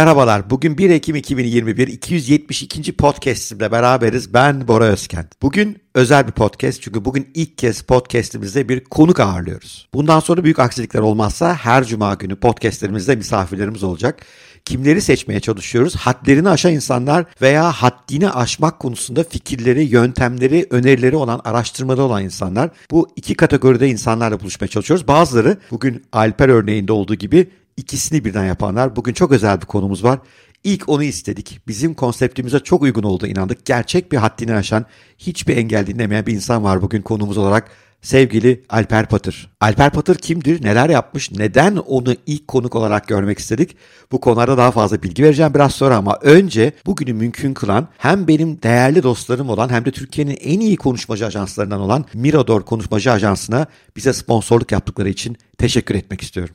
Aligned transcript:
Merhabalar. 0.00 0.50
Bugün 0.50 0.78
1 0.78 0.90
Ekim 0.90 1.16
2021 1.16 1.88
272. 1.88 2.96
podcast'imle 2.96 3.72
beraberiz. 3.72 4.34
Ben 4.34 4.68
Bora 4.68 4.84
Özkent. 4.84 5.42
Bugün 5.42 5.78
özel 5.94 6.26
bir 6.26 6.32
podcast 6.32 6.82
çünkü 6.82 7.04
bugün 7.04 7.28
ilk 7.34 7.58
kez 7.58 7.82
podcast'imizde 7.82 8.68
bir 8.68 8.84
konuk 8.84 9.20
ağırlıyoruz. 9.20 9.88
Bundan 9.94 10.20
sonra 10.20 10.44
büyük 10.44 10.58
aksilikler 10.58 11.00
olmazsa 11.00 11.54
her 11.54 11.84
cuma 11.84 12.14
günü 12.14 12.36
podcast'lerimizde 12.36 13.16
misafirlerimiz 13.16 13.82
olacak. 13.82 14.26
Kimleri 14.64 15.00
seçmeye 15.00 15.40
çalışıyoruz? 15.40 15.96
Hadlerini 15.96 16.48
aşan 16.48 16.72
insanlar 16.72 17.24
veya 17.42 17.72
haddini 17.72 18.30
aşmak 18.30 18.78
konusunda 18.78 19.24
fikirleri, 19.24 19.82
yöntemleri, 19.82 20.66
önerileri 20.70 21.16
olan, 21.16 21.40
araştırmada 21.44 22.02
olan 22.02 22.24
insanlar. 22.24 22.70
Bu 22.90 23.08
iki 23.16 23.34
kategoride 23.34 23.88
insanlarla 23.88 24.40
buluşmaya 24.40 24.68
çalışıyoruz. 24.68 25.08
Bazıları 25.08 25.56
bugün 25.70 26.04
Alper 26.12 26.48
örneğinde 26.48 26.92
olduğu 26.92 27.14
gibi 27.14 27.50
ikisini 27.76 28.24
birden 28.24 28.44
yapanlar. 28.44 28.96
Bugün 28.96 29.12
çok 29.12 29.32
özel 29.32 29.60
bir 29.60 29.66
konumuz 29.66 30.04
var. 30.04 30.18
İlk 30.64 30.88
onu 30.88 31.02
istedik. 31.02 31.60
Bizim 31.68 31.94
konseptimize 31.94 32.58
çok 32.58 32.82
uygun 32.82 33.02
olduğu 33.02 33.26
inandık. 33.26 33.64
Gerçek 33.64 34.12
bir 34.12 34.16
haddini 34.16 34.54
aşan, 34.54 34.86
hiçbir 35.18 35.56
engel 35.56 35.86
dinlemeyen 35.86 36.26
bir 36.26 36.34
insan 36.34 36.64
var 36.64 36.82
bugün 36.82 37.02
konumuz 37.02 37.38
olarak. 37.38 37.70
Sevgili 38.02 38.64
Alper 38.68 39.08
Patır. 39.08 39.50
Alper 39.60 39.90
Patır 39.90 40.14
kimdir? 40.14 40.64
Neler 40.64 40.90
yapmış? 40.90 41.30
Neden 41.30 41.76
onu 41.76 42.14
ilk 42.26 42.48
konuk 42.48 42.74
olarak 42.74 43.08
görmek 43.08 43.38
istedik? 43.38 43.76
Bu 44.12 44.20
konularda 44.20 44.58
daha 44.58 44.70
fazla 44.70 45.02
bilgi 45.02 45.22
vereceğim 45.22 45.54
biraz 45.54 45.72
sonra 45.72 45.96
ama 45.96 46.18
önce 46.22 46.72
bugünü 46.86 47.12
mümkün 47.12 47.54
kılan 47.54 47.88
hem 47.98 48.28
benim 48.28 48.62
değerli 48.62 49.02
dostlarım 49.02 49.48
olan 49.48 49.68
hem 49.68 49.84
de 49.84 49.90
Türkiye'nin 49.90 50.38
en 50.40 50.60
iyi 50.60 50.76
konuşmacı 50.76 51.26
ajanslarından 51.26 51.80
olan 51.80 52.04
Mirador 52.14 52.62
Konuşmacı 52.62 53.12
Ajansı'na 53.12 53.66
bize 53.96 54.12
sponsorluk 54.12 54.72
yaptıkları 54.72 55.08
için 55.08 55.36
teşekkür 55.58 55.94
etmek 55.94 56.20
istiyorum. 56.22 56.54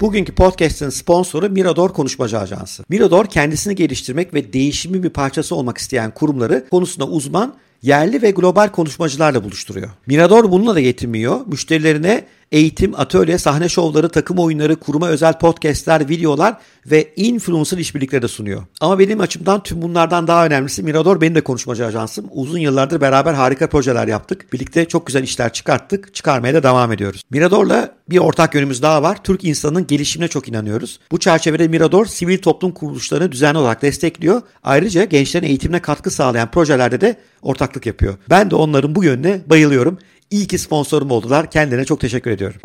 Bugünkü 0.00 0.34
podcast'ın 0.34 0.90
sponsoru 0.90 1.50
Mirador 1.50 1.92
Konuşmacı 1.92 2.38
Ajansı. 2.38 2.84
Mirador 2.88 3.26
kendisini 3.26 3.74
geliştirmek 3.74 4.34
ve 4.34 4.52
değişimin 4.52 5.02
bir 5.02 5.10
parçası 5.10 5.54
olmak 5.54 5.78
isteyen 5.78 6.10
kurumları 6.10 6.68
konusunda 6.70 7.08
uzman 7.08 7.54
yerli 7.82 8.22
ve 8.22 8.30
global 8.30 8.68
konuşmacılarla 8.68 9.44
buluşturuyor. 9.44 9.90
Mirador 10.06 10.50
bununla 10.50 10.74
da 10.74 10.80
yetinmiyor. 10.80 11.40
Müşterilerine 11.46 12.24
eğitim, 12.54 12.94
atölye, 12.94 13.38
sahne 13.38 13.68
şovları, 13.68 14.08
takım 14.08 14.38
oyunları, 14.38 14.76
kuruma 14.76 15.08
özel 15.08 15.38
podcastler, 15.38 16.08
videolar 16.08 16.56
ve 16.86 17.12
influencer 17.16 17.78
işbirlikleri 17.78 18.22
de 18.22 18.28
sunuyor. 18.28 18.62
Ama 18.80 18.98
benim 18.98 19.20
açımdan 19.20 19.62
tüm 19.62 19.82
bunlardan 19.82 20.26
daha 20.26 20.46
önemlisi 20.46 20.82
Mirador 20.82 21.20
benim 21.20 21.34
de 21.34 21.40
konuşmacı 21.40 21.86
ajansım. 21.86 22.26
Uzun 22.30 22.58
yıllardır 22.58 23.00
beraber 23.00 23.34
harika 23.34 23.68
projeler 23.68 24.08
yaptık. 24.08 24.52
Birlikte 24.52 24.84
çok 24.84 25.06
güzel 25.06 25.22
işler 25.22 25.52
çıkarttık. 25.52 26.14
Çıkarmaya 26.14 26.54
da 26.54 26.62
devam 26.62 26.92
ediyoruz. 26.92 27.22
Mirador'la 27.30 27.94
bir 28.10 28.18
ortak 28.18 28.54
yönümüz 28.54 28.82
daha 28.82 29.02
var. 29.02 29.22
Türk 29.24 29.44
insanının 29.44 29.86
gelişimine 29.86 30.28
çok 30.28 30.48
inanıyoruz. 30.48 31.00
Bu 31.10 31.18
çerçevede 31.18 31.68
Mirador 31.68 32.06
sivil 32.06 32.38
toplum 32.38 32.72
kuruluşlarını 32.72 33.32
düzenli 33.32 33.58
olarak 33.58 33.82
destekliyor. 33.82 34.42
Ayrıca 34.62 35.04
gençlerin 35.04 35.46
eğitimine 35.46 35.82
katkı 35.82 36.10
sağlayan 36.10 36.50
projelerde 36.50 37.00
de 37.00 37.16
ortaklık 37.42 37.86
yapıyor. 37.86 38.14
Ben 38.30 38.50
de 38.50 38.54
onların 38.54 38.94
bu 38.94 39.04
yönüne 39.04 39.40
bayılıyorum. 39.46 39.98
İyi 40.34 40.46
ki 40.46 40.58
sponsorum 40.58 41.10
oldular. 41.10 41.50
Kendilerine 41.50 41.84
çok 41.84 42.00
teşekkür 42.00 42.30
ediyorum. 42.30 42.60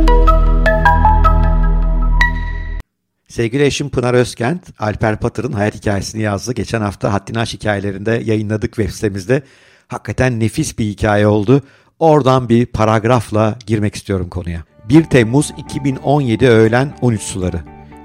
Sevgili 3.27 3.65
eşim 3.65 3.89
Pınar 3.89 4.13
Özkent, 4.13 4.81
Alper 4.81 5.19
Patır'ın 5.19 5.51
hayat 5.51 5.75
hikayesini 5.75 6.21
yazdı. 6.21 6.53
Geçen 6.53 6.81
hafta 6.81 7.13
Haddini 7.13 7.39
Aş 7.39 7.53
hikayelerinde 7.53 8.21
yayınladık 8.25 8.73
web 8.75 8.89
sitemizde. 8.89 9.43
Hakikaten 9.87 10.39
nefis 10.39 10.79
bir 10.79 10.85
hikaye 10.85 11.27
oldu. 11.27 11.63
Oradan 11.99 12.49
bir 12.49 12.65
paragrafla 12.65 13.57
girmek 13.65 13.95
istiyorum 13.95 14.29
konuya. 14.29 14.63
1 14.89 15.03
Temmuz 15.03 15.51
2017 15.57 16.47
öğlen 16.47 16.97
13 17.01 17.21
suları. 17.21 17.61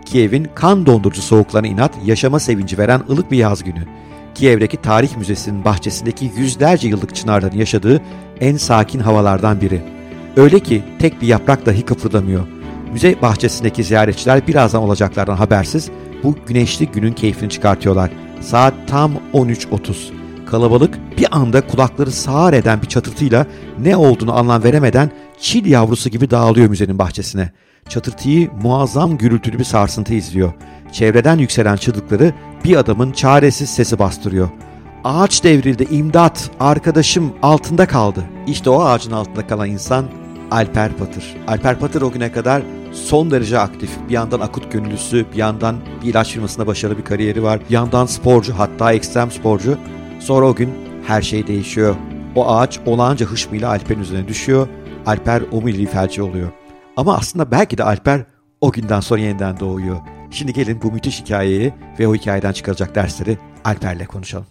Kiev'in 0.07 0.47
kan 0.55 0.87
dondurucu 0.87 1.23
soğuklarına 1.23 1.69
inat, 1.69 1.95
yaşama 2.05 2.41
sevinci 2.41 2.79
veren 2.79 3.03
ılık 3.11 3.31
bir 3.31 3.39
yaz 3.39 3.65
günü. 3.65 3.87
Kiev'deki 4.35 4.77
Tarih 4.83 5.17
Müzesi'nin 5.17 5.65
bahçesindeki 5.65 6.31
yüzlerce 6.37 6.89
yıllık 6.89 7.15
çınarların 7.15 7.57
yaşadığı 7.57 8.01
en 8.41 8.57
sakin 8.57 9.01
havalardan 9.01 9.61
biri. 9.61 9.83
Öyle 10.37 10.61
ki 10.61 10.83
tek 10.99 11.23
bir 11.23 11.27
yaprak 11.27 11.67
dahi 11.67 11.83
kıpırdamıyor. 11.83 12.47
Müze 12.93 13.23
bahçesindeki 13.23 13.85
ziyaretçiler 13.85 14.47
birazdan 14.47 14.83
olacaklardan 14.83 15.37
habersiz 15.37 15.91
bu 16.23 16.37
güneşli 16.47 16.87
günün 16.87 17.13
keyfini 17.13 17.51
çıkartıyorlar. 17.51 18.11
Saat 18.41 18.75
tam 18.87 19.13
13.30. 19.33 19.95
Kalabalık 20.47 20.99
bir 21.19 21.27
anda 21.31 21.67
kulakları 21.67 22.11
sağır 22.11 22.53
eden 22.53 22.83
bir 22.83 22.87
çatırtıyla 22.87 23.47
ne 23.79 23.97
olduğunu 23.97 24.39
anlam 24.39 24.65
veremeden 24.65 25.11
çil 25.41 25.67
yavrusu 25.67 26.11
gibi 26.11 26.31
dağılıyor 26.31 26.69
müzenin 26.69 26.99
bahçesine. 26.99 27.51
Çatırtıyı 27.89 28.51
muazzam 28.63 29.19
gürültülü 29.19 29.59
bir 29.59 29.65
sarsıntı 29.65 30.15
izliyor. 30.15 30.53
Çevreden 30.93 31.39
yükselen 31.39 31.77
çığlıkları 31.77 32.33
bir 32.65 32.77
adamın 32.77 33.13
çaresiz 33.13 33.71
sesi 33.71 33.99
bastırıyor. 33.99 34.49
Ağaç 35.05 35.45
devrildi, 35.45 35.87
imdat, 35.91 36.51
arkadaşım 36.61 37.33
altında 37.43 37.87
kaldı. 37.87 38.25
İşte 38.47 38.71
o 38.71 38.83
ağacın 38.83 39.11
altında 39.11 39.47
kalan 39.47 39.71
insan 39.71 40.07
Alper 40.51 40.93
Patır. 40.93 41.37
Alper 41.49 41.79
Patır 41.79 42.03
o 42.03 42.13
güne 42.13 42.33
kadar 42.33 42.63
son 42.93 43.31
derece 43.31 43.59
aktif. 43.59 43.91
Bir 44.09 44.15
yandan 44.15 44.41
akut 44.41 44.73
gönüllüsü, 44.73 45.27
bir 45.33 45.37
yandan 45.37 45.77
bir 46.03 46.09
ilaç 46.09 46.33
firmasında 46.33 46.67
başarılı 46.67 46.99
bir 46.99 47.05
kariyeri 47.05 47.43
var. 47.43 47.61
Bir 47.69 47.75
yandan 47.75 48.07
sporcu, 48.07 48.59
hatta 48.59 48.93
ekstrem 48.93 49.31
sporcu. 49.31 49.79
Sonra 50.21 50.47
o 50.47 50.55
gün 50.55 50.71
her 51.07 51.23
şey 51.23 51.47
değişiyor. 51.47 51.97
O 52.35 52.49
ağaç 52.49 52.81
olağanca 52.87 53.27
hışmıyla 53.27 53.69
Alper'in 53.69 54.01
üzerine 54.01 54.29
düşüyor. 54.29 54.69
Alper 55.07 55.43
omuriliği 55.53 55.87
felci 55.87 56.23
oluyor. 56.23 56.49
Ama 56.97 57.17
aslında 57.17 57.51
belki 57.51 57.79
de 57.79 57.85
Alper 57.85 58.25
o 58.61 58.73
günden 58.73 59.01
sonra 59.01 59.21
yeniden 59.21 59.61
doğuyor. 59.61 60.01
Şimdi 60.31 60.53
gelin 60.53 60.83
bu 60.83 60.93
müthiş 60.93 61.21
hikayeyi 61.21 61.75
ve 61.99 62.09
o 62.09 62.15
hikayeden 62.15 62.53
çıkaracak 62.53 62.95
dersleri 62.95 63.39
Alper'le 63.65 64.07
konuşalım. 64.07 64.47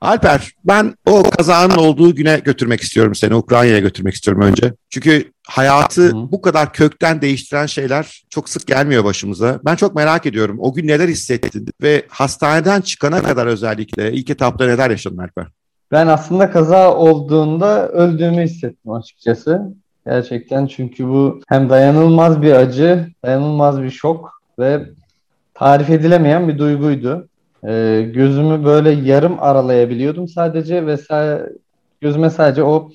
Alper, 0.00 0.52
ben 0.64 0.94
o 1.06 1.22
kazanın 1.22 1.74
olduğu 1.74 2.14
güne 2.14 2.38
götürmek 2.38 2.80
istiyorum 2.80 3.14
seni. 3.14 3.34
Ukrayna'ya 3.34 3.78
götürmek 3.78 4.14
istiyorum 4.14 4.42
önce. 4.42 4.72
Çünkü 4.90 5.32
hayatı 5.48 6.12
bu 6.14 6.42
kadar 6.42 6.72
kökten 6.72 7.20
değiştiren 7.20 7.66
şeyler 7.66 8.22
çok 8.30 8.48
sık 8.48 8.66
gelmiyor 8.66 9.04
başımıza. 9.04 9.60
Ben 9.64 9.76
çok 9.76 9.94
merak 9.94 10.26
ediyorum. 10.26 10.56
O 10.60 10.74
gün 10.74 10.88
neler 10.88 11.08
hissettin 11.08 11.68
ve 11.82 12.06
hastaneden 12.08 12.80
çıkana 12.80 13.22
kadar 13.22 13.46
özellikle 13.46 14.12
ilk 14.12 14.30
etapta 14.30 14.66
neler 14.66 14.90
yaşadın 14.90 15.18
Alper? 15.18 15.46
Ben 15.92 16.06
aslında 16.06 16.50
kaza 16.50 16.94
olduğunda 16.94 17.88
öldüğümü 17.88 18.42
hissettim 18.42 18.92
açıkçası. 18.92 19.62
Gerçekten 20.06 20.66
çünkü 20.66 21.08
bu 21.08 21.40
hem 21.48 21.70
dayanılmaz 21.70 22.42
bir 22.42 22.52
acı, 22.52 23.08
dayanılmaz 23.24 23.82
bir 23.82 23.90
şok 23.90 24.42
ve 24.58 24.86
tarif 25.54 25.90
edilemeyen 25.90 26.48
bir 26.48 26.58
duyguydu. 26.58 27.28
Ee, 27.66 28.10
gözümü 28.14 28.64
böyle 28.64 28.90
yarım 28.90 29.36
aralayabiliyordum 29.42 30.28
sadece 30.28 30.86
ve 30.86 30.94
sa- 30.94 31.52
gözüme 32.00 32.30
sadece 32.30 32.62
o 32.62 32.90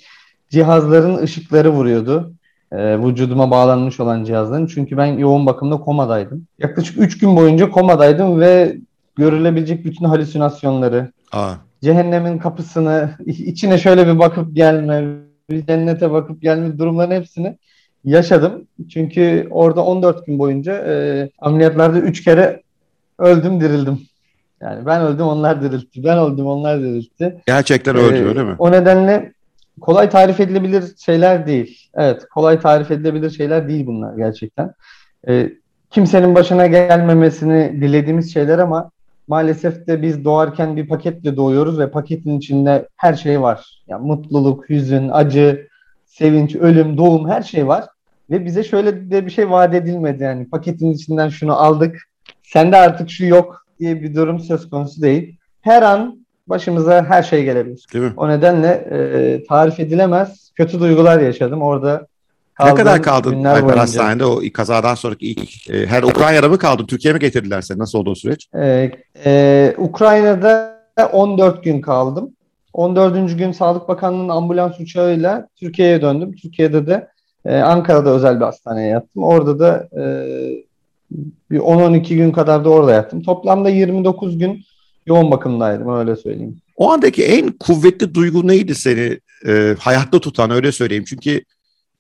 cihazların 0.50 1.18
ışıkları 1.18 1.70
vuruyordu. 1.70 2.34
Ee, 2.72 3.00
vücuduma 3.00 3.52
bağlanmış 3.52 4.00
olan 4.00 4.24
cihazların. 4.24 4.68
Çünkü 4.68 4.98
ben 4.98 5.06
yoğun 5.06 5.46
bakımda 5.46 5.78
komadaydım. 5.78 6.48
Yaklaşık 6.60 6.98
3 7.00 7.18
gün 7.18 7.36
boyunca 7.36 7.70
komadaydım 7.70 8.40
ve 8.40 8.78
görülebilecek 9.16 9.86
bütün 9.86 10.06
halüsinasyonları, 10.06 11.12
Aa. 11.32 11.54
cehennemin 11.84 12.38
kapısını, 12.38 13.10
içine 13.26 13.78
şöyle 13.78 14.08
bir 14.08 14.20
bakıp 14.20 14.56
gelme, 14.56 15.06
bir 15.50 15.66
cennete 15.66 16.12
bakıp 16.12 16.42
gelme 16.42 16.78
durumların 16.78 17.12
hepsini 17.12 17.58
yaşadım. 18.06 18.68
Çünkü 18.90 19.48
orada 19.52 19.86
14 19.86 20.26
gün 20.26 20.40
boyunca 20.40 20.74
e, 20.74 21.30
ameliyatlarda 21.40 22.00
3 22.00 22.24
kere 22.24 22.62
öldüm 23.20 23.62
dirildim. 23.62 24.00
Yani 24.62 24.86
ben 24.86 25.02
öldüm 25.02 25.26
onlar 25.26 25.62
diriltti. 25.62 26.04
Ben 26.04 26.18
öldüm 26.18 26.46
onlar 26.46 26.80
diriltti. 26.80 27.42
Gerçekten 27.48 27.96
öldü 27.96 28.16
ee, 28.16 28.28
öyle 28.28 28.44
mi? 28.44 28.56
O 28.60 28.72
nedenle 28.72 29.34
kolay 29.82 30.10
tarif 30.10 30.40
edilebilir 30.40 30.84
şeyler 30.98 31.48
değil. 31.48 31.90
Evet 31.94 32.26
kolay 32.34 32.60
tarif 32.60 32.92
edilebilir 32.92 33.30
şeyler 33.30 33.68
değil 33.68 33.86
bunlar 33.86 34.18
gerçekten. 34.18 34.74
Ee, 35.28 35.50
kimsenin 35.90 36.36
başına 36.36 36.68
gelmemesini 36.68 37.82
dilediğimiz 37.82 38.34
şeyler 38.34 38.60
ama 38.60 38.92
maalesef 39.28 39.88
de 39.88 40.02
biz 40.02 40.26
doğarken 40.26 40.76
bir 40.76 40.88
paketle 40.88 41.36
doğuyoruz 41.36 41.80
ve 41.80 41.92
paketin 41.92 42.38
içinde 42.38 42.88
her 42.98 43.14
şey 43.14 43.42
var. 43.42 43.84
Yani 43.88 44.08
mutluluk, 44.08 44.70
hüzün, 44.70 45.10
acı, 45.10 45.68
sevinç, 46.06 46.56
ölüm, 46.56 46.98
doğum 46.98 47.30
her 47.30 47.42
şey 47.42 47.68
var. 47.68 47.86
Ve 48.30 48.46
bize 48.46 48.64
şöyle 48.64 49.12
de 49.12 49.26
bir 49.26 49.32
şey 49.32 49.50
vaat 49.50 49.74
edilmedi 49.74 50.24
yani 50.24 50.50
paketin 50.50 50.92
içinden 50.92 51.30
şunu 51.30 51.54
aldık. 51.54 51.98
Sende 52.44 52.78
artık 52.78 53.10
şu 53.10 53.26
yok 53.26 53.66
diye 53.82 54.02
bir 54.02 54.16
durum 54.16 54.40
söz 54.40 54.70
konusu 54.70 55.02
değil. 55.02 55.38
Her 55.62 55.82
an 55.82 56.26
başımıza 56.48 57.06
her 57.06 57.24
şey 57.24 57.44
gelebilir. 57.44 57.86
Değil 57.94 58.06
mi? 58.06 58.14
O 58.18 58.30
nedenle 58.30 58.68
e, 58.68 59.44
tarif 59.44 59.80
edilemez 59.80 60.52
kötü 60.56 60.80
duygular 60.80 61.20
yaşadım. 61.20 61.62
Orada 61.62 62.08
ne 62.66 62.74
kadar 62.74 63.04
kaldın 63.04 63.44
Alper 63.44 63.78
Hastane'de 63.78 64.26
o 64.26 64.42
kazadan 64.54 64.96
sonraki 64.96 65.26
ilk 65.32 65.70
e, 65.70 65.86
her 65.86 66.04
Ukrayna'da 66.04 66.50
mı 66.50 66.58
kaldın? 66.58 66.86
Türkiye'ye 66.86 67.14
mi 67.14 67.20
getirdiler 67.20 67.62
seni? 67.62 67.80
Nasıl 67.80 68.00
oldu 68.00 68.12
o 68.12 68.16
süreç? 68.16 68.48
E, 68.56 68.92
e, 69.26 69.74
Ukrayna'da 69.78 70.82
14 71.14 71.64
gün 71.64 71.82
kaldım. 71.82 72.32
14. 72.74 73.38
gün 73.38 73.52
Sağlık 73.52 73.88
Bakanlığı'nın 73.88 74.30
ambulans 74.30 74.80
uçağıyla 74.80 75.48
Türkiye'ye 75.56 76.02
döndüm. 76.02 76.36
Türkiye'de 76.36 76.88
de 76.88 77.08
e, 77.46 77.58
Ankara'da 77.58 78.10
özel 78.10 78.40
bir 78.40 78.46
hastaneye 78.46 78.88
yattım. 78.88 79.24
Orada 79.24 79.60
da 79.60 79.90
e, 80.02 80.04
Bir 81.52 81.60
10-12 81.60 82.16
gün 82.16 82.32
kadar 82.32 82.66
da 82.66 82.70
orada 82.70 82.92
yattım. 82.92 83.24
Toplamda 83.24 83.70
29 83.70 84.38
gün 84.38 84.64
yoğun 85.06 85.32
bakımdaydım 85.32 85.96
öyle 85.96 86.16
söyleyeyim. 86.16 86.58
O 86.76 86.92
andaki 86.92 87.26
en 87.26 87.52
kuvvetli 87.52 88.14
duygu 88.14 88.48
neydi 88.48 88.76
seni 88.76 89.20
e, 89.48 89.76
hayatta 89.80 90.20
tutan 90.20 90.52
öyle 90.52 90.72
söyleyeyim. 90.72 91.04
Çünkü 91.08 91.44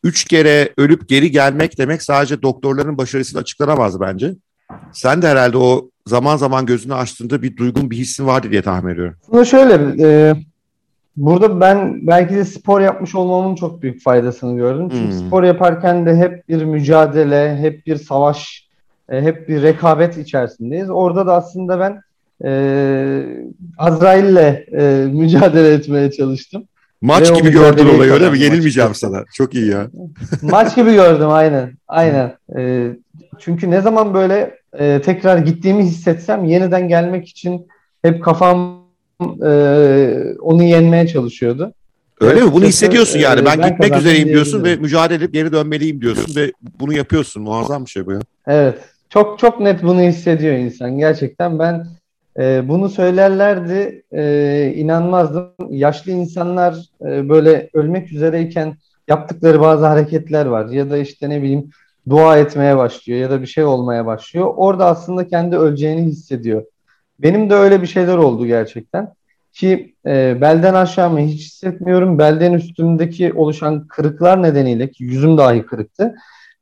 üç 0.04 0.24
kere 0.24 0.69
ölüp 0.78 1.10
geri 1.10 1.31
gelmek 1.31 1.78
demek 1.78 2.04
sadece 2.04 2.42
doktorların 2.42 2.98
başarısıyla 2.98 3.42
açıklanamaz 3.42 4.00
bence. 4.02 4.36
Sen 4.94 5.22
de 5.22 5.28
herhalde 5.28 5.58
o 5.58 5.90
zaman 6.06 6.38
zaman 6.38 6.66
gözünü 6.66 6.94
açtığında 6.94 7.42
bir 7.42 7.58
duygun, 7.58 7.92
bir 7.92 7.98
hissin 7.98 8.28
vardı 8.28 8.48
diye 8.52 8.62
tahmin 8.62 8.94
ediyorum. 8.94 9.16
Aslında 9.28 9.46
şöyle, 9.46 9.96
e, 10.00 10.36
burada 11.18 11.60
ben 11.60 12.08
belki 12.08 12.36
de 12.36 12.46
spor 12.46 12.81
yapmış 12.81 13.16
olmamın 13.16 13.56
çok 13.56 13.81
büyük 13.81 14.04
faydasını 14.04 14.58
gördüm. 14.58 14.90
Çünkü 14.92 15.12
hmm. 15.12 15.28
spor 15.28 15.44
yaparken 15.44 16.06
de 16.06 16.16
hep 16.16 16.50
bir 16.50 16.63
mücadele, 16.63 17.58
hep 17.58 17.86
bir 17.88 17.96
savaş, 17.96 18.68
e, 19.12 19.22
hep 19.22 19.50
bir 19.50 19.62
rekabet 19.62 20.18
içerisindeyiz. 20.18 20.90
Orada 20.90 21.28
da 21.28 21.36
aslında 21.36 21.80
ben 21.80 22.02
e, 22.46 22.52
Azrail'le 23.78 24.66
e, 24.80 25.08
mücadele 25.12 25.74
etmeye 25.74 26.12
çalıştım. 26.12 26.63
Maç 27.02 27.31
Ve 27.31 27.36
gibi 27.36 27.52
gördün 27.52 27.96
olayı 27.96 28.12
öyle 28.12 28.30
mi? 28.30 28.40
Yenilmeyeceğim 28.40 28.96
sana. 28.96 29.24
Çok 29.34 29.54
iyi 29.54 29.72
ya. 29.72 29.88
Maç 30.42 30.75
gibi 30.75 30.94
gördüm 30.94 31.30
aynen. 31.30 31.74
Aynen. 31.88 32.36
E, 32.58 32.88
çünkü 33.40 33.72
ne 33.72 33.81
zaman 33.81 34.13
böyle 34.13 34.56
e, 34.80 35.02
tekrar 35.02 35.38
gittiğimi 35.38 35.84
hissetsem 35.84 36.46
yeniden 36.46 36.88
gelmek 36.88 37.28
için 37.28 37.68
hep 38.02 38.24
kafam 38.24 38.81
e, 39.46 39.54
onu 40.40 40.63
yenmeye 40.63 41.08
çalışıyordu. 41.08 41.74
Öyle 42.22 42.34
evet, 42.34 42.44
mi? 42.44 42.54
Bunu 42.54 42.66
hissediyorsun 42.66 43.19
yani. 43.19 43.46
Ben, 43.46 43.60
ben 43.60 43.69
gitmek 43.69 43.98
üzereyim 43.98 44.28
diyorsun 44.28 44.63
ve 44.63 44.75
mücadele 44.75 45.18
edip 45.18 45.34
geri 45.34 45.52
dönmeliyim 45.52 46.02
diyorsun 46.02 46.36
ve 46.36 46.52
bunu 46.80 46.94
yapıyorsun. 46.94 47.44
Muazzam 47.44 47.86
bir 47.86 47.90
şey 47.90 48.06
bu 48.06 48.12
ya. 48.12 48.19
Evet. 48.48 48.80
Çok 49.13 49.40
çok 49.40 49.60
net 49.60 49.84
bunu 49.84 50.02
hissediyor 50.02 50.56
insan. 50.56 50.98
Gerçekten 50.98 51.60
ben 51.60 51.88
e, 52.40 52.69
bunu 52.69 52.90
söylerlerdi 52.90 54.04
e, 54.12 54.74
inanmazdım. 54.75 55.54
Yaşlı 55.69 56.12
insanlar 56.12 56.90
e, 57.02 57.30
böyle 57.30 57.69
ölmek 57.74 58.12
üzereyken 58.12 58.75
yaptıkları 59.08 59.62
bazı 59.62 59.86
hareketler 59.86 60.46
var. 60.46 60.66
Ya 60.69 60.90
da 60.90 60.98
işte 60.98 61.30
ne 61.30 61.42
bileyim 61.42 61.69
dua 62.10 62.38
etmeye 62.38 62.78
başlıyor 62.78 63.19
ya 63.19 63.30
da 63.30 63.42
bir 63.42 63.48
şey 63.48 63.63
olmaya 63.63 64.06
başlıyor. 64.06 64.54
Orada 64.56 64.86
aslında 64.86 65.28
kendi 65.28 65.58
öleceğini 65.58 66.02
hissediyor. 66.02 66.63
Benim 67.19 67.50
de 67.50 67.56
öyle 67.56 67.81
bir 67.81 67.88
şeyler 67.88 68.18
oldu 68.18 68.46
gerçekten. 68.46 69.13
Ki 69.54 69.96
e, 70.06 70.42
belden 70.42 70.74
aşağımı 70.74 71.19
hiç 71.19 71.42
hissetmiyorum. 71.42 72.19
Belden 72.19 72.54
üstümdeki 72.54 73.34
oluşan 73.34 73.88
kırıklar 73.88 74.44
nedeniyle 74.44 74.92
ki 74.92 75.04
yüzüm 75.04 75.38
dahi 75.38 75.66
kırıktı. 75.66 76.16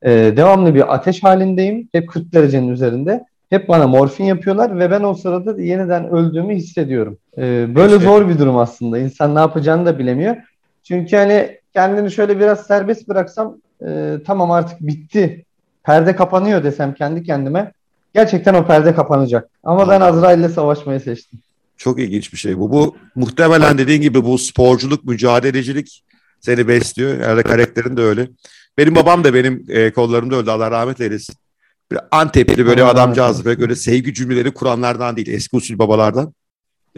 E, 0.04 0.12
devamlı 0.12 0.76
bir 0.76 0.94
ateş 0.94 1.24
halindeyim. 1.24 1.90
Hep 1.92 2.10
40 2.10 2.34
derecenin 2.34 2.68
üzerinde. 2.68 3.24
Hep 3.50 3.70
bana 3.70 3.88
morfin 3.88 4.24
yapıyorlar 4.24 4.80
ve 4.80 4.92
ben 4.92 5.04
o 5.04 5.14
sırada 5.14 5.62
yeniden 5.62 6.10
öldüğümü 6.10 6.56
hissediyorum. 6.56 7.18
E, 7.38 7.76
böyle 7.76 7.94
işte. 7.94 8.06
zor 8.06 8.30
bir 8.30 8.40
durum 8.40 8.58
aslında. 8.58 8.98
İnsan 8.98 9.36
ne 9.36 9.40
yapacağını 9.40 9.86
da 9.86 10.00
bilemiyor. 10.00 10.36
Çünkü 10.84 11.16
hani 11.16 11.58
kendini 11.74 12.12
şöyle 12.12 12.40
biraz 12.40 12.68
serbest 12.68 13.08
bıraksam 13.08 13.58
e, 13.88 14.18
tamam 14.26 14.52
artık 14.52 14.82
bitti. 14.82 15.46
Perde 15.84 16.16
kapanıyor 16.16 16.64
desem 16.64 16.94
kendi 16.94 17.24
kendime 17.24 17.72
gerçekten 18.14 18.54
o 18.54 18.68
perde 18.68 18.96
kapanacak. 18.96 19.50
Ama 19.64 19.90
ben 19.90 20.02
Azrail 20.02 20.40
ile 20.40 20.50
savaşmayı 20.50 21.00
seçtim. 21.00 21.40
Çok 21.78 22.00
ilginç 22.00 22.34
bir 22.34 22.38
şey 22.38 22.60
bu. 22.60 22.72
Bu 22.72 22.96
muhtemelen 23.16 23.78
dediğin 23.78 24.02
gibi 24.02 24.24
bu 24.24 24.38
sporculuk, 24.38 25.06
mücadelecilik 25.06 26.04
seni 26.42 26.68
besliyor. 26.68 27.20
Yani 27.20 27.44
karakterin 27.44 27.98
de 27.98 28.02
öyle. 28.02 28.28
Benim 28.78 28.96
babam 28.96 29.24
da 29.24 29.34
benim 29.34 29.66
e, 29.70 29.94
kollarımda 29.94 30.36
öldü. 30.36 30.50
Allah 30.50 30.72
rahmet 30.72 31.02
eylesin. 31.02 31.36
Bir 31.92 32.00
Antepli 32.12 32.66
böyle 32.66 32.84
adamcağız 32.84 33.46
ve 33.46 33.60
böyle 33.60 33.76
sevgi 33.76 34.14
cümleleri 34.14 34.52
kuranlardan 34.52 35.16
değil. 35.16 35.28
Eski 35.28 35.56
usul 35.56 35.80
babalardan. 35.80 36.34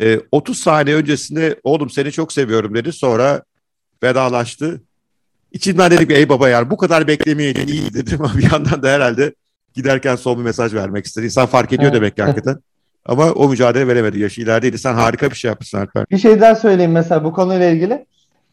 E, 0.01 0.19
30 0.31 0.57
saniye 0.59 0.95
öncesinde 0.95 1.59
oğlum 1.63 1.89
seni 1.89 2.11
çok 2.11 2.33
seviyorum 2.33 2.75
dedi. 2.75 2.93
Sonra 2.93 3.43
vedalaştı. 4.03 4.81
İçinden 5.51 5.91
dedik 5.91 6.11
ey 6.11 6.29
baba 6.29 6.49
yani 6.49 6.69
bu 6.69 6.77
kadar 6.77 7.07
beklemeyeydin 7.07 7.67
iyi 7.67 7.93
dedim 7.93 8.21
ama 8.21 8.33
bir 8.37 8.51
yandan 8.51 8.83
da 8.83 8.89
herhalde 8.89 9.33
giderken 9.73 10.15
son 10.15 10.37
bir 10.37 10.43
mesaj 10.43 10.73
vermek 10.73 11.05
istedi. 11.05 11.25
İnsan 11.25 11.45
fark 11.45 11.73
ediyor 11.73 11.93
demek 11.93 12.15
ki 12.15 12.23
hakikaten. 12.23 12.57
Ama 13.05 13.31
o 13.31 13.49
mücadele 13.49 13.87
veremedi. 13.87 14.19
Yaşı 14.19 14.41
ilerideydi. 14.41 14.77
Sen 14.77 14.93
harika 14.93 15.31
bir 15.31 15.35
şey 15.35 15.49
yapmışsın 15.49 15.77
Alper. 15.77 16.05
Bir 16.11 16.17
şey 16.17 16.41
daha 16.41 16.55
söyleyeyim 16.55 16.91
mesela 16.91 17.23
bu 17.23 17.33
konuyla 17.33 17.69
ilgili. 17.69 18.05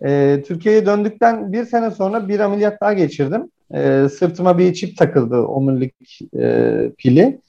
Ee, 0.05 0.43
Türkiye'ye 0.47 0.87
döndükten 0.87 1.53
bir 1.53 1.65
sene 1.65 1.91
sonra 1.91 2.29
bir 2.29 2.41
ameliyat 2.41 2.81
daha 2.81 2.93
geçirdim. 2.93 3.50
Ee, 3.75 4.06
sırtıma 4.19 4.59
bir 4.59 4.75
çip 4.75 4.97
takıldı 4.97 5.37
omurilik 5.37 6.21
e, 6.39 6.91
pili. 6.99 7.41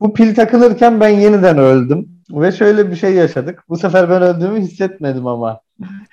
Bu 0.00 0.12
pil 0.12 0.34
takılırken 0.34 1.00
ben 1.00 1.08
yeniden 1.08 1.58
öldüm. 1.58 2.08
Ve 2.30 2.52
şöyle 2.52 2.90
bir 2.90 2.96
şey 2.96 3.14
yaşadık. 3.14 3.64
Bu 3.68 3.76
sefer 3.76 4.10
ben 4.10 4.22
öldüğümü 4.22 4.60
hissetmedim 4.60 5.26
ama. 5.26 5.60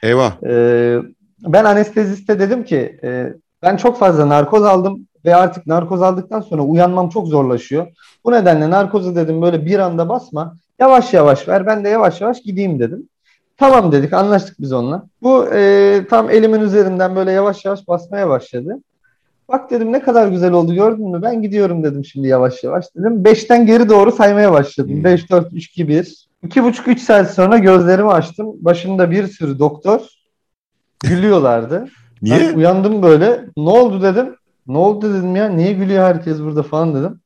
Eyvah. 0.04 0.44
Ee, 0.44 1.00
ben 1.40 1.66
anesteziste 1.66 2.40
dedim 2.40 2.64
ki 2.64 3.00
e, 3.04 3.34
ben 3.62 3.78
çok 3.78 4.00
fazla 4.00 4.30
narkoz 4.30 4.64
aldım 4.64 5.08
ve 5.26 5.36
artık 5.36 5.68
narkoz 5.68 6.02
aldıktan 6.02 6.42
sonra 6.42 6.62
uyanmam 6.62 7.10
çok 7.10 7.28
zorlaşıyor. 7.28 7.88
Bu 8.26 8.32
nedenle 8.32 8.70
narkozu 8.70 9.16
dedim 9.16 9.42
böyle 9.42 9.66
bir 9.66 9.80
anda 9.80 10.10
basma. 10.10 10.56
Yavaş 10.80 11.14
yavaş 11.14 11.48
ver 11.48 11.66
ben 11.66 11.84
de 11.84 11.90
yavaş 11.90 12.22
yavaş 12.22 12.42
gideyim 12.42 12.80
dedim. 12.80 13.10
Tamam 13.57 13.92
dedik 13.92 14.13
anlaştık 14.13 14.56
biz 14.60 14.74
onunla. 14.74 15.07
Bu 15.22 15.48
e, 15.54 16.02
tam 16.10 16.30
elimin 16.30 16.62
üzerinden 16.62 17.16
böyle 17.16 17.31
yavaş 17.31 17.66
yavaş 17.66 17.88
basmaya 17.88 18.30
başladı. 18.30 18.78
Bak 19.50 19.72
dedim 19.72 19.92
ne 19.92 20.02
kadar 20.02 20.28
güzel 20.28 20.52
oldu 20.52 20.74
gördün 20.74 21.12
mü? 21.12 21.22
Ben 21.22 21.42
gidiyorum 21.42 21.84
dedim 21.84 22.06
şimdi 22.06 22.28
yavaş 22.28 22.63
yavaş 22.63 22.86
dedim. 22.96 23.24
Beşten 23.25 23.66
geri 23.66 23.90
doğru 23.90 24.12
saymaya 24.12 24.52
başladım. 24.52 25.04
5, 25.04 25.31
4, 25.31 25.54
3, 25.54 25.66
2, 25.69 25.88
1. 25.88 26.28
İki 26.44 26.63
buçuk, 26.63 26.88
üç 26.88 27.02
saat 27.02 27.34
sonra 27.34 27.57
gözlerimi 27.57 28.12
açtım. 28.12 28.48
Başımda 28.60 29.12
bir 29.12 29.28
sürü 29.28 29.60
doktor. 29.60 30.01
Gülüyorlardı. 31.04 31.88
Niye? 32.22 32.40
Ben 32.40 32.54
uyandım 32.54 33.04
böyle. 33.04 33.46
Ne 33.58 33.69
oldu 33.69 34.01
dedim. 34.01 34.36
Ne 34.68 34.78
oldu 34.78 35.13
dedim 35.13 35.36
ya. 35.36 35.50
Niye 35.50 35.74
gülüyor 35.74 36.04
herkes 36.04 36.40
burada 36.40 36.63
falan 36.63 36.96
dedim. 36.96 37.20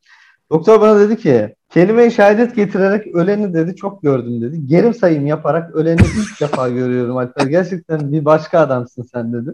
Doktor 0.51 0.81
bana 0.81 0.99
dedi 0.99 1.17
ki 1.17 1.55
kelime-i 1.69 2.11
şehadet 2.11 2.55
getirerek 2.55 3.15
öleni 3.15 3.53
dedi 3.53 3.75
çok 3.75 4.03
gördüm 4.03 4.41
dedi. 4.41 4.67
Gerim 4.67 4.93
sayım 4.93 5.27
yaparak 5.27 5.75
öleni 5.75 6.01
ilk 6.01 6.41
defa 6.41 6.69
görüyorum 6.69 7.17
Alper. 7.17 7.45
Gerçekten 7.45 8.11
bir 8.11 8.25
başka 8.25 8.59
adamsın 8.59 9.03
sen 9.13 9.33
dedi. 9.33 9.53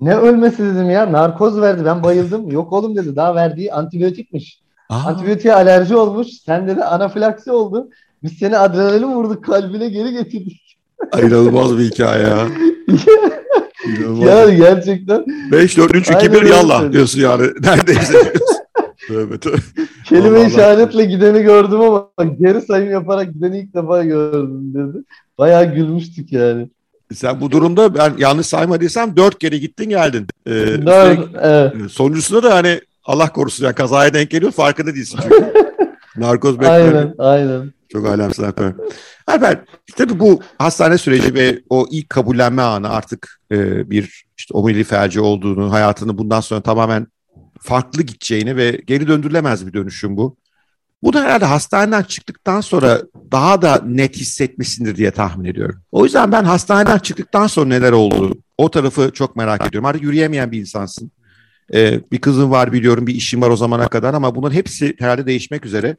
Ne 0.00 0.16
ölmesi 0.16 0.58
dedim 0.58 0.90
ya. 0.90 1.12
Narkoz 1.12 1.60
verdi 1.60 1.84
ben 1.84 2.02
bayıldım. 2.02 2.50
Yok 2.50 2.72
oğlum 2.72 2.96
dedi 2.96 3.16
daha 3.16 3.34
verdiği 3.34 3.72
antibiyotikmiş. 3.72 4.60
Aa. 4.88 5.06
Antibiyotiğe 5.06 5.54
alerji 5.54 5.96
olmuş. 5.96 6.28
Sen 6.46 6.68
dedi 6.68 6.84
anafilaksi 6.84 7.50
oldu. 7.50 7.88
Biz 8.22 8.32
seni 8.32 8.58
adrenalin 8.58 9.12
vurduk 9.12 9.44
kalbine 9.44 9.88
geri 9.88 10.12
getirdik. 10.12 10.78
İnanılmaz 11.18 11.78
bir 11.78 11.84
hikaye 11.84 12.22
ya. 12.22 12.46
ya 14.26 14.50
gerçekten. 14.50 15.24
5, 15.52 15.76
4, 15.76 15.94
3, 15.94 16.10
2, 16.10 16.32
1 16.32 16.42
yallah 16.42 16.92
diyorsun 16.92 17.20
yani. 17.20 17.42
Neredeyse 17.60 18.12
diyorsun. 18.12 18.56
Tövbe 19.10 19.38
tövbe. 19.38 19.56
Kelime 20.04 20.46
işaretle 20.46 21.04
gideni 21.04 21.42
gördüm 21.42 21.80
ama 21.80 22.08
geri 22.38 22.60
sayım 22.60 22.90
yaparak 22.90 23.34
gideni 23.34 23.58
ilk 23.58 23.74
defa 23.74 24.04
gördüm 24.04 24.74
dedi. 24.74 25.04
Bayağı 25.38 25.74
gülmüştük 25.74 26.32
yani. 26.32 26.68
Sen 27.14 27.40
bu 27.40 27.50
durumda 27.50 27.94
ben 27.94 28.12
yanlış 28.18 28.46
saymadıysam 28.46 29.16
dört 29.16 29.38
kere 29.38 29.58
gittin 29.58 29.88
geldin. 29.88 30.26
Ee, 30.46 30.52
dört, 30.86 31.28
evet. 31.42 31.74
E, 31.74 31.88
sonuncusunda 31.88 32.42
da 32.42 32.54
hani 32.54 32.80
Allah 33.04 33.32
korusun 33.32 33.64
yani 33.64 33.74
kazaya 33.74 34.14
denk 34.14 34.30
geliyor 34.30 34.52
farkında 34.52 34.94
değilsin 34.94 35.18
çünkü. 35.22 35.52
Narkoz 36.16 36.60
bekliyor. 36.60 36.74
Aynen 36.74 37.14
aynen. 37.18 37.72
Çok 37.88 38.06
alemsin 38.06 38.42
Alper. 38.42 38.72
Alper 39.26 39.58
tabii 39.96 40.20
bu 40.20 40.40
hastane 40.58 40.98
süreci 40.98 41.34
ve 41.34 41.60
o 41.70 41.86
ilk 41.90 42.10
kabullenme 42.10 42.62
anı 42.62 42.90
artık 42.90 43.40
e, 43.52 43.90
bir 43.90 44.24
işte 44.38 44.54
omurili 44.54 44.84
felci 44.84 45.20
olduğunu, 45.20 45.72
hayatını 45.72 46.18
bundan 46.18 46.40
sonra 46.40 46.60
tamamen 46.60 47.06
farklı 47.60 48.02
gideceğini 48.02 48.56
ve 48.56 48.80
geri 48.86 49.08
döndürülemez 49.08 49.66
bir 49.66 49.72
dönüşüm 49.72 50.16
bu. 50.16 50.36
Bu 51.02 51.12
da 51.12 51.22
herhalde 51.22 51.44
hastaneden 51.44 52.02
çıktıktan 52.02 52.60
sonra 52.60 53.02
daha 53.32 53.62
da 53.62 53.82
net 53.86 54.16
hissetmişsindir 54.16 54.96
diye 54.96 55.10
tahmin 55.10 55.44
ediyorum. 55.44 55.82
O 55.92 56.04
yüzden 56.04 56.32
ben 56.32 56.44
hastaneden 56.44 56.98
çıktıktan 56.98 57.46
sonra 57.46 57.68
neler 57.68 57.92
oldu 57.92 58.38
o 58.58 58.70
tarafı 58.70 59.10
çok 59.14 59.36
merak 59.36 59.66
ediyorum. 59.66 59.86
Artık 59.86 60.02
yürüyemeyen 60.02 60.52
bir 60.52 60.60
insansın. 60.60 61.10
Ee, 61.74 62.00
bir 62.12 62.20
kızın 62.20 62.50
var 62.50 62.72
biliyorum, 62.72 63.06
bir 63.06 63.14
işin 63.14 63.40
var 63.40 63.50
o 63.50 63.56
zamana 63.56 63.88
kadar 63.88 64.14
ama 64.14 64.34
bunların 64.34 64.54
hepsi 64.56 64.94
herhalde 64.98 65.26
değişmek 65.26 65.66
üzere. 65.66 65.96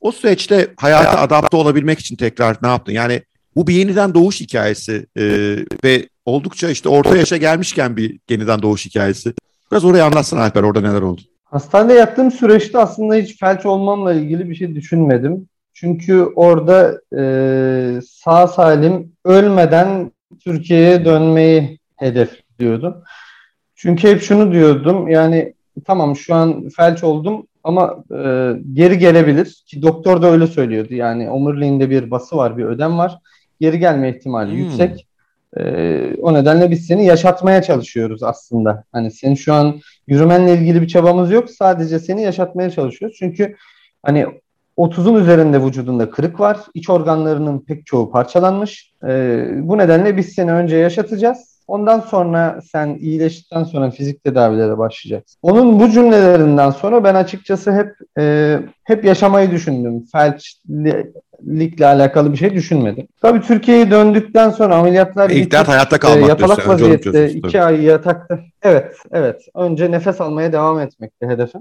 O 0.00 0.12
süreçte 0.12 0.74
hayata 0.76 1.20
adapte 1.20 1.56
olabilmek 1.56 1.98
için 1.98 2.16
tekrar 2.16 2.56
ne 2.62 2.68
yaptın? 2.68 2.92
Yani 2.92 3.22
bu 3.56 3.66
bir 3.66 3.74
yeniden 3.74 4.14
doğuş 4.14 4.40
hikayesi 4.40 5.06
e, 5.16 5.24
ve 5.84 6.08
oldukça 6.24 6.70
işte 6.70 6.88
orta 6.88 7.16
yaşa 7.16 7.36
gelmişken 7.36 7.96
bir 7.96 8.18
yeniden 8.30 8.62
doğuş 8.62 8.86
hikayesi. 8.86 9.32
Biraz 9.72 9.84
orayı 9.84 10.04
anlatsana 10.04 10.42
Alper 10.42 10.62
orada 10.62 10.80
neler 10.80 11.02
oldu? 11.02 11.20
Hastanede 11.44 11.92
yattığım 11.92 12.30
süreçte 12.30 12.78
aslında 12.78 13.14
hiç 13.14 13.38
felç 13.38 13.66
olmamla 13.66 14.14
ilgili 14.14 14.50
bir 14.50 14.54
şey 14.54 14.74
düşünmedim. 14.74 15.48
Çünkü 15.72 16.22
orada 16.22 17.00
e, 17.18 18.00
sağ 18.00 18.46
salim 18.46 19.12
ölmeden 19.24 20.12
Türkiye'ye 20.44 21.04
dönmeyi 21.04 21.78
hedefliyordum. 21.96 22.94
Çünkü 23.74 24.08
hep 24.08 24.22
şunu 24.22 24.52
diyordum 24.52 25.08
yani 25.08 25.54
tamam 25.84 26.16
şu 26.16 26.34
an 26.34 26.68
felç 26.76 27.04
oldum 27.04 27.46
ama 27.64 28.04
e, 28.10 28.52
geri 28.72 28.98
gelebilir 28.98 29.62
ki 29.66 29.82
doktor 29.82 30.22
da 30.22 30.30
öyle 30.30 30.46
söylüyordu. 30.46 30.94
Yani 30.94 31.30
omuriliğinde 31.30 31.90
bir 31.90 32.10
bası 32.10 32.36
var, 32.36 32.58
bir 32.58 32.64
ödem 32.64 32.98
var. 32.98 33.18
Geri 33.60 33.78
gelme 33.78 34.10
ihtimali 34.10 34.50
hmm. 34.50 34.58
yüksek. 34.58 35.06
E, 35.60 36.14
o 36.22 36.34
nedenle 36.34 36.70
biz 36.70 36.86
seni 36.86 37.06
yaşatmaya 37.06 37.62
çalışıyoruz 37.62 38.22
aslında. 38.22 38.84
Hani 38.92 39.10
senin 39.10 39.34
şu 39.34 39.54
an 39.54 39.80
yürümenle 40.06 40.54
ilgili 40.54 40.82
bir 40.82 40.88
çabamız 40.88 41.30
yok. 41.30 41.50
Sadece 41.50 41.98
seni 41.98 42.22
yaşatmaya 42.22 42.70
çalışıyoruz. 42.70 43.16
Çünkü 43.18 43.56
hani 44.02 44.26
30'un 44.78 45.14
üzerinde 45.14 45.64
vücudunda 45.64 46.10
kırık 46.10 46.40
var. 46.40 46.58
İç 46.74 46.90
organlarının 46.90 47.58
pek 47.58 47.86
çoğu 47.86 48.10
parçalanmış. 48.10 48.92
E, 49.08 49.46
bu 49.56 49.78
nedenle 49.78 50.16
biz 50.16 50.28
seni 50.28 50.52
önce 50.52 50.76
yaşatacağız. 50.76 51.52
Ondan 51.66 52.00
sonra 52.00 52.60
sen 52.72 52.96
iyileştikten 53.00 53.64
sonra 53.64 53.90
fizik 53.90 54.24
tedavilere 54.24 54.78
başlayacaksın. 54.78 55.38
Onun 55.42 55.80
bu 55.80 55.90
cümlelerinden 55.90 56.70
sonra 56.70 57.04
ben 57.04 57.14
açıkçası 57.14 57.72
hep 57.72 57.94
e, 58.18 58.58
hep 58.84 59.04
yaşamayı 59.04 59.50
düşündüm. 59.50 60.04
Felçlikle 61.46 61.86
alakalı 61.86 62.32
bir 62.32 62.36
şey 62.36 62.54
düşünmedim. 62.54 63.08
Tabii 63.22 63.40
Türkiye'ye 63.40 63.90
döndükten 63.90 64.50
sonra 64.50 64.76
ameliyatlar 64.76 65.30
İlk 65.30 65.52
dert 65.52 65.68
hayatta 65.68 65.98
kalmak 65.98 66.22
e, 66.22 66.28
yatalak 66.28 66.68
vaziyette 66.68 67.30
iki 67.30 67.62
ay 67.62 67.84
yatakta. 67.84 68.40
Evet, 68.62 68.96
evet. 69.12 69.42
Önce 69.54 69.90
nefes 69.90 70.20
almaya 70.20 70.52
devam 70.52 70.80
etmekti 70.80 71.26
hedefim. 71.26 71.60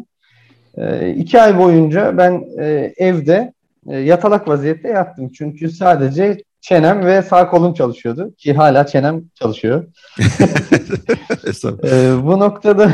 E, 0.78 1.10
iki 1.10 1.42
ay 1.42 1.58
boyunca 1.58 2.18
ben 2.18 2.44
e, 2.60 2.94
evde 2.98 3.54
e, 3.90 3.98
yatalak 3.98 4.48
vaziyette 4.48 4.88
yattım. 4.88 5.30
Çünkü 5.30 5.70
sadece 5.70 6.38
çenem 6.62 7.06
ve 7.06 7.22
sağ 7.22 7.50
kolum 7.50 7.74
çalışıyordu 7.74 8.36
ki 8.38 8.54
hala 8.54 8.86
çenem 8.86 9.22
çalışıyor. 9.36 9.86
e, 11.84 12.24
bu 12.24 12.40
noktada 12.40 12.92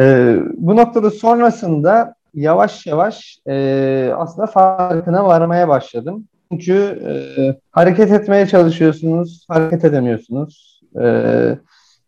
e, 0.00 0.36
bu 0.56 0.76
noktada 0.76 1.10
sonrasında 1.10 2.15
yavaş 2.36 2.86
yavaş 2.86 3.38
e, 3.48 4.12
aslında 4.16 4.46
farkına 4.46 5.24
varmaya 5.24 5.68
başladım. 5.68 6.24
Çünkü 6.52 6.74
e, 7.06 7.12
hareket 7.70 8.12
etmeye 8.12 8.46
çalışıyorsunuz, 8.46 9.44
hareket 9.48 9.84
edemiyorsunuz. 9.84 10.82
E, 11.02 11.06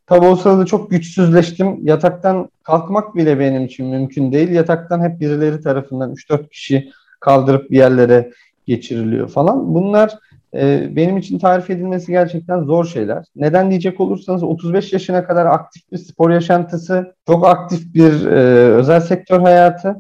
tabi 0.07 0.27
o 0.27 0.37
sırada 0.37 0.67
çok 0.67 0.91
güçsüzleştim. 0.91 1.87
Yataktan 1.87 2.49
kalkmak 2.63 3.17
bile 3.17 3.39
benim 3.39 3.65
için 3.65 3.87
mümkün 3.87 4.33
değil. 4.33 4.49
Yataktan 4.49 5.01
hep 5.01 5.21
birileri 5.21 5.61
tarafından 5.61 6.15
3-4 6.15 6.49
kişi 6.49 6.91
kaldırıp 7.21 7.71
bir 7.71 7.77
yerlere 7.77 8.31
geçiriliyor 8.67 9.29
falan. 9.29 9.75
Bunlar 9.75 10.19
e, 10.55 10.97
benim 10.97 11.17
için 11.17 11.39
tarif 11.39 11.71
edilmesi 11.71 12.13
gerçekten 12.13 12.63
zor 12.63 12.85
şeyler. 12.85 13.25
Neden 13.37 13.71
diyecek 13.71 14.01
olursanız 14.01 14.43
35 14.43 14.93
yaşına 14.93 15.27
kadar 15.27 15.47
aktif 15.47 15.93
bir 15.93 15.99
spor 15.99 16.31
yaşantısı, 16.31 17.15
çok 17.27 17.47
aktif 17.47 17.95
bir 17.95 18.27
e, 18.27 18.39
özel 18.73 19.01
sektör 19.01 19.41
hayatı 19.41 19.97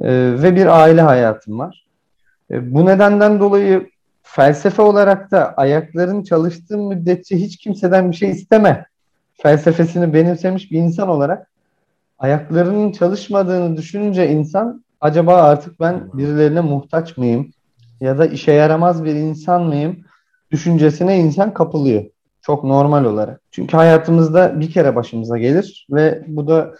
e, 0.00 0.08
ve 0.42 0.56
bir 0.56 0.66
aile 0.66 1.00
hayatım 1.00 1.58
var. 1.58 1.86
E, 2.50 2.74
bu 2.74 2.86
nedenden 2.86 3.40
dolayı 3.40 3.90
felsefe 4.22 4.82
olarak 4.82 5.30
da 5.30 5.54
ayakların 5.54 6.22
çalıştığı 6.22 6.78
müddetçe 6.78 7.36
hiç 7.36 7.56
kimseden 7.56 8.10
bir 8.10 8.16
şey 8.16 8.30
isteme 8.30 8.86
felsefesini 9.42 10.14
benimsemiş 10.14 10.70
bir 10.70 10.78
insan 10.78 11.08
olarak 11.08 11.50
ayaklarının 12.18 12.92
çalışmadığını 12.92 13.76
düşününce 13.76 14.30
insan 14.30 14.84
acaba 15.00 15.36
artık 15.36 15.80
ben 15.80 16.10
birilerine 16.12 16.60
muhtaç 16.60 17.16
mıyım? 17.16 17.52
ya 18.00 18.18
da 18.18 18.26
işe 18.26 18.52
yaramaz 18.52 19.04
bir 19.04 19.14
insan 19.14 19.62
mıyım 19.62 19.96
düşüncesine 20.50 21.18
insan 21.18 21.54
kapılıyor. 21.54 22.04
Çok 22.42 22.64
normal 22.64 23.04
olarak. 23.04 23.40
Çünkü 23.50 23.76
hayatımızda 23.76 24.60
bir 24.60 24.70
kere 24.70 24.96
başımıza 24.96 25.38
gelir 25.38 25.86
ve 25.90 26.24
bu 26.26 26.48
da 26.48 26.74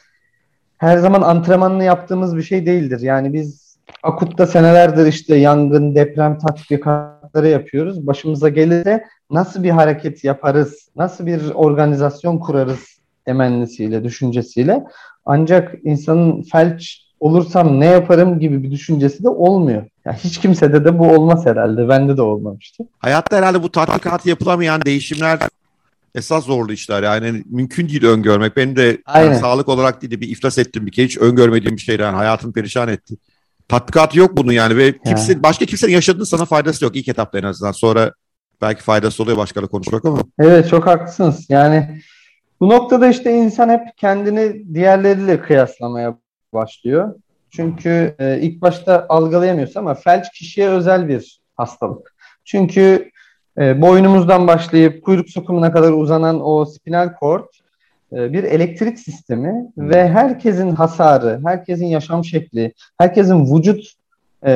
her 0.81 0.99
zaman 0.99 1.23
antrenmanını 1.23 1.85
yaptığımız 1.85 2.37
bir 2.37 2.43
şey 2.43 2.67
değildir. 2.67 3.01
Yani 3.01 3.33
biz 3.33 3.77
akutta 4.03 4.47
senelerdir 4.47 5.07
işte 5.07 5.37
yangın, 5.37 5.95
deprem 5.95 6.39
tatbikatları 6.39 7.49
yapıyoruz. 7.49 8.07
Başımıza 8.07 8.49
gelirse 8.49 9.05
nasıl 9.31 9.63
bir 9.63 9.71
hareket 9.71 10.25
yaparız, 10.25 10.89
nasıl 10.97 11.27
bir 11.27 11.41
organizasyon 11.55 12.39
kurarız 12.39 13.01
temennisiyle, 13.25 14.05
düşüncesiyle. 14.05 14.85
Ancak 15.25 15.75
insanın 15.85 16.43
felç 16.43 17.03
olursam 17.21 17.81
ne 17.81 17.87
yaparım 17.87 18.39
gibi 18.39 18.63
bir 18.63 18.71
düşüncesi 18.71 19.25
de 19.25 19.29
olmuyor. 19.29 19.87
Yani 20.05 20.17
hiç 20.17 20.39
kimsede 20.39 20.85
de 20.85 20.99
bu 20.99 21.09
olmaz 21.09 21.47
herhalde. 21.47 21.89
Bende 21.89 22.17
de 22.17 22.23
olmamıştı. 22.23 22.85
Hayatta 22.99 23.37
herhalde 23.37 23.63
bu 23.63 23.71
tatbikat 23.71 24.27
yapılamayan 24.27 24.83
değişimler 24.83 25.39
esas 26.15 26.45
zorlu 26.45 26.73
işler. 26.73 27.03
Yani 27.03 27.43
mümkün 27.47 27.89
değil 27.89 28.05
öngörmek. 28.05 28.57
Benim 28.57 28.77
de 28.77 28.99
yani 29.15 29.39
sağlık 29.39 29.69
olarak 29.69 30.03
değil 30.03 30.11
de 30.11 30.21
bir 30.21 30.29
iflas 30.29 30.59
ettim 30.59 30.87
bir 30.87 30.93
kere. 30.93 31.07
Hiç 31.07 31.19
öngörmediğim 31.19 31.77
bir 31.77 31.83
şeydi. 31.83 32.03
Yani 32.03 32.17
hayatımı 32.17 32.53
perişan 32.53 32.89
etti. 32.89 33.15
Tatbikatı 33.69 34.19
yok 34.19 34.37
bunun 34.37 34.53
yani 34.53 34.77
ve 34.77 34.99
kimse, 34.99 35.33
ya. 35.33 35.43
başka 35.43 35.65
kimsenin 35.65 35.93
yaşadığını 35.93 36.27
sana 36.27 36.45
faydası 36.45 36.85
yok 36.85 36.97
ilk 36.97 37.09
etapta 37.09 37.39
en 37.39 37.43
azından. 37.43 37.73
Sonra 37.73 38.13
belki 38.63 38.83
faydası 38.83 39.23
oluyor 39.23 39.37
başkalarıyla 39.37 39.71
konuşmak 39.71 40.05
ama. 40.05 40.19
Evet 40.39 40.69
çok 40.69 40.87
haklısınız. 40.87 41.47
Yani 41.49 42.01
bu 42.61 42.69
noktada 42.69 43.09
işte 43.09 43.33
insan 43.33 43.69
hep 43.69 43.81
kendini 43.97 44.75
diğerleriyle 44.75 45.41
kıyaslamaya 45.41 46.19
başlıyor. 46.53 47.15
Çünkü 47.51 48.15
e, 48.19 48.41
ilk 48.41 48.63
başta 48.63 49.07
algılayamıyorsun 49.09 49.81
ama 49.81 49.95
felç 49.95 50.25
kişiye 50.35 50.69
özel 50.69 51.09
bir 51.09 51.41
hastalık. 51.57 52.15
Çünkü 52.45 53.11
e, 53.59 53.81
boynumuzdan 53.83 54.47
başlayıp 54.47 55.05
kuyruk 55.05 55.31
sokumuna 55.31 55.73
kadar 55.73 55.93
uzanan 55.93 56.41
o 56.47 56.65
spinal 56.65 57.15
cord 57.15 57.45
e, 58.13 58.33
bir 58.33 58.45
elektrik 58.45 58.99
sistemi 58.99 59.67
ve 59.79 60.09
herkesin 60.09 60.71
hasarı, 60.71 61.41
herkesin 61.45 61.87
yaşam 61.87 62.25
şekli, 62.25 62.73
herkesin 62.99 63.57
vücut 63.57 63.93
e, 64.47 64.53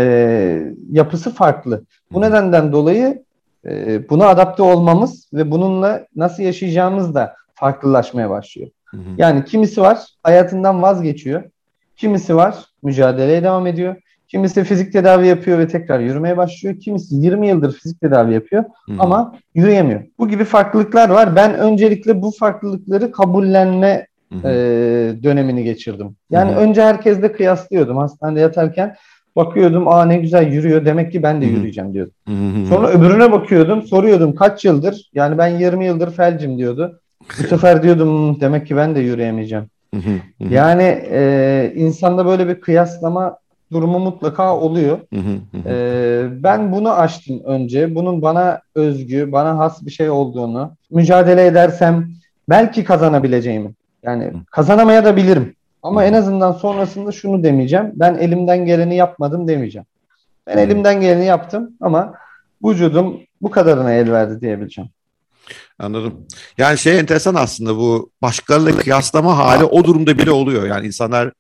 yapısı 0.93 1.35
farklı. 1.35 1.85
Bu 2.13 2.21
nedenden 2.21 2.73
dolayı 2.73 3.23
e, 3.67 4.09
buna 4.09 4.27
adapte 4.27 4.63
olmamız 4.63 5.29
ve 5.33 5.51
bununla 5.51 6.07
nasıl 6.17 6.43
yaşayacağımız 6.43 7.15
da 7.15 7.35
farklılaşmaya 7.55 8.31
başlıyor. 8.31 8.71
Yani 9.17 9.45
kimisi 9.45 9.81
var 9.81 9.99
hayatından 10.23 10.83
vazgeçiyor. 10.83 11.43
Kimisi 11.97 12.37
var 12.37 12.65
mücadeleye 12.83 13.43
devam 13.43 13.67
ediyor. 13.67 13.97
Kimisi 14.35 14.65
fizik 14.65 14.93
tedavi 14.93 15.27
yapıyor 15.27 15.59
ve 15.59 15.69
tekrar 15.69 16.01
yürümeye 16.01 16.37
başlıyor. 16.37 16.81
Kimisi 16.81 17.15
20 17.15 17.49
yıldır 17.49 17.73
fizik 17.73 18.01
tedavi 18.01 18.35
yapıyor 18.35 18.65
hmm. 18.87 19.01
ama 19.01 19.35
yürüyemiyor. 19.55 20.03
Bu 20.19 20.29
gibi 20.29 20.45
farklılıklar 20.45 21.09
var. 21.09 21.37
Ben 21.37 21.55
öncelikle 21.55 22.23
bu 22.23 22.31
farklılıkları 22.31 23.13
kabullenme 23.13 24.07
hmm. 24.29 24.41
e, 24.45 24.53
dönemini 25.23 25.65
geçirdim. 25.65 26.17
Yani 26.31 26.51
hmm. 26.51 26.57
önce 26.57 26.83
herkesle 26.83 27.33
kıyaslıyordum 27.33 27.97
hastanede 27.97 28.41
yatarken. 28.41 28.95
Bakıyordum 29.37 29.89
aa 29.89 30.05
ne 30.05 30.17
güzel 30.17 30.53
yürüyor 30.53 30.85
demek 30.85 31.13
ki 31.13 31.23
ben 31.23 31.43
de 31.43 31.47
yürüyeceğim 31.47 31.95
diyordum. 31.95 32.15
Sonra 32.69 32.89
öbürüne 32.89 33.33
bakıyordum 33.33 33.83
soruyordum 33.83 34.35
kaç 34.35 34.65
yıldır 34.65 35.11
yani 35.15 35.39
ben 35.39 35.49
20 35.49 35.87
yıldır 35.87 36.11
felcim 36.11 36.59
diyordu. 36.59 37.01
Bu 37.39 37.43
sefer 37.49 37.83
diyordum 37.83 38.41
demek 38.41 38.67
ki 38.67 38.77
ben 38.77 38.95
de 38.95 39.01
yürüyemeyeceğim 39.01 39.65
yani 40.51 41.03
e, 41.11 41.73
insanda 41.75 42.27
böyle 42.27 42.49
bir 42.49 42.61
kıyaslama 42.61 43.39
durumu 43.75 43.99
mutlaka 43.99 44.57
oluyor. 44.57 44.99
e, 45.67 46.43
ben 46.43 46.73
bunu 46.73 46.93
açtım 46.93 47.41
önce. 47.45 47.95
Bunun 47.95 48.23
bana 48.23 48.61
özgü, 48.75 49.33
bana 49.33 49.59
has 49.59 49.87
bir 49.87 49.91
şey 49.91 50.11
olduğunu, 50.11 50.77
mücadele 50.91 51.47
edersem 51.47 52.09
belki 52.49 52.85
kazanabileceğimi. 52.85 53.71
Yani 54.03 54.33
kazanamaya 54.51 55.05
da 55.05 55.17
bilirim. 55.17 55.55
Ama 55.83 56.05
en 56.05 56.13
azından 56.13 56.53
sonrasında 56.53 57.13
şunu 57.13 57.43
demeyeceğim. 57.43 57.93
Ben 57.95 58.15
elimden 58.15 58.67
geleni 58.67 58.97
yapmadım 58.97 59.49
demeyeceğim. 59.49 59.87
Ben 60.47 60.59
elimden 60.59 61.01
geleni 61.01 61.25
yaptım 61.25 61.71
ama 61.81 62.15
vücudum 62.65 63.21
bu 63.43 63.51
kadarına 63.51 63.93
el 63.93 64.13
verdi 64.13 64.41
diyebileceğim. 64.41 64.91
Anladım. 65.79 66.27
Yani 66.59 66.79
şey 66.79 66.99
enteresan 66.99 67.35
aslında 67.35 67.77
bu 67.77 68.11
başkalarıyla 68.23 68.81
kıyaslama 68.81 69.39
hali 69.39 69.65
o 69.65 69.85
durumda 69.85 70.19
bile 70.19 70.31
oluyor. 70.31 70.67
Yani 70.67 70.87
insanlar 70.87 71.33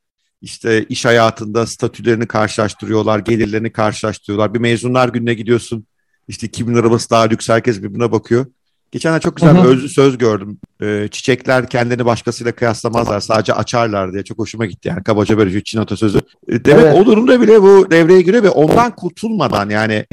işte 0.45 0.85
iş 0.85 1.05
hayatında 1.05 1.67
statülerini 1.67 2.27
karşılaştırıyorlar, 2.27 3.19
gelirlerini 3.19 3.73
karşılaştırıyorlar. 3.73 4.55
Bir 4.55 4.59
mezunlar 4.59 5.09
gününe 5.09 5.35
gidiyorsun. 5.35 5.87
İşte 6.29 6.49
kimin 6.49 6.75
arabası 6.75 7.11
daha 7.11 7.23
lüks 7.23 7.49
herkes 7.49 7.83
birbirine 7.83 8.13
bakıyor. 8.13 8.47
Geçen 8.93 9.19
çok 9.19 9.37
güzel 9.37 9.55
bir 9.55 9.69
özlü 9.69 9.89
söz 9.89 10.19
gördüm. 10.19 10.59
Ee, 10.83 11.09
çiçekler 11.11 11.69
kendini 11.69 12.05
başkasıyla 12.05 12.53
kıyaslamazlar. 12.53 13.21
Sadece 13.21 13.55
açarlar 13.55 14.13
diye. 14.13 14.25
Çok 14.25 14.39
hoşuma 14.39 14.67
gitti 14.67 14.89
yani. 14.89 15.03
Kabaca 15.03 15.39
böyle 15.39 15.55
bir 15.55 15.61
Çin 15.61 15.79
atasözü. 15.79 16.19
Ee, 16.49 16.65
demek 16.65 16.85
evet. 16.85 16.97
o 16.97 17.07
durumda 17.07 17.41
bile 17.41 17.63
bu 17.63 17.91
devreye 17.91 18.23
giriyor 18.23 18.43
ve 18.43 18.51
ondan 18.51 18.97
kurtulmadan 18.97 19.71
yani 19.71 20.07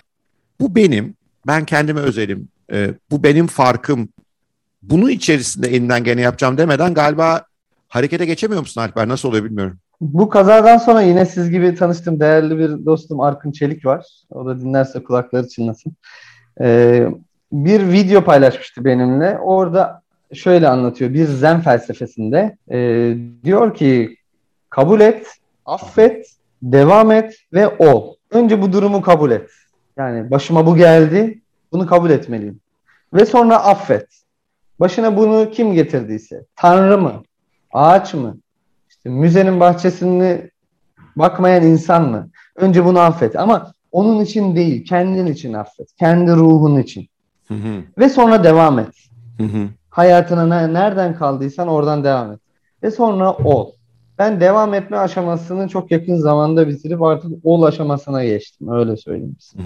bu 0.60 0.76
benim. 0.76 1.16
Ben 1.48 1.66
kendime 1.66 2.00
özelim 2.00 2.48
e, 2.74 2.94
bu 3.12 3.24
benim 3.24 3.48
farkım. 3.48 4.10
Bunun 4.82 5.10
içerisinde 5.10 5.68
elinden 5.68 6.04
gene 6.04 6.22
yapacağım 6.22 6.58
demeden 6.58 6.94
galiba 6.94 7.46
harekete 7.88 8.26
geçemiyor 8.26 8.62
musun 8.62 8.82
Alper? 8.82 9.08
Nasıl 9.08 9.30
oluyor 9.30 9.44
bilmiyorum. 9.44 9.81
Bu 10.02 10.30
kazadan 10.30 10.78
sonra 10.78 11.02
yine 11.02 11.26
siz 11.26 11.50
gibi 11.50 11.76
tanıştığım 11.76 12.20
değerli 12.20 12.58
bir 12.58 12.86
dostum 12.86 13.20
Arkın 13.20 13.52
Çelik 13.52 13.86
var. 13.86 14.06
O 14.32 14.46
da 14.46 14.60
dinlerse 14.60 15.04
kulakları 15.04 15.48
çınlasın. 15.48 15.94
Ee, 16.62 17.08
bir 17.52 17.92
video 17.92 18.24
paylaşmıştı 18.24 18.86
benimle. 18.86 19.38
Orada 19.40 20.02
şöyle 20.34 20.68
anlatıyor. 20.68 21.14
Bir 21.14 21.26
zen 21.26 21.62
felsefesinde 21.62 22.58
e, 22.72 22.78
diyor 23.44 23.76
ki 23.76 24.18
kabul 24.70 25.00
et, 25.02 25.28
affet 25.66 26.28
devam 26.62 27.12
et 27.12 27.36
ve 27.54 27.68
ol. 27.68 28.16
Önce 28.32 28.62
bu 28.62 28.74
durumu 28.74 29.02
kabul 29.02 29.32
et. 29.32 29.50
Yani 29.98 30.32
başıma 30.32 30.66
bu 30.66 30.76
geldi, 30.76 31.42
bunu 31.72 31.86
kabul 31.86 32.10
etmeliyim. 32.10 32.60
Ve 33.14 33.26
sonra 33.26 33.64
affet. 33.64 34.08
Başına 34.80 35.18
bunu 35.18 35.52
kim 35.52 35.74
getirdiyse, 35.74 36.46
Tanrı 36.56 36.98
mı, 36.98 37.24
ağaç 37.72 38.14
mı, 38.14 38.38
işte 39.02 39.10
müzenin 39.10 39.60
bahçesini 39.60 40.50
bakmayan 41.16 41.64
insan 41.64 42.10
mı? 42.10 42.30
Önce 42.56 42.86
bunu 42.86 43.00
affet. 43.00 43.36
Ama 43.36 43.74
onun 43.92 44.20
için 44.20 44.56
değil, 44.56 44.86
kendin 44.86 45.26
için 45.26 45.54
affet. 45.54 45.88
Kendi 46.00 46.32
ruhun 46.32 46.80
için. 46.80 47.08
Hı 47.48 47.54
hı. 47.54 47.84
Ve 47.98 48.10
sonra 48.10 48.44
devam 48.44 48.80
et. 48.80 48.94
Hı 49.38 49.44
hı. 49.44 49.68
Hayatına 49.90 50.68
nereden 50.68 51.16
kaldıysan 51.16 51.68
oradan 51.68 52.04
devam 52.04 52.32
et. 52.32 52.40
Ve 52.84 52.92
sonra 52.92 53.34
ol. 53.34 53.72
Ben 54.20 54.40
devam 54.42 54.74
etme 54.74 54.98
aşamasını 54.98 55.68
çok 55.68 55.92
yakın 55.92 56.16
zamanda 56.16 56.68
bitirip 56.68 57.02
artık 57.02 57.32
ol 57.44 57.64
aşamasına 57.64 58.24
geçtim. 58.24 58.72
Öyle 58.72 58.98
söyleyeyim 58.98 59.36
size. 59.40 59.64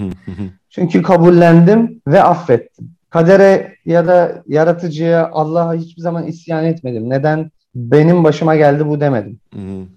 Çünkü 0.69 1.01
kabullendim 1.01 2.01
ve 2.07 2.23
affettim. 2.23 2.89
Kadere 3.09 3.75
ya 3.85 4.07
da 4.07 4.43
yaratıcıya 4.47 5.29
Allah'a 5.33 5.73
hiçbir 5.73 6.01
zaman 6.01 6.23
isyan 6.27 6.65
etmedim. 6.65 7.09
Neden? 7.09 7.51
Benim 7.75 8.23
başıma 8.23 8.55
geldi 8.55 8.87
bu 8.87 8.99
demedim. 8.99 9.39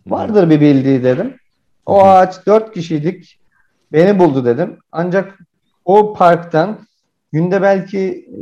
Vardır 0.06 0.50
bir 0.50 0.60
bildiği 0.60 1.04
dedim. 1.04 1.34
O 1.86 2.04
ağaç 2.04 2.46
dört 2.46 2.74
kişiydik. 2.74 3.38
Beni 3.92 4.18
buldu 4.18 4.44
dedim. 4.44 4.76
Ancak 4.92 5.38
o 5.84 6.14
parktan 6.14 6.78
günde 7.32 7.62
belki 7.62 7.98
e, 7.98 8.40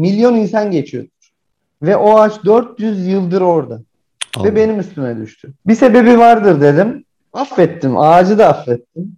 milyon 0.00 0.34
insan 0.34 0.70
geçiyordur. 0.70 1.10
Ve 1.82 1.96
o 1.96 2.18
ağaç 2.18 2.44
400 2.44 3.06
yıldır 3.06 3.40
orada. 3.40 3.80
Allah. 4.36 4.44
Ve 4.44 4.56
benim 4.56 4.80
üstüme 4.80 5.16
düştü. 5.16 5.52
Bir 5.66 5.74
sebebi 5.74 6.18
vardır 6.18 6.60
dedim. 6.60 7.04
Affettim. 7.32 7.98
Ağacı 7.98 8.38
da 8.38 8.48
affettim. 8.48 9.16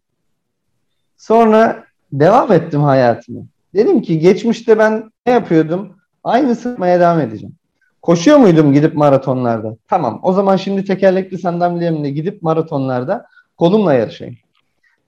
Sonra 1.16 1.84
devam 2.12 2.52
ettim 2.52 2.80
hayatımı. 2.80 3.46
Dedim 3.74 4.02
ki 4.02 4.18
geçmişte 4.18 4.78
ben 4.78 5.10
ne 5.26 5.32
yapıyordum? 5.32 5.96
Aynı 6.24 6.56
sıkmaya 6.56 7.00
devam 7.00 7.20
edeceğim. 7.20 7.54
Koşuyor 8.02 8.36
muydum 8.38 8.72
gidip 8.72 8.94
maratonlarda? 8.94 9.76
Tamam. 9.88 10.20
O 10.22 10.32
zaman 10.32 10.56
şimdi 10.56 10.84
tekerlekli 10.84 11.38
sandalyemle 11.38 12.10
gidip 12.10 12.42
maratonlarda 12.42 13.26
kolumla 13.56 13.94
yarışayım. 13.94 14.36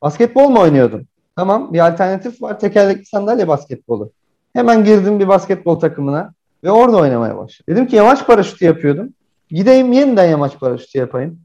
Basketbol 0.03 0.49
mu 0.49 0.61
oynuyordum? 0.61 1.07
Tamam. 1.37 1.73
Bir 1.73 1.87
alternatif 1.87 2.43
var. 2.43 2.61
Tekerlekli 2.61 3.07
sandalye 3.07 3.49
basketbolu. 3.49 4.11
Hemen 4.53 4.85
girdim 4.85 5.21
bir 5.21 5.29
basketbol 5.29 5.81
takımına 5.81 6.35
ve 6.65 6.71
orada 6.71 6.97
oynamaya 6.97 7.37
başladım. 7.37 7.65
Dedim 7.69 7.87
ki 7.87 7.97
yavaş 7.97 8.25
paraşütü 8.25 8.65
yapıyordum. 8.65 9.09
Gideyim 9.51 9.93
yeniden 9.93 10.25
yamaç 10.25 10.59
paraşütü 10.61 10.99
yapayım. 10.99 11.39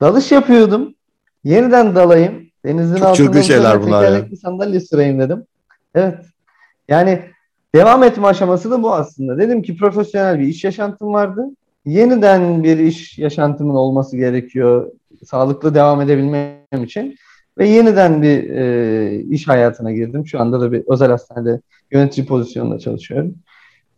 Dalış 0.00 0.32
yapıyordum. 0.32 0.94
Yeniden 1.44 1.94
dalayım. 1.94 2.48
Denizin 2.64 2.96
Çok 2.96 3.06
altında 3.06 3.42
şeyler 3.42 3.82
bunlar 3.82 4.00
tekerlekli 4.04 4.34
ya. 4.34 4.36
sandalye 4.36 4.80
süreyim 4.80 5.20
dedim. 5.20 5.46
Evet. 5.94 6.18
Yani 6.88 7.22
devam 7.78 8.02
etme 8.02 8.26
aşaması 8.26 8.70
da 8.70 8.82
bu 8.82 8.94
aslında. 8.94 9.38
Dedim 9.38 9.62
ki 9.62 9.76
profesyonel 9.76 10.38
bir 10.38 10.46
iş 10.46 10.64
yaşantım 10.64 11.12
vardı. 11.12 11.44
Yeniden 11.84 12.64
bir 12.64 12.78
iş 12.78 13.18
yaşantımın 13.18 13.74
olması 13.74 14.16
gerekiyor. 14.16 14.90
Sağlıklı 15.24 15.74
devam 15.74 16.00
edebilmem 16.00 16.84
için. 16.84 17.16
Ve 17.58 17.68
yeniden 17.68 18.22
bir 18.22 18.50
e, 18.50 19.20
iş 19.20 19.48
hayatına 19.48 19.92
girdim. 19.92 20.26
Şu 20.26 20.40
anda 20.40 20.60
da 20.60 20.72
bir 20.72 20.82
özel 20.88 21.10
hastanede 21.10 21.60
yönetici 21.92 22.26
pozisyonunda 22.26 22.78
çalışıyorum. 22.78 23.34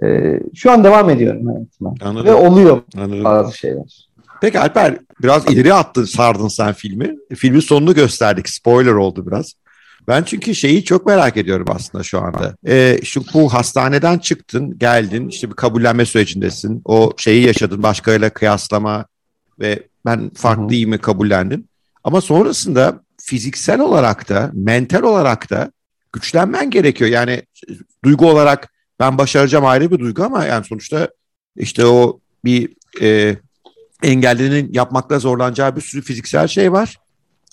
E, 0.02 0.40
şu 0.54 0.70
an 0.70 0.84
devam 0.84 1.10
ediyorum 1.10 1.46
hayatıma. 1.46 1.94
Anladım. 2.02 2.26
Ve 2.26 2.34
oluyor 2.34 2.82
Anladım. 2.96 3.24
bazı 3.24 3.58
şeyler. 3.58 4.08
Peki 4.40 4.60
Alper 4.60 4.98
biraz 5.22 5.50
ileri 5.50 5.74
attın 5.74 6.04
sardın 6.04 6.48
sen 6.48 6.72
filmi. 6.72 7.16
Filmin 7.34 7.60
sonunu 7.60 7.94
gösterdik. 7.94 8.48
Spoiler 8.48 8.92
oldu 8.92 9.26
biraz. 9.26 9.54
Ben 10.10 10.22
çünkü 10.22 10.54
şeyi 10.54 10.84
çok 10.84 11.06
merak 11.06 11.36
ediyorum 11.36 11.66
aslında 11.70 12.04
şu 12.04 12.20
anda. 12.20 12.56
Ee, 12.66 13.00
şu 13.04 13.24
bu 13.34 13.54
hastaneden 13.54 14.18
çıktın, 14.18 14.78
geldin, 14.78 15.28
işte 15.28 15.50
bir 15.50 15.54
kabullenme 15.54 16.06
sürecindesin. 16.06 16.82
O 16.84 17.12
şeyi 17.16 17.46
yaşadın, 17.46 17.82
başkalarıyla 17.82 18.30
kıyaslama 18.30 19.04
ve 19.60 19.82
ben 20.06 20.30
farklıyım 20.30 20.90
mı 20.90 20.98
kabullendim. 20.98 21.64
Ama 22.04 22.20
sonrasında 22.20 23.00
fiziksel 23.22 23.80
olarak 23.80 24.28
da, 24.28 24.50
mental 24.54 25.02
olarak 25.02 25.50
da 25.50 25.72
güçlenmen 26.12 26.70
gerekiyor. 26.70 27.10
Yani 27.10 27.42
duygu 28.04 28.30
olarak 28.30 28.72
ben 29.00 29.18
başaracağım 29.18 29.66
ayrı 29.66 29.90
bir 29.90 29.98
duygu 29.98 30.24
ama 30.24 30.44
yani 30.44 30.64
sonuçta 30.64 31.08
işte 31.56 31.86
o 31.86 32.20
bir 32.44 32.68
e, 33.02 33.36
engellinin 34.02 34.72
yapmakta 34.72 35.18
zorlanacağı 35.18 35.76
bir 35.76 35.80
sürü 35.80 36.02
fiziksel 36.02 36.48
şey 36.48 36.72
var. 36.72 36.96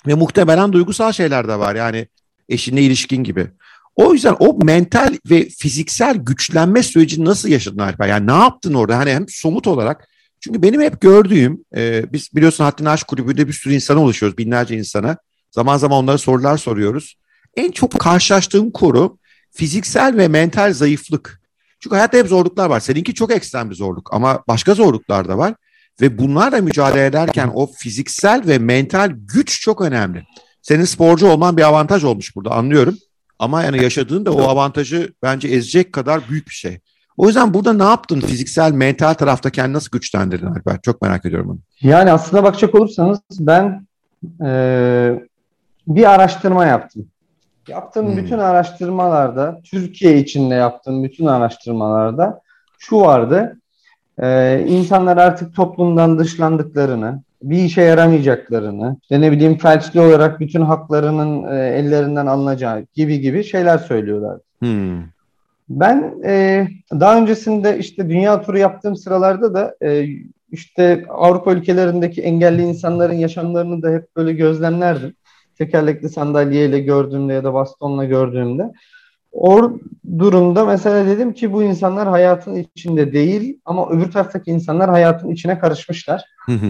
Ve 0.06 0.14
muhtemelen 0.14 0.72
duygusal 0.72 1.12
şeyler 1.12 1.48
de 1.48 1.58
var. 1.58 1.74
Yani 1.74 2.08
eşinle 2.48 2.82
ilişkin 2.82 3.24
gibi. 3.24 3.50
O 3.96 4.12
yüzden 4.12 4.36
o 4.38 4.58
mental 4.64 5.14
ve 5.30 5.48
fiziksel 5.48 6.16
güçlenme 6.16 6.82
sürecini 6.82 7.24
nasıl 7.24 7.48
yaşadın 7.48 7.78
Alper? 7.78 8.08
Yani 8.08 8.26
ne 8.26 8.32
yaptın 8.32 8.74
orada? 8.74 8.98
Hani 8.98 9.10
hem 9.10 9.28
somut 9.28 9.66
olarak. 9.66 10.08
Çünkü 10.40 10.62
benim 10.62 10.80
hep 10.80 11.00
gördüğüm, 11.00 11.64
e, 11.76 12.12
biz 12.12 12.28
biliyorsun 12.34 12.64
Haddini 12.64 12.88
Aşk 12.88 13.06
Kulübü'nde 13.06 13.48
bir 13.48 13.52
sürü 13.52 13.74
insana 13.74 14.02
ulaşıyoruz, 14.02 14.38
binlerce 14.38 14.76
insana. 14.76 15.16
Zaman 15.50 15.76
zaman 15.76 15.98
onlara 15.98 16.18
sorular 16.18 16.58
soruyoruz. 16.58 17.16
En 17.56 17.70
çok 17.70 17.98
karşılaştığım 17.98 18.70
konu 18.70 19.18
fiziksel 19.50 20.16
ve 20.16 20.28
mental 20.28 20.72
zayıflık. 20.72 21.40
Çünkü 21.80 21.96
hayatta 21.96 22.18
hep 22.18 22.26
zorluklar 22.26 22.70
var. 22.70 22.80
Seninki 22.80 23.14
çok 23.14 23.32
ekstrem 23.32 23.70
bir 23.70 23.74
zorluk 23.74 24.14
ama 24.14 24.42
başka 24.48 24.74
zorluklar 24.74 25.28
da 25.28 25.38
var. 25.38 25.54
Ve 26.00 26.18
bunlarla 26.18 26.60
mücadele 26.60 27.06
ederken 27.06 27.50
o 27.54 27.72
fiziksel 27.72 28.46
ve 28.46 28.58
mental 28.58 29.10
güç 29.14 29.60
çok 29.60 29.80
önemli. 29.80 30.26
Senin 30.68 30.84
sporcu 30.84 31.28
olman 31.28 31.56
bir 31.56 31.62
avantaj 31.62 32.04
olmuş 32.04 32.36
burada 32.36 32.50
anlıyorum. 32.50 32.94
Ama 33.38 33.62
yani 33.62 33.82
yaşadığın 33.82 34.26
da 34.26 34.32
o 34.32 34.42
avantajı 34.42 35.12
bence 35.22 35.48
ezecek 35.48 35.92
kadar 35.92 36.20
büyük 36.30 36.48
bir 36.48 36.54
şey. 36.54 36.78
O 37.16 37.26
yüzden 37.26 37.54
burada 37.54 37.72
ne 37.72 37.82
yaptın 37.82 38.20
fiziksel, 38.20 38.72
mental 38.72 39.14
tarafta 39.14 39.50
kendini 39.50 39.72
nasıl 39.72 39.90
güçlendirdin 39.90 40.46
Alper? 40.46 40.80
Çok 40.82 41.02
merak 41.02 41.26
ediyorum 41.26 41.50
onu. 41.50 41.58
Yani 41.82 42.12
aslında 42.12 42.44
bakacak 42.44 42.74
olursanız 42.74 43.20
ben 43.40 43.86
e, 44.44 44.50
bir 45.86 46.10
araştırma 46.14 46.66
yaptım. 46.66 47.06
Yaptığım 47.68 48.06
hmm. 48.06 48.16
bütün 48.16 48.38
araştırmalarda, 48.38 49.60
Türkiye 49.64 50.18
içinde 50.18 50.54
yaptığım 50.54 51.04
bütün 51.04 51.26
araştırmalarda 51.26 52.40
şu 52.78 53.00
vardı. 53.00 53.60
E, 54.18 54.60
insanlar 54.68 55.16
artık 55.16 55.56
toplumdan 55.56 56.18
dışlandıklarını, 56.18 57.22
bir 57.42 57.64
işe 57.64 57.82
yaramayacaklarını, 57.82 58.96
işte 59.02 59.20
ne 59.20 59.32
bileyim 59.32 59.58
felçli 59.58 60.00
olarak 60.00 60.40
bütün 60.40 60.60
haklarının 60.60 61.56
e, 61.56 61.68
ellerinden 61.68 62.26
alınacağı 62.26 62.86
gibi 62.94 63.20
gibi 63.20 63.44
şeyler 63.44 63.78
söylüyorlar. 63.78 64.38
Hmm. 64.58 65.02
Ben 65.68 66.14
e, 66.24 66.66
daha 66.92 67.18
öncesinde 67.18 67.78
işte 67.78 68.10
dünya 68.10 68.42
turu 68.42 68.58
yaptığım 68.58 68.96
sıralarda 68.96 69.54
da 69.54 69.76
e, 69.82 70.06
işte 70.52 71.04
Avrupa 71.08 71.52
ülkelerindeki 71.52 72.22
engelli 72.22 72.62
insanların 72.62 73.14
yaşamlarını 73.14 73.82
da 73.82 73.90
hep 73.90 74.16
böyle 74.16 74.32
gözlemlerdim. 74.32 75.14
Tekerlekli 75.58 76.08
sandalyeyle 76.08 76.80
gördüğümde 76.80 77.32
ya 77.32 77.44
da 77.44 77.54
bastonla 77.54 78.04
gördüğümde. 78.04 78.72
O 79.32 79.72
durumda 80.18 80.64
mesela 80.64 81.06
dedim 81.06 81.32
ki 81.34 81.52
bu 81.52 81.62
insanlar 81.62 82.08
hayatın 82.08 82.54
içinde 82.54 83.12
değil 83.12 83.60
ama 83.64 83.90
öbür 83.90 84.10
taraftaki 84.10 84.50
insanlar 84.50 84.90
hayatın 84.90 85.30
içine 85.30 85.58
karışmışlar. 85.58 86.24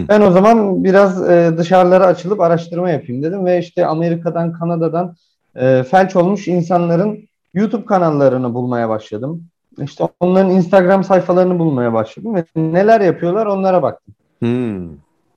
Ben 0.09 0.21
o 0.21 0.31
zaman 0.31 0.83
biraz 0.83 1.29
e, 1.29 1.57
dışarılara 1.57 2.05
açılıp 2.05 2.39
araştırma 2.41 2.89
yapayım 2.89 3.23
dedim 3.23 3.45
ve 3.45 3.59
işte 3.59 3.85
Amerika'dan, 3.85 4.53
Kanada'dan 4.53 5.15
e, 5.55 5.83
felç 5.83 6.15
olmuş 6.15 6.47
insanların 6.47 7.29
YouTube 7.53 7.85
kanallarını 7.85 8.53
bulmaya 8.53 8.89
başladım. 8.89 9.43
İşte 9.81 10.03
onların 10.19 10.51
Instagram 10.51 11.03
sayfalarını 11.03 11.59
bulmaya 11.59 11.93
başladım 11.93 12.35
ve 12.35 12.43
neler 12.55 13.01
yapıyorlar 13.01 13.45
onlara 13.45 13.83
baktım. 13.83 14.13
Hmm. 14.39 14.89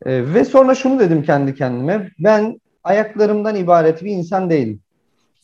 E, 0.07 0.35
ve 0.35 0.45
sonra 0.45 0.75
şunu 0.75 0.99
dedim 0.99 1.23
kendi 1.23 1.55
kendime. 1.55 2.11
Ben 2.19 2.61
ayaklarımdan 2.85 3.57
ibaret 3.57 4.05
bir 4.05 4.11
insan 4.11 4.51
değilim. 4.51 4.81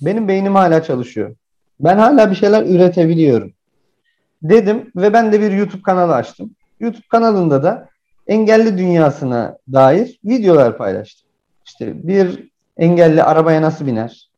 Benim 0.01 0.29
beynim 0.29 0.55
hala 0.55 0.83
çalışıyor. 0.83 1.37
Ben 1.81 1.99
hala 1.99 2.31
bir 2.31 2.37
şeyler 2.37 2.67
üretebiliyorum. 2.67 3.53
Dedim 4.43 4.91
ve 4.97 5.13
ben 5.13 5.33
de 5.33 5.41
bir 5.41 5.53
YouTube 5.53 5.83
kanalı 5.83 6.15
açtım. 6.15 6.51
YouTube 6.81 7.07
kanalında 7.09 7.63
da 7.63 7.89
engelli 8.27 8.79
dünyasına 8.79 9.59
dair 9.73 10.21
videolar 10.25 10.79
paylaştım. 10.79 11.29
İşte 11.67 12.09
bir 12.09 12.49
engelli 12.77 13.23
arabaya 13.23 13.63
nasıl 13.63 13.87
biner? 13.87 14.31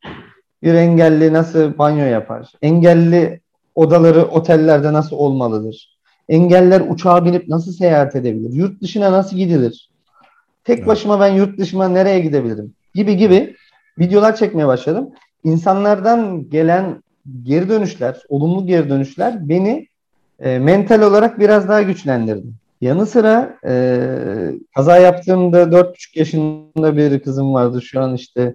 Bir 0.63 0.75
engelli 0.75 1.33
nasıl 1.33 1.79
banyo 1.79 2.05
yapar? 2.05 2.53
Engelli 2.63 3.41
odaları 3.75 4.25
otellerde 4.25 4.93
nasıl 4.93 5.17
olmalıdır? 5.17 5.99
Engeller 6.29 6.81
uçağa 6.81 7.25
binip 7.25 7.49
nasıl 7.49 7.73
seyahat 7.73 8.17
edebilir? 8.17 8.53
Yurt 8.53 8.83
dışına 8.83 9.13
nasıl 9.13 9.37
gidilir? 9.37 9.91
Tek 10.65 10.87
başıma 10.87 11.21
ben 11.21 11.29
yurt 11.29 11.59
dışına 11.59 11.89
nereye 11.89 12.21
gidebilirim? 12.21 12.75
Gibi 12.95 13.17
gibi 13.17 13.57
videolar 13.99 14.37
çekmeye 14.37 14.67
başladım. 14.67 15.11
İnsanlardan 15.45 16.51
gelen 16.51 17.03
geri 17.43 17.69
dönüşler, 17.69 18.23
olumlu 18.29 18.67
geri 18.67 18.89
dönüşler 18.89 19.49
beni 19.49 19.89
e, 20.41 20.59
mental 20.59 21.03
olarak 21.03 21.41
biraz 21.41 21.69
daha 21.69 21.83
güçlendirdi. 21.83 22.47
Yanı 22.81 23.07
sıra 23.07 23.59
e, 23.67 23.99
kaza 24.75 24.99
yaptığımda 24.99 25.63
4,5 25.63 26.19
yaşında 26.19 26.97
bir 26.97 27.21
kızım 27.21 27.55
vardı. 27.55 27.83
Şu 27.83 28.01
an 28.01 28.15
işte 28.15 28.55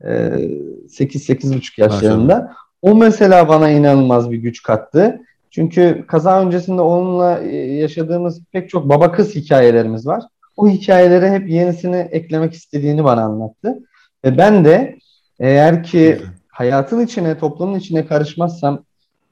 e, 0.00 0.08
8-8,5 0.08 1.80
yaşlarında. 1.80 2.52
O 2.82 2.94
mesela 2.94 3.48
bana 3.48 3.70
inanılmaz 3.70 4.30
bir 4.30 4.36
güç 4.36 4.62
kattı. 4.62 5.20
Çünkü 5.50 6.04
kaza 6.08 6.40
öncesinde 6.40 6.80
onunla 6.80 7.40
e, 7.40 7.56
yaşadığımız 7.56 8.42
pek 8.52 8.70
çok 8.70 8.88
baba 8.88 9.12
kız 9.12 9.34
hikayelerimiz 9.34 10.06
var. 10.06 10.22
O 10.56 10.68
hikayelere 10.68 11.30
hep 11.30 11.48
yenisini 11.48 11.96
eklemek 11.96 12.54
istediğini 12.54 13.04
bana 13.04 13.22
anlattı. 13.22 13.78
Ve 14.24 14.38
ben 14.38 14.64
de 14.64 14.98
eğer 15.40 15.82
ki 15.82 16.20
hayatın 16.56 17.00
içine, 17.00 17.38
toplumun 17.38 17.78
içine 17.78 18.06
karışmazsam, 18.06 18.84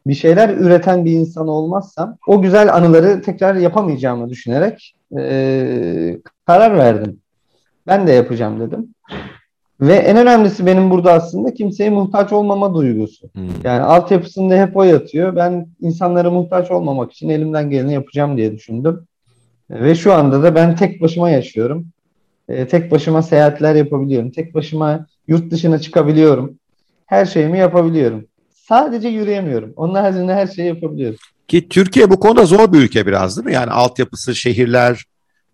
bir 0.07 0.15
şeyler 0.15 0.49
üreten 0.49 1.05
bir 1.05 1.13
insan 1.13 1.49
olmazsam 1.49 2.17
o 2.27 2.43
güzel 2.43 2.75
anıları 2.75 3.23
tekrar 3.23 3.55
yapamayacağımı 3.55 4.29
düşünerek 4.29 4.95
e, 5.19 6.19
karar 6.47 6.79
verdim. 6.79 7.21
Ben 7.87 8.07
de 8.07 8.13
yapacağım 8.13 8.61
dedim. 8.61 8.95
Ve 9.81 9.95
en 9.95 10.17
önemlisi 10.17 10.67
benim 10.67 10.91
burada 10.91 11.13
aslında 11.13 11.55
kimseye 11.55 11.91
muhtaç 11.91 12.33
olmama 12.33 12.75
duygusu. 12.75 13.29
Hmm. 13.33 13.49
Yani 13.65 13.83
altyapısında 13.83 14.55
hep 14.55 14.77
o 14.77 14.83
yatıyor. 14.83 15.37
Ben 15.37 15.67
insanlara 15.81 16.31
muhtaç 16.31 16.71
olmamak 16.71 17.13
için 17.13 17.29
elimden 17.29 17.71
geleni 17.71 17.93
yapacağım 17.93 18.37
diye 18.37 18.53
düşündüm. 18.53 19.07
Ve 19.71 19.95
şu 19.95 20.13
anda 20.13 20.43
da 20.43 20.55
ben 20.55 20.77
tek 20.77 21.03
başıma 21.03 21.31
yaşıyorum. 21.31 21.87
E, 22.49 22.69
tek 22.69 22.91
başıma 22.91 23.23
seyahatler 23.23 23.75
yapabiliyorum. 23.75 24.31
Tek 24.31 24.55
başıma 24.55 25.07
yurt 25.29 25.51
dışına 25.51 25.79
çıkabiliyorum. 25.79 26.59
Her 27.15 27.27
şeyimi 27.27 27.59
yapabiliyorum. 27.59 28.25
Sadece 28.69 29.09
yürüyemiyorum. 29.09 29.73
Onun 29.77 29.95
haricinde 29.95 30.35
her 30.35 30.47
şeyi 30.47 30.69
yapabiliyorum. 30.69 31.19
Ki 31.49 31.69
Türkiye 31.69 32.11
bu 32.11 32.21
konuda 32.21 32.45
zor 32.45 32.73
bir 32.73 32.79
ülke 32.79 33.07
biraz 33.07 33.37
değil 33.37 33.47
mi? 33.47 33.53
Yani 33.53 33.71
altyapısı, 33.71 34.35
şehirler. 34.35 35.05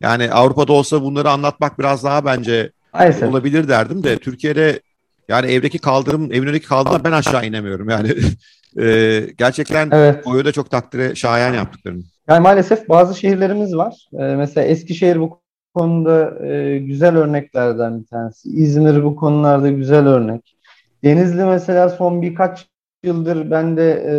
Yani 0.01 0.33
Avrupa'da 0.33 0.73
olsa 0.73 1.03
bunları 1.03 1.31
anlatmak 1.31 1.79
biraz 1.79 2.05
daha 2.05 2.25
bence 2.25 2.71
Maalesef. 2.95 3.29
olabilir 3.29 3.69
derdim 3.69 4.05
de 4.05 4.19
Türkiye'de 4.19 4.81
yani 5.29 5.51
evdeki 5.51 5.79
kaldırım, 5.79 6.33
evin 6.33 6.43
önündeki 6.43 6.67
kaldırım 6.67 7.05
ben 7.05 7.13
aşağı 7.13 7.47
inemiyorum. 7.47 7.89
Yani 7.89 8.15
e, 8.87 9.21
gerçekten 9.39 9.89
evet. 9.93 10.27
o 10.27 10.45
da 10.45 10.53
çok 10.53 10.71
takdire 10.71 11.15
şayan 11.15 11.55
yaptıklarını. 11.55 12.03
Yani 12.29 12.43
maalesef 12.43 12.89
bazı 12.89 13.19
şehirlerimiz 13.19 13.77
var. 13.77 14.09
E, 14.13 14.23
mesela 14.23 14.67
Eskişehir 14.67 15.21
bu 15.21 15.41
konuda 15.75 16.47
e, 16.47 16.79
güzel 16.79 17.17
örneklerden 17.17 18.01
bir 18.01 18.07
tanesi. 18.07 18.49
İzmir 18.49 19.05
bu 19.05 19.17
konularda 19.17 19.69
güzel 19.71 20.07
örnek. 20.07 20.57
Denizli 21.05 21.45
mesela 21.45 21.89
son 21.89 22.23
birkaç 22.23 22.67
yıldır 23.03 23.51
ben 23.51 23.77
de 23.77 24.05
e, 24.07 24.15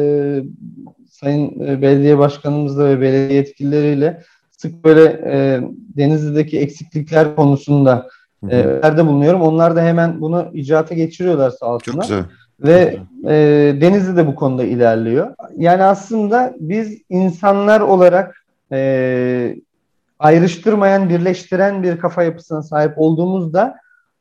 Sayın 1.10 1.68
e, 1.68 1.82
Belediye 1.82 2.18
Başkanımızla 2.18 2.90
ve 2.90 3.02
belediye 3.02 3.38
yetkilileriyle 3.38 4.22
sık 4.52 4.84
böyle 4.84 5.04
e, 5.26 5.62
Denizli'deki 5.98 6.60
eksiklikler 6.60 7.36
konusunda 7.36 8.08
e, 8.52 8.82
bulunuyorum. 8.98 9.42
Onlar 9.42 9.76
da 9.76 9.82
hemen 9.82 10.22
bunu 10.22 10.50
icraata 10.54 10.96
geçiriyorlar 10.96 11.50
sağ 11.50 11.66
olsunlar. 11.66 12.08
Çok 12.08 12.10
güzel. 12.10 12.26
Ve 12.60 12.98
e, 13.26 13.36
Denizli 13.82 14.18
de 14.18 14.28
bu 14.28 14.36
konuda 14.36 14.64
ilerliyor. 14.64 15.36
Yani 15.58 15.84
aslında 15.84 16.54
biz 16.60 17.02
insanlar 17.10 17.82
olarak 17.82 18.46
e, 18.72 19.56
ayrıştırmayan, 20.20 21.10
birleştiren 21.10 21.84
bir 21.84 21.98
kafa 21.98 22.24
yapısına 22.24 22.64
sahip 22.64 22.94
olduğumuzda 22.98 23.76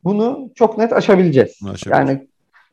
bunu 0.05 0.51
çok 0.55 0.79
net 0.79 0.92
aşabileceğiz. 0.92 1.59
Aşabileceğiz. 1.62 2.09
Yani 2.09 2.27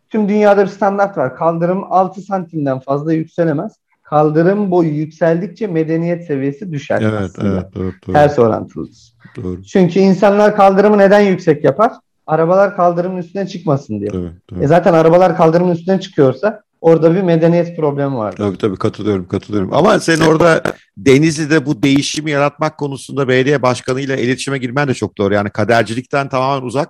tüm 0.10 0.30
dünyada 0.30 0.63
bir 0.63 0.70
standart 0.70 1.17
var. 1.17 1.36
Kaldırım 1.36 1.84
6 1.89 2.22
santimden 2.22 2.80
fazla 2.80 3.13
yükselemez. 3.13 3.74
Kaldırım 4.04 4.72
boyu 4.72 4.89
yükseldikçe 4.89 5.67
medeniyet 5.67 6.28
seviyesi 6.28 6.72
düşer. 6.72 7.02
Evet, 7.02 7.13
aslında. 7.13 7.54
evet, 7.54 7.76
doğru, 7.76 7.91
doğru. 8.08 8.13
Ters 8.13 8.39
orantılıdır. 8.39 9.13
Doğru. 9.36 9.63
Çünkü 9.63 10.00
insanlar 10.00 10.56
kaldırımı 10.56 10.98
neden 10.98 11.20
yüksek 11.20 11.63
yapar? 11.63 11.91
Arabalar 12.28 12.76
kaldırımın 12.76 13.17
üstüne 13.17 13.48
çıkmasın 13.48 14.00
diye. 14.00 14.10
Tabii, 14.10 14.32
tabii. 14.48 14.63
E 14.63 14.67
zaten 14.67 14.93
arabalar 14.93 15.38
kaldırımın 15.38 15.72
üstüne 15.72 16.00
çıkıyorsa 16.00 16.62
orada 16.82 17.15
bir 17.15 17.22
medeniyet 17.22 17.78
problemi 17.78 18.15
var. 18.15 18.32
Tabii 18.32 18.58
tabii 18.58 18.78
katılıyorum 18.78 19.28
katılıyorum. 19.28 19.74
Ama 19.74 20.00
sen 20.00 20.20
orada 20.20 20.63
Denizli'de 20.98 21.65
bu 21.65 21.84
değişimi 21.84 22.32
yaratmak 22.32 22.78
konusunda 22.78 23.28
belediye 23.28 23.62
başkanıyla 23.62 24.15
iletişime 24.15 24.58
girmen 24.58 24.88
de 24.88 24.93
çok 24.93 25.17
doğru. 25.17 25.34
Yani 25.34 25.50
kadercilikten 25.50 26.30
tamamen 26.30 26.65
uzak. 26.65 26.89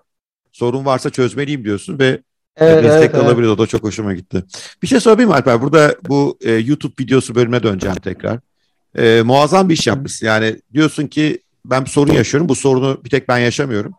Sorun 0.52 0.86
varsa 0.86 1.10
çözmeliyim 1.10 1.64
diyorsun 1.64 2.00
ve 2.00 2.22
Evet, 2.58 2.84
destek 2.84 3.12
evet, 3.14 3.16
alabilir. 3.16 3.48
Evet. 3.48 3.60
O 3.60 3.64
da 3.64 3.68
çok 3.68 3.84
hoşuma 3.84 4.14
gitti. 4.14 4.44
Bir 4.84 4.88
şey 4.88 5.00
sorayım 5.00 5.32
Alper. 5.32 5.62
Burada 5.62 5.96
bu 6.08 6.38
e, 6.42 6.52
YouTube 6.52 6.94
videosu 7.00 7.36
bölüme 7.36 7.64
döneceğim 7.64 7.96
tekrar. 7.96 8.40
E, 8.98 9.22
muazzam 9.22 9.70
bir 9.70 9.74
iş 9.74 9.88
yapmışsın. 9.88 10.26
Yani 10.28 10.62
diyorsun 10.74 11.08
ki 11.08 11.42
ben 11.66 11.86
bir 11.86 11.90
sorun 11.90 12.14
yaşıyorum. 12.14 12.50
Bu 12.50 12.56
sorunu 12.56 13.04
bir 13.04 13.10
tek 13.10 13.28
ben 13.30 13.38
yaşamıyorum. 13.38 13.94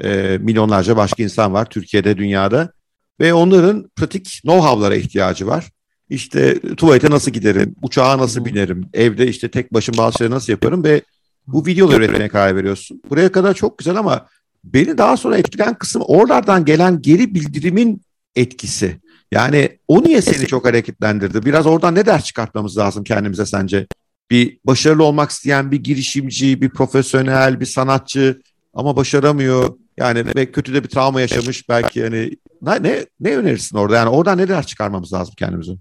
E, 0.00 0.38
milyonlarca 0.40 0.96
başka 0.96 1.22
insan 1.22 1.52
var 1.52 1.70
Türkiye'de, 1.70 2.16
dünyada. 2.16 2.72
Ve 3.20 3.34
onların 3.34 3.90
pratik 3.96 4.26
know-how'lara 4.26 4.96
ihtiyacı 4.96 5.46
var. 5.46 5.70
İşte 6.10 6.60
tuvalete 6.76 7.10
nasıl 7.10 7.30
giderim, 7.30 7.74
uçağa 7.82 8.18
nasıl 8.18 8.44
binerim, 8.44 8.86
evde 8.94 9.26
işte 9.26 9.50
tek 9.50 9.74
başıma 9.74 9.98
bazı 9.98 10.18
şeyleri 10.18 10.34
nasıl 10.34 10.52
yaparım 10.52 10.84
ve 10.84 11.02
bu 11.46 11.66
videoları 11.66 12.04
üretmeye 12.04 12.28
karar 12.28 12.56
veriyorsun. 12.56 13.02
Buraya 13.10 13.32
kadar 13.32 13.54
çok 13.54 13.78
güzel 13.78 13.96
ama 13.96 14.26
beni 14.64 14.98
daha 14.98 15.16
sonra 15.16 15.38
etkilen 15.38 15.74
kısım 15.74 16.02
oralardan 16.06 16.64
gelen 16.64 17.02
geri 17.02 17.34
bildirimin 17.34 18.02
etkisi. 18.36 19.00
Yani 19.32 19.78
o 19.88 20.02
niye 20.02 20.22
seni 20.22 20.46
çok 20.46 20.64
hareketlendirdi? 20.64 21.46
Biraz 21.46 21.66
oradan 21.66 21.94
ne 21.94 22.06
ders 22.06 22.24
çıkartmamız 22.24 22.78
lazım 22.78 23.04
kendimize 23.04 23.46
sence? 23.46 23.86
Bir 24.30 24.58
başarılı 24.64 25.04
olmak 25.04 25.30
isteyen 25.30 25.70
bir 25.70 25.84
girişimci, 25.84 26.60
bir 26.60 26.70
profesyonel, 26.70 27.60
bir 27.60 27.66
sanatçı 27.66 28.40
ama 28.74 28.96
başaramıyor. 28.96 29.74
Yani 29.96 30.26
ve 30.36 30.52
kötü 30.52 30.74
de 30.74 30.84
bir 30.84 30.88
travma 30.88 31.20
yaşamış 31.20 31.68
belki 31.68 32.00
yani 32.00 32.30
ne 32.62 33.06
ne 33.20 33.36
önerirsin 33.36 33.78
orada? 33.78 33.96
Yani 33.96 34.08
oradan 34.08 34.38
ne 34.38 34.48
ders 34.48 34.66
çıkarmamız 34.66 35.12
lazım 35.12 35.34
kendimize? 35.38 35.72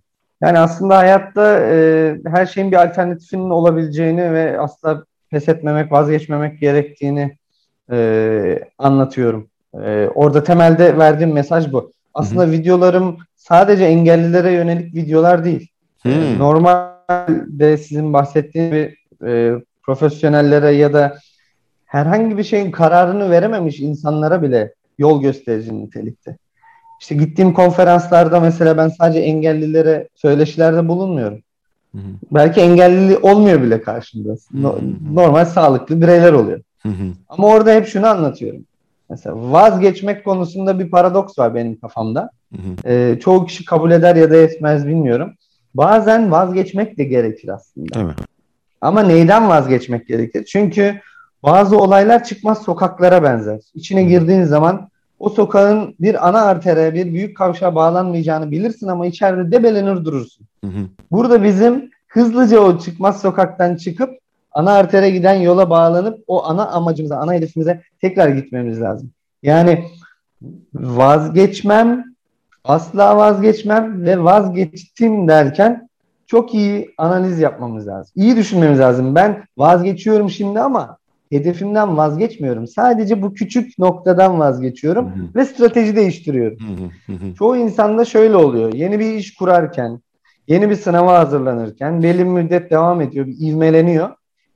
Yani 0.41 0.59
aslında 0.59 0.97
hayatta 0.97 1.59
e, 1.59 2.17
her 2.25 2.45
şeyin 2.45 2.71
bir 2.71 2.83
alternatifinin 2.83 3.49
olabileceğini 3.49 4.33
ve 4.33 4.59
asla 4.59 5.03
pes 5.29 5.49
etmemek, 5.49 5.91
vazgeçmemek 5.91 6.59
gerektiğini 6.59 7.37
e, 7.91 8.59
anlatıyorum. 8.77 9.47
E, 9.73 10.07
orada 10.15 10.43
temelde 10.43 10.97
verdiğim 10.97 11.33
mesaj 11.33 11.71
bu. 11.71 11.91
Aslında 12.13 12.43
Hı-hı. 12.43 12.51
videolarım 12.51 13.17
sadece 13.35 13.83
engellilere 13.83 14.51
yönelik 14.51 14.95
videolar 14.95 15.45
değil. 15.45 15.67
E, 16.05 16.37
normalde 16.39 17.77
sizin 17.77 18.13
bahsettiğiniz 18.13 18.71
bir 18.71 18.97
e, 19.27 19.61
profesyonellere 19.83 20.71
ya 20.71 20.93
da 20.93 21.17
herhangi 21.85 22.37
bir 22.37 22.43
şeyin 22.43 22.71
kararını 22.71 23.31
verememiş 23.31 23.79
insanlara 23.79 24.41
bile 24.41 24.73
yol 24.97 25.21
gösterici 25.21 25.77
nitelikte. 25.77 26.37
İşte 27.01 27.15
gittiğim 27.15 27.53
konferanslarda 27.53 28.39
mesela 28.39 28.77
ben 28.77 28.87
sadece 28.87 29.19
engellilere 29.19 30.07
söyleşilerde 30.15 30.87
bulunmuyorum. 30.87 31.39
Hı 31.91 31.97
hı. 31.97 32.11
Belki 32.31 32.61
engelli 32.61 33.17
olmuyor 33.17 33.61
bile 33.61 33.81
karşımda. 33.81 34.35
No, 34.53 34.75
normal 35.13 35.45
sağlıklı 35.45 36.01
bireyler 36.01 36.33
oluyor. 36.33 36.61
Hı 36.83 36.89
hı. 36.89 37.11
Ama 37.29 37.47
orada 37.47 37.73
hep 37.73 37.87
şunu 37.87 38.07
anlatıyorum. 38.07 38.61
Mesela 39.09 39.51
vazgeçmek 39.51 40.25
konusunda 40.25 40.79
bir 40.79 40.89
paradoks 40.89 41.39
var 41.39 41.55
benim 41.55 41.79
kafamda. 41.79 42.29
Hı 42.55 42.61
hı. 42.61 42.89
Ee, 42.89 43.19
çoğu 43.19 43.45
kişi 43.45 43.65
kabul 43.65 43.91
eder 43.91 44.15
ya 44.15 44.31
da 44.31 44.35
etmez 44.35 44.87
bilmiyorum. 44.87 45.33
Bazen 45.75 46.31
vazgeçmek 46.31 46.97
de 46.97 47.03
gerekir 47.03 47.49
aslında. 47.49 47.99
Evet. 47.99 48.15
Ama 48.81 49.03
neyden 49.03 49.49
vazgeçmek 49.49 50.07
gerekir? 50.07 50.45
Çünkü 50.45 50.95
bazı 51.43 51.77
olaylar 51.77 52.23
çıkmaz 52.23 52.61
sokaklara 52.61 53.23
benzer. 53.23 53.59
İçine 53.73 54.03
girdiğin 54.03 54.43
zaman 54.43 54.89
o 55.19 55.29
sokağın 55.29 55.95
bir 55.99 56.27
ana 56.27 56.41
artere, 56.41 56.93
bir 56.93 57.13
büyük 57.13 57.37
kavşağa 57.37 57.75
bağlanmayacağını 57.75 58.51
bilirsin 58.51 58.87
ama 58.87 59.05
içeride 59.05 59.51
debelenir 59.51 60.05
durursun. 60.05 60.45
Hı 60.63 60.67
hı. 60.67 60.87
Burada 61.11 61.43
bizim 61.43 61.89
hızlıca 62.07 62.59
o 62.59 62.79
çıkmaz 62.79 63.21
sokaktan 63.21 63.75
çıkıp 63.75 64.09
ana 64.53 64.71
artere 64.73 65.09
giden 65.09 65.35
yola 65.35 65.69
bağlanıp 65.69 66.23
o 66.27 66.45
ana 66.45 66.67
amacımıza, 66.67 67.17
ana 67.17 67.33
hedefimize 67.33 67.81
tekrar 68.01 68.29
gitmemiz 68.29 68.81
lazım. 68.81 69.11
Yani 69.43 69.85
vazgeçmem, 70.73 72.03
asla 72.63 73.17
vazgeçmem 73.17 74.05
ve 74.05 74.23
vazgeçtim 74.23 75.27
derken 75.27 75.89
çok 76.27 76.53
iyi 76.53 76.93
analiz 76.97 77.39
yapmamız 77.39 77.87
lazım. 77.87 78.13
İyi 78.15 78.35
düşünmemiz 78.35 78.79
lazım. 78.79 79.15
Ben 79.15 79.43
vazgeçiyorum 79.57 80.29
şimdi 80.29 80.59
ama 80.59 80.97
hedefimden 81.31 81.97
vazgeçmiyorum. 81.97 82.67
Sadece 82.67 83.21
bu 83.21 83.33
küçük 83.33 83.79
noktadan 83.79 84.39
vazgeçiyorum 84.39 85.05
hı 85.05 85.09
hı. 85.09 85.35
ve 85.35 85.45
strateji 85.45 85.95
değiştiriyorum. 85.95 86.57
Hı 86.59 87.11
hı 87.13 87.15
hı. 87.15 87.33
Çoğu 87.35 87.57
insanda 87.57 88.05
şöyle 88.05 88.35
oluyor. 88.35 88.73
Yeni 88.73 88.99
bir 88.99 89.13
iş 89.13 89.35
kurarken, 89.35 89.99
yeni 90.47 90.69
bir 90.69 90.75
sınava 90.75 91.19
hazırlanırken 91.19 92.03
belli 92.03 92.19
bir 92.19 92.23
müddet 92.23 92.71
devam 92.71 93.01
ediyor, 93.01 93.27
bir 93.27 93.35
ivmeleniyor. 93.39 94.09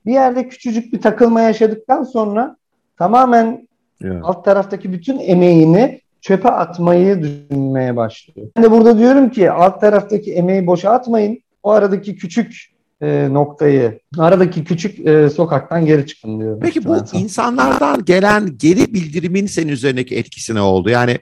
Bir 0.06 0.12
yerde 0.12 0.48
küçücük 0.48 0.92
bir 0.92 1.00
takılma 1.00 1.40
yaşadıktan 1.40 2.02
sonra 2.02 2.56
tamamen 2.98 3.68
yeah. 4.02 4.20
alt 4.22 4.44
taraftaki 4.44 4.92
bütün 4.92 5.18
emeğini 5.18 6.00
çöpe 6.20 6.48
atmayı 6.48 7.22
düşünmeye 7.22 7.96
başlıyor. 7.96 8.48
Ben 8.56 8.64
de 8.64 8.70
burada 8.70 8.98
diyorum 8.98 9.30
ki 9.30 9.50
alt 9.50 9.80
taraftaki 9.80 10.32
emeği 10.32 10.66
boşa 10.66 10.90
atmayın. 10.90 11.38
O 11.62 11.70
aradaki 11.70 12.16
küçük 12.16 12.78
e, 13.02 13.28
noktayı, 13.32 14.00
aradaki 14.18 14.64
küçük 14.64 15.06
e, 15.06 15.30
sokaktan 15.30 15.86
geri 15.86 16.06
çıkın 16.06 16.40
diyorum. 16.40 16.60
Peki 16.62 16.84
bu 16.84 16.96
insanlardan 17.12 18.04
gelen 18.04 18.58
geri 18.58 18.94
bildirimin 18.94 19.46
senin 19.46 19.72
üzerindeki 19.72 20.16
etkisi 20.16 20.54
ne 20.54 20.60
oldu? 20.60 20.90
Yani 20.90 21.18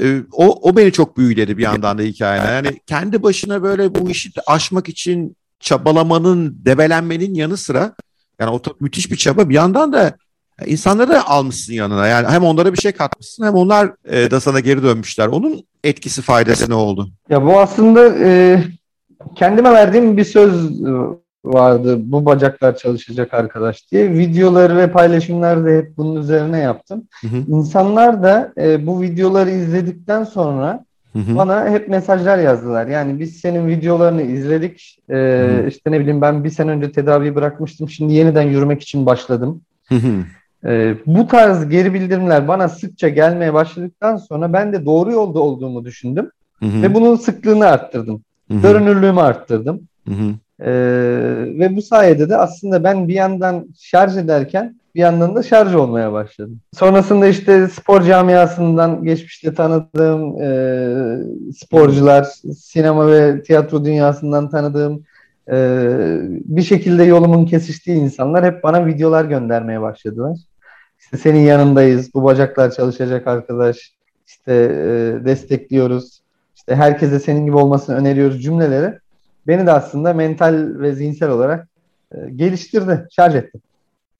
e, 0.00 0.20
o, 0.32 0.68
o 0.70 0.76
beni 0.76 0.92
çok 0.92 1.16
büyüledi 1.16 1.58
bir 1.58 1.62
yandan 1.62 1.98
da 1.98 2.02
hikayene. 2.02 2.50
Yani 2.50 2.80
kendi 2.86 3.22
başına 3.22 3.62
böyle 3.62 3.94
bu 3.94 4.10
işi 4.10 4.30
aşmak 4.46 4.88
için 4.88 5.36
çabalamanın, 5.60 6.56
debelenmenin 6.64 7.34
yanı 7.34 7.56
sıra 7.56 7.94
yani 8.42 8.54
o 8.54 8.60
müthiş 8.80 9.10
bir 9.10 9.16
çaba 9.16 9.48
bir 9.48 9.54
yandan 9.54 9.92
da 9.92 10.12
insanları 10.66 11.08
da 11.08 11.28
almışsın 11.28 11.72
yanına. 11.72 12.06
Yani 12.06 12.28
hem 12.28 12.44
onlara 12.44 12.72
bir 12.72 12.78
şey 12.78 12.92
katmışsın 12.92 13.44
hem 13.44 13.54
onlar 13.54 13.92
e, 14.04 14.30
da 14.30 14.40
sana 14.40 14.60
geri 14.60 14.82
dönmüşler. 14.82 15.26
Onun 15.26 15.64
etkisi 15.84 16.22
faydası 16.22 16.70
ne 16.70 16.74
oldu? 16.74 17.08
Ya 17.28 17.46
bu 17.46 17.60
aslında 17.60 18.08
e, 18.18 18.58
kendime 19.34 19.72
verdiğim 19.72 20.16
bir 20.16 20.24
söz 20.24 20.82
vardı. 21.44 21.96
Bu 22.00 22.24
bacaklar 22.24 22.76
çalışacak 22.76 23.34
arkadaş 23.34 23.90
diye. 23.92 24.12
Videoları 24.12 24.76
ve 24.76 24.92
paylaşımları 24.92 25.64
da 25.64 25.70
hep 25.70 25.96
bunun 25.96 26.20
üzerine 26.20 26.58
yaptım. 26.58 27.08
Hı 27.20 27.26
hı. 27.26 27.36
İnsanlar 27.48 28.22
da 28.22 28.52
e, 28.58 28.86
bu 28.86 29.02
videoları 29.02 29.50
izledikten 29.50 30.24
sonra 30.24 30.84
hı 31.12 31.18
hı. 31.18 31.36
bana 31.36 31.70
hep 31.70 31.88
mesajlar 31.88 32.38
yazdılar. 32.38 32.86
Yani 32.86 33.20
biz 33.20 33.36
senin 33.40 33.66
videolarını 33.68 34.22
izledik. 34.22 34.98
E, 35.10 35.14
hı. 35.14 35.68
İşte 35.68 35.92
ne 35.92 36.00
bileyim 36.00 36.20
ben 36.20 36.44
bir 36.44 36.50
sene 36.50 36.70
önce 36.70 36.92
tedaviyi 36.92 37.34
bırakmıştım. 37.34 37.88
Şimdi 37.88 38.14
yeniden 38.14 38.42
yürümek 38.42 38.82
için 38.82 39.06
başladım. 39.06 39.60
Hı 39.88 39.94
hı. 39.94 40.24
E, 40.68 40.94
bu 41.06 41.26
tarz 41.26 41.68
geri 41.68 41.94
bildirimler 41.94 42.48
bana 42.48 42.68
sıkça 42.68 43.08
gelmeye 43.08 43.54
başladıktan 43.54 44.16
sonra 44.16 44.52
ben 44.52 44.72
de 44.72 44.84
doğru 44.84 45.12
yolda 45.12 45.40
olduğumu 45.40 45.84
düşündüm. 45.84 46.30
Hı 46.58 46.66
hı. 46.66 46.82
Ve 46.82 46.94
bunun 46.94 47.16
sıklığını 47.16 47.66
arttırdım. 47.66 48.22
Hı 48.50 48.54
hı. 48.54 48.62
Görünürlüğümü 48.62 49.20
arttırdım. 49.20 49.80
Hı 50.08 50.14
hı. 50.14 50.34
Ee, 50.60 50.72
ve 51.58 51.76
bu 51.76 51.82
sayede 51.82 52.28
de 52.28 52.36
aslında 52.36 52.84
ben 52.84 53.08
bir 53.08 53.14
yandan 53.14 53.66
şarj 53.78 54.16
ederken 54.16 54.76
bir 54.94 55.00
yandan 55.00 55.34
da 55.34 55.42
şarj 55.42 55.74
olmaya 55.74 56.12
başladım. 56.12 56.60
Sonrasında 56.72 57.26
işte 57.26 57.68
spor 57.68 58.02
camiasından 58.02 59.04
geçmişte 59.04 59.54
tanıdığım 59.54 60.42
e, 60.42 61.52
sporcular, 61.56 62.24
sinema 62.58 63.12
ve 63.12 63.42
tiyatro 63.42 63.84
dünyasından 63.84 64.50
tanıdığım 64.50 65.04
e, 65.50 65.78
bir 66.44 66.62
şekilde 66.62 67.02
yolumun 67.02 67.46
kesiştiği 67.46 67.96
insanlar 67.96 68.44
hep 68.44 68.62
bana 68.62 68.86
videolar 68.86 69.24
göndermeye 69.24 69.80
başladılar. 69.80 70.36
İşte 71.00 71.16
senin 71.16 71.40
yanındayız, 71.40 72.14
bu 72.14 72.24
bacaklar 72.24 72.70
çalışacak 72.70 73.26
arkadaş, 73.26 73.92
işte 74.26 74.52
e, 74.52 75.24
destekliyoruz, 75.24 76.20
işte 76.56 76.76
herkese 76.76 77.20
senin 77.20 77.46
gibi 77.46 77.56
olmasını 77.56 77.96
öneriyoruz 77.96 78.42
cümleleri 78.42 78.98
beni 79.46 79.66
de 79.66 79.72
aslında 79.72 80.12
mental 80.12 80.68
ve 80.78 80.92
zihinsel 80.92 81.30
olarak 81.30 81.68
e, 82.14 82.30
geliştirdi, 82.30 83.08
şarj 83.10 83.34
etti. 83.34 83.58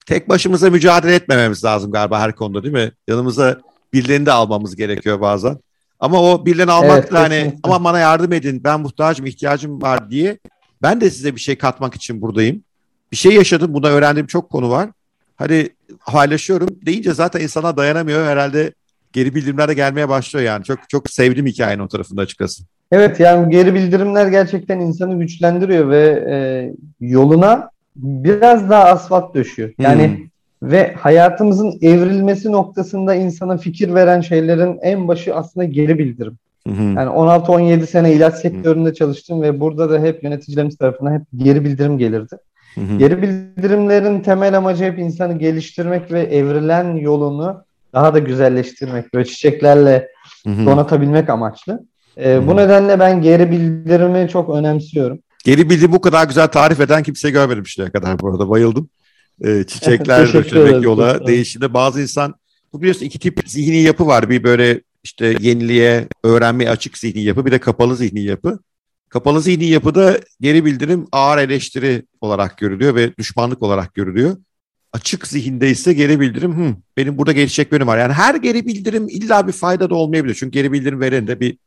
Tek 0.05 0.29
başımıza 0.29 0.69
mücadele 0.69 1.15
etmememiz 1.15 1.63
lazım 1.63 1.91
galiba 1.91 2.19
her 2.19 2.35
konuda 2.35 2.63
değil 2.63 2.73
mi? 2.73 2.91
Yanımıza 3.07 3.57
birilerini 3.93 4.25
de 4.25 4.31
almamız 4.31 4.75
gerekiyor 4.75 5.21
bazen. 5.21 5.57
Ama 5.99 6.21
o 6.21 6.45
birilerini 6.45 6.71
almak 6.71 6.99
evet, 6.99 7.11
da 7.11 7.19
hani 7.19 7.55
ama 7.63 7.83
bana 7.83 7.99
yardım 7.99 8.33
edin 8.33 8.63
ben 8.63 8.79
muhtacım 8.79 9.25
ihtiyacım 9.25 9.81
var 9.81 10.11
diye 10.11 10.37
ben 10.81 11.01
de 11.01 11.09
size 11.09 11.35
bir 11.35 11.39
şey 11.39 11.57
katmak 11.57 11.95
için 11.95 12.21
buradayım. 12.21 12.63
Bir 13.11 13.17
şey 13.17 13.31
yaşadım 13.31 13.73
buna 13.73 13.87
öğrendiğim 13.87 14.27
çok 14.27 14.49
konu 14.49 14.69
var. 14.69 14.89
Hani 15.35 15.69
paylaşıyorum 16.05 16.69
deyince 16.85 17.13
zaten 17.13 17.39
insana 17.39 17.77
dayanamıyor 17.77 18.25
herhalde 18.25 18.73
geri 19.13 19.35
bildirimler 19.35 19.67
de 19.67 19.73
gelmeye 19.73 20.09
başlıyor 20.09 20.45
yani. 20.45 20.63
Çok 20.63 20.89
çok 20.89 21.09
sevdim 21.09 21.45
hikayenin 21.45 21.83
o 21.83 21.87
tarafında 21.87 22.21
açıkçası. 22.21 22.63
Evet 22.91 23.19
yani 23.19 23.51
geri 23.51 23.73
bildirimler 23.73 24.27
gerçekten 24.27 24.79
insanı 24.79 25.19
güçlendiriyor 25.19 25.89
ve 25.89 26.25
e, 26.31 26.35
yoluna 26.99 27.69
biraz 27.95 28.69
daha 28.69 28.83
asfalt 28.83 29.35
döşüyor. 29.35 29.73
Yani 29.79 30.07
hmm. 30.07 30.71
ve 30.71 30.93
hayatımızın 30.93 31.79
evrilmesi 31.81 32.51
noktasında 32.51 33.15
insana 33.15 33.57
fikir 33.57 33.93
veren 33.93 34.21
şeylerin 34.21 34.79
en 34.81 35.07
başı 35.07 35.35
aslında 35.35 35.65
geri 35.65 35.99
bildirim. 35.99 36.37
Hmm. 36.67 36.95
Yani 36.95 37.09
16-17 37.09 37.85
sene 37.85 38.13
ilaç 38.13 38.35
sektöründe 38.35 38.89
hmm. 38.89 38.95
çalıştım 38.95 39.41
ve 39.41 39.59
burada 39.59 39.89
da 39.89 39.99
hep 39.99 40.23
yöneticilerimiz 40.23 40.77
tarafından 40.77 41.13
hep 41.13 41.21
geri 41.37 41.65
bildirim 41.65 41.97
gelirdi. 41.97 42.35
Hmm. 42.73 42.97
Geri 42.97 43.21
bildirimlerin 43.21 44.19
temel 44.19 44.57
amacı 44.57 44.83
hep 44.83 44.99
insanı 44.99 45.37
geliştirmek 45.37 46.11
ve 46.11 46.21
evrilen 46.21 46.95
yolunu 46.95 47.63
daha 47.93 48.13
da 48.13 48.19
güzelleştirmek, 48.19 49.13
böyle 49.13 49.25
çiçeklerle 49.25 50.07
donatabilmek 50.45 51.29
amaçlı. 51.29 51.85
E, 52.17 52.47
bu 52.47 52.55
nedenle 52.55 52.99
ben 52.99 53.21
geri 53.21 53.51
bildirimi 53.51 54.29
çok 54.29 54.49
önemsiyorum. 54.49 55.19
Geri 55.43 55.69
bildirim 55.69 55.91
bu 55.91 56.01
kadar 56.01 56.27
güzel 56.27 56.47
tarif 56.47 56.79
eden 56.79 57.03
kimse 57.03 57.29
görmedim 57.29 57.67
şimdiye 57.67 57.91
kadar 57.91 58.19
bu 58.19 58.29
arada. 58.29 58.49
Bayıldım. 58.49 58.89
E, 59.41 59.63
çiçekler 59.63 60.33
dökülmek 60.33 60.83
yola 60.83 61.27
değişimde 61.27 61.73
bazı 61.73 62.01
insan 62.01 62.35
bu 62.73 62.81
biliyorsun 62.81 63.05
iki 63.05 63.19
tip 63.19 63.43
zihni 63.45 63.81
yapı 63.81 64.07
var. 64.07 64.29
Bir 64.29 64.43
böyle 64.43 64.81
işte 65.03 65.37
yeniliğe, 65.39 66.07
öğrenmeye 66.23 66.69
açık 66.69 66.97
zihni 66.97 67.23
yapı 67.23 67.45
bir 67.45 67.51
de 67.51 67.59
kapalı 67.59 67.95
zihni 67.95 68.23
yapı. 68.23 68.59
Kapalı 69.09 69.41
zihni 69.41 69.65
yapıda 69.65 70.19
geri 70.41 70.65
bildirim 70.65 71.07
ağır 71.11 71.37
eleştiri 71.37 72.05
olarak 72.21 72.57
görülüyor 72.57 72.95
ve 72.95 73.17
düşmanlık 73.17 73.61
olarak 73.61 73.93
görülüyor. 73.93 74.37
Açık 74.93 75.27
zihinde 75.27 75.69
ise 75.69 75.93
geri 75.93 76.19
bildirim 76.19 76.57
Hı, 76.57 76.75
benim 76.97 77.17
burada 77.17 77.31
gelişecek 77.31 77.71
bölüm 77.71 77.87
var. 77.87 77.97
Yani 77.97 78.13
her 78.13 78.35
geri 78.35 78.65
bildirim 78.65 79.07
illa 79.09 79.47
bir 79.47 79.51
fayda 79.51 79.89
da 79.89 79.95
olmayabilir. 79.95 80.35
Çünkü 80.35 80.51
geri 80.51 80.71
bildirim 80.71 80.99
veren 80.99 81.27
de 81.27 81.39
bir 81.39 81.57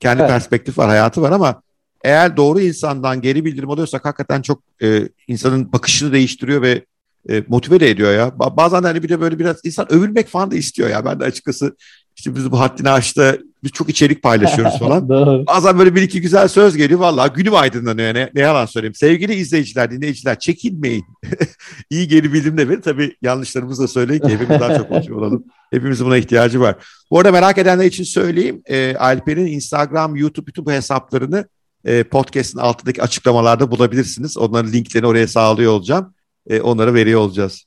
kendi 0.00 0.20
evet. 0.20 0.30
perspektif 0.30 0.78
var, 0.78 0.88
hayatı 0.88 1.22
var 1.22 1.32
ama 1.32 1.62
eğer 2.06 2.36
doğru 2.36 2.60
insandan 2.60 3.20
geri 3.20 3.44
bildirim 3.44 3.70
alıyorsak 3.70 4.04
hakikaten 4.04 4.42
çok 4.42 4.62
e, 4.82 5.08
insanın 5.28 5.72
bakışını 5.72 6.12
değiştiriyor 6.12 6.62
ve 6.62 6.84
e, 7.30 7.42
motive 7.48 7.80
de 7.80 7.90
ediyor 7.90 8.12
ya. 8.14 8.38
Bazen 8.38 8.82
hani 8.82 9.02
bir 9.02 9.08
de 9.08 9.20
böyle 9.20 9.38
biraz 9.38 9.56
insan 9.64 9.92
övülmek 9.92 10.28
falan 10.28 10.50
da 10.50 10.56
istiyor 10.56 10.90
ya. 10.90 11.04
Ben 11.04 11.20
de 11.20 11.24
açıkçası 11.24 11.76
işte 12.16 12.34
biz 12.34 12.52
bu 12.52 12.60
haddini 12.60 12.90
aşta 12.90 13.36
biz 13.64 13.72
çok 13.72 13.88
içerik 13.88 14.22
paylaşıyoruz 14.22 14.78
falan. 14.78 15.08
Bazen 15.46 15.78
böyle 15.78 15.94
bir 15.94 16.02
iki 16.02 16.20
güzel 16.20 16.48
söz 16.48 16.76
geliyor. 16.76 17.00
Vallahi 17.00 17.32
günüm 17.32 17.54
aydınlanıyor. 17.54 18.14
Ne, 18.14 18.30
ne 18.34 18.40
yalan 18.40 18.66
söyleyeyim. 18.66 18.94
Sevgili 18.94 19.34
izleyiciler, 19.34 19.90
dinleyiciler 19.90 20.38
çekinmeyin. 20.38 21.04
İyi 21.90 22.08
geri 22.08 22.32
bildirim 22.32 22.58
de 22.58 22.68
verin. 22.68 22.80
Tabii 22.80 23.16
yanlışlarımızı 23.22 23.82
da 23.82 23.88
söyleyin 23.88 24.20
ki 24.20 24.28
hepimiz 24.28 24.60
daha 24.60 24.78
çok 24.78 24.90
motive 24.90 25.14
olalım. 25.14 25.44
Hepimizin 25.70 26.06
buna 26.06 26.16
ihtiyacı 26.16 26.60
var. 26.60 26.74
Bu 27.10 27.18
arada 27.18 27.32
merak 27.32 27.58
edenler 27.58 27.84
için 27.84 28.04
söyleyeyim. 28.04 28.62
E, 28.66 28.96
Alper'in 28.96 29.46
Instagram, 29.46 30.16
YouTube, 30.16 30.50
YouTube 30.50 30.74
hesaplarını 30.74 31.44
e, 31.86 32.04
podcast'ın 32.04 32.58
altındaki 32.58 33.02
açıklamalarda 33.02 33.70
bulabilirsiniz. 33.70 34.38
Onların 34.38 34.72
linklerini 34.72 35.06
oraya 35.06 35.28
sağlıyor 35.28 35.72
olacağım. 35.72 36.14
E, 36.46 36.60
onları 36.60 36.94
veriyor 36.94 37.20
olacağız. 37.20 37.64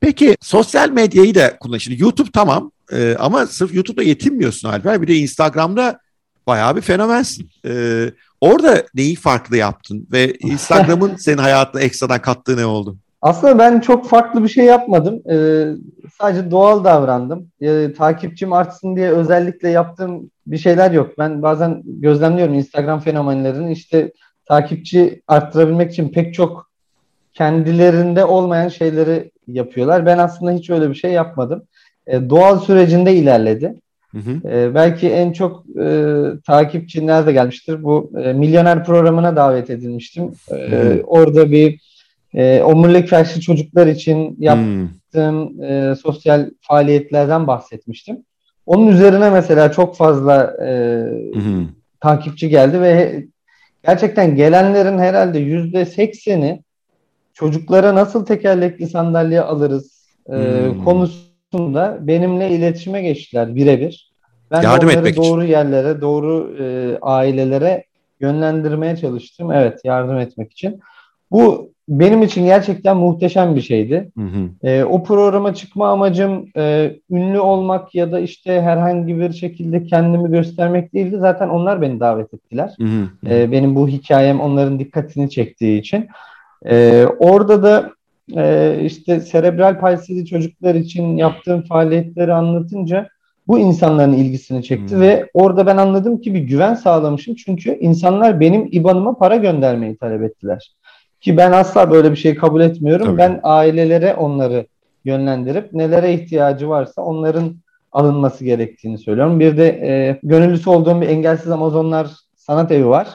Peki 0.00 0.36
sosyal 0.40 0.90
medyayı 0.90 1.34
da 1.34 1.58
kullan. 1.58 1.78
Şimdi 1.78 2.02
YouTube 2.02 2.30
tamam 2.32 2.72
e, 2.92 3.16
ama 3.18 3.46
sırf 3.46 3.74
YouTube'da 3.74 4.02
yetinmiyorsun 4.02 4.68
Alper. 4.68 5.02
Bir 5.02 5.06
de 5.06 5.16
Instagram'da 5.16 5.98
bayağı 6.46 6.76
bir 6.76 6.80
fenomensin. 6.80 7.50
E, 7.66 8.10
orada 8.40 8.86
neyi 8.94 9.16
farklı 9.16 9.56
yaptın 9.56 10.08
ve 10.12 10.34
Instagram'ın 10.34 11.16
senin 11.18 11.38
hayatına 11.38 11.80
ekstradan 11.80 12.22
kattığı 12.22 12.56
ne 12.56 12.66
oldu? 12.66 12.96
Aslında 13.26 13.58
ben 13.58 13.80
çok 13.80 14.08
farklı 14.08 14.44
bir 14.44 14.48
şey 14.48 14.64
yapmadım. 14.64 15.22
Ee, 15.30 15.66
sadece 16.18 16.50
doğal 16.50 16.84
davrandım. 16.84 17.48
Ee, 17.60 17.92
takipçim 17.98 18.52
artsın 18.52 18.96
diye 18.96 19.10
özellikle 19.10 19.68
yaptığım 19.68 20.30
bir 20.46 20.58
şeyler 20.58 20.90
yok. 20.90 21.18
Ben 21.18 21.42
bazen 21.42 21.82
gözlemliyorum 21.84 22.54
Instagram 22.54 23.00
fenomenlerini. 23.00 23.72
İşte 23.72 24.12
takipçi 24.44 25.22
arttırabilmek 25.28 25.92
için 25.92 26.08
pek 26.08 26.34
çok 26.34 26.70
kendilerinde 27.34 28.24
olmayan 28.24 28.68
şeyleri 28.68 29.30
yapıyorlar. 29.46 30.06
Ben 30.06 30.18
aslında 30.18 30.52
hiç 30.52 30.70
öyle 30.70 30.90
bir 30.90 30.94
şey 30.94 31.12
yapmadım. 31.12 31.62
Ee, 32.06 32.30
doğal 32.30 32.58
sürecinde 32.58 33.14
ilerledi. 33.14 33.74
Hı 34.12 34.18
hı. 34.18 34.48
Ee, 34.48 34.74
belki 34.74 35.10
en 35.10 35.32
çok 35.32 35.64
e, 35.80 36.14
takipçi 36.46 37.06
nerede 37.06 37.32
gelmiştir? 37.32 37.82
Bu 37.82 38.10
e, 38.22 38.32
milyoner 38.32 38.84
programına 38.84 39.36
davet 39.36 39.70
edilmiştim. 39.70 40.32
Ee, 40.52 41.02
orada 41.06 41.50
bir 41.50 41.95
e, 42.36 42.62
omurilik 42.62 43.08
felçli 43.08 43.40
çocuklar 43.40 43.86
için 43.86 44.36
yaptığım 44.38 45.48
hmm. 45.48 45.62
e, 45.64 45.94
sosyal 45.96 46.50
faaliyetlerden 46.60 47.46
bahsetmiştim. 47.46 48.16
Onun 48.66 48.86
üzerine 48.86 49.30
mesela 49.30 49.72
çok 49.72 49.96
fazla 49.96 50.56
e, 50.66 51.02
hmm. 51.34 51.68
takipçi 52.00 52.48
geldi 52.48 52.80
ve 52.80 53.24
gerçekten 53.86 54.36
gelenlerin 54.36 54.98
herhalde 54.98 55.38
yüzde 55.38 55.86
sekseni 55.86 56.62
çocuklara 57.34 57.94
nasıl 57.94 58.26
tekerlekli 58.26 58.86
sandalye 58.86 59.40
alırız 59.40 60.06
e, 60.28 60.32
hmm. 60.32 60.84
konusunda 60.84 61.98
benimle 62.00 62.50
iletişime 62.50 63.02
geçtiler 63.02 63.54
birebir. 63.54 64.12
Ben 64.50 64.62
Yardım 64.62 64.88
onları 64.88 65.16
doğru 65.16 65.42
için. 65.42 65.52
yerlere, 65.52 66.00
doğru 66.00 66.56
e, 66.60 66.98
ailelere 67.02 67.84
yönlendirmeye 68.20 68.96
çalıştım. 68.96 69.52
Evet, 69.52 69.80
yardım 69.84 70.18
etmek 70.18 70.52
için. 70.52 70.80
Bu 71.30 71.75
benim 71.88 72.22
için 72.22 72.44
gerçekten 72.44 72.96
muhteşem 72.96 73.56
bir 73.56 73.60
şeydi. 73.60 74.10
Hı 74.18 74.24
hı. 74.24 74.68
E, 74.68 74.84
o 74.84 75.04
programa 75.04 75.54
çıkma 75.54 75.88
amacım 75.88 76.48
e, 76.56 76.92
ünlü 77.10 77.38
olmak 77.38 77.94
ya 77.94 78.12
da 78.12 78.20
işte 78.20 78.60
herhangi 78.62 79.18
bir 79.18 79.32
şekilde 79.32 79.84
kendimi 79.84 80.30
göstermek 80.30 80.94
değildi. 80.94 81.16
Zaten 81.18 81.48
onlar 81.48 81.82
beni 81.82 82.00
davet 82.00 82.34
ettiler. 82.34 82.74
Hı 82.78 82.84
hı. 82.84 83.34
E, 83.34 83.52
benim 83.52 83.74
bu 83.74 83.88
hikayem 83.88 84.40
onların 84.40 84.78
dikkatini 84.78 85.30
çektiği 85.30 85.80
için. 85.80 86.08
E, 86.68 87.04
orada 87.18 87.62
da 87.62 87.90
e, 88.36 88.76
işte 88.84 89.20
serebral 89.20 89.80
palsili 89.80 90.26
çocuklar 90.26 90.74
için 90.74 91.16
yaptığım 91.16 91.62
faaliyetleri 91.62 92.32
anlatınca 92.32 93.08
bu 93.48 93.58
insanların 93.58 94.12
ilgisini 94.12 94.62
çekti 94.64 94.94
hmm. 94.94 95.00
ve 95.00 95.30
orada 95.34 95.66
ben 95.66 95.76
anladım 95.76 96.20
ki 96.20 96.34
bir 96.34 96.40
güven 96.40 96.74
sağlamışım. 96.74 97.34
Çünkü 97.34 97.78
insanlar 97.80 98.40
benim 98.40 98.68
IBAN'ıma 98.72 99.18
para 99.18 99.36
göndermeyi 99.36 99.96
talep 99.96 100.22
ettiler. 100.22 100.72
Ki 101.26 101.36
ben 101.36 101.52
asla 101.52 101.90
böyle 101.90 102.10
bir 102.10 102.16
şey 102.16 102.34
kabul 102.34 102.60
etmiyorum. 102.60 103.06
Tabii. 103.06 103.18
Ben 103.18 103.40
ailelere 103.42 104.14
onları 104.14 104.66
yönlendirip 105.04 105.72
nelere 105.72 106.14
ihtiyacı 106.14 106.68
varsa 106.68 107.02
onların 107.02 107.54
alınması 107.92 108.44
gerektiğini 108.44 108.98
söylüyorum. 108.98 109.40
Bir 109.40 109.56
de 109.56 109.66
e, 109.66 110.18
gönüllüsü 110.22 110.70
olduğum 110.70 111.00
bir 111.00 111.08
engelsiz 111.08 111.50
Amazonlar 111.50 112.10
sanat 112.36 112.72
evi 112.72 112.86
var. 112.86 113.08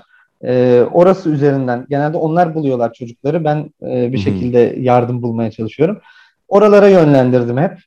E, 0.44 0.82
orası 0.94 1.30
üzerinden 1.30 1.86
genelde 1.90 2.18
onlar 2.18 2.56
buluyorlar 2.56 2.94
çocukları. 2.94 3.44
Ben 3.44 3.58
e, 3.82 4.14
bir 4.14 4.18
Hı-hı. 4.18 4.18
şekilde 4.18 4.76
yardım 4.80 5.22
bulmaya 5.22 5.52
çalışıyorum. 5.52 6.00
Oralara 6.48 6.88
yönlendirdim 6.88 7.58
hep. 7.58 7.78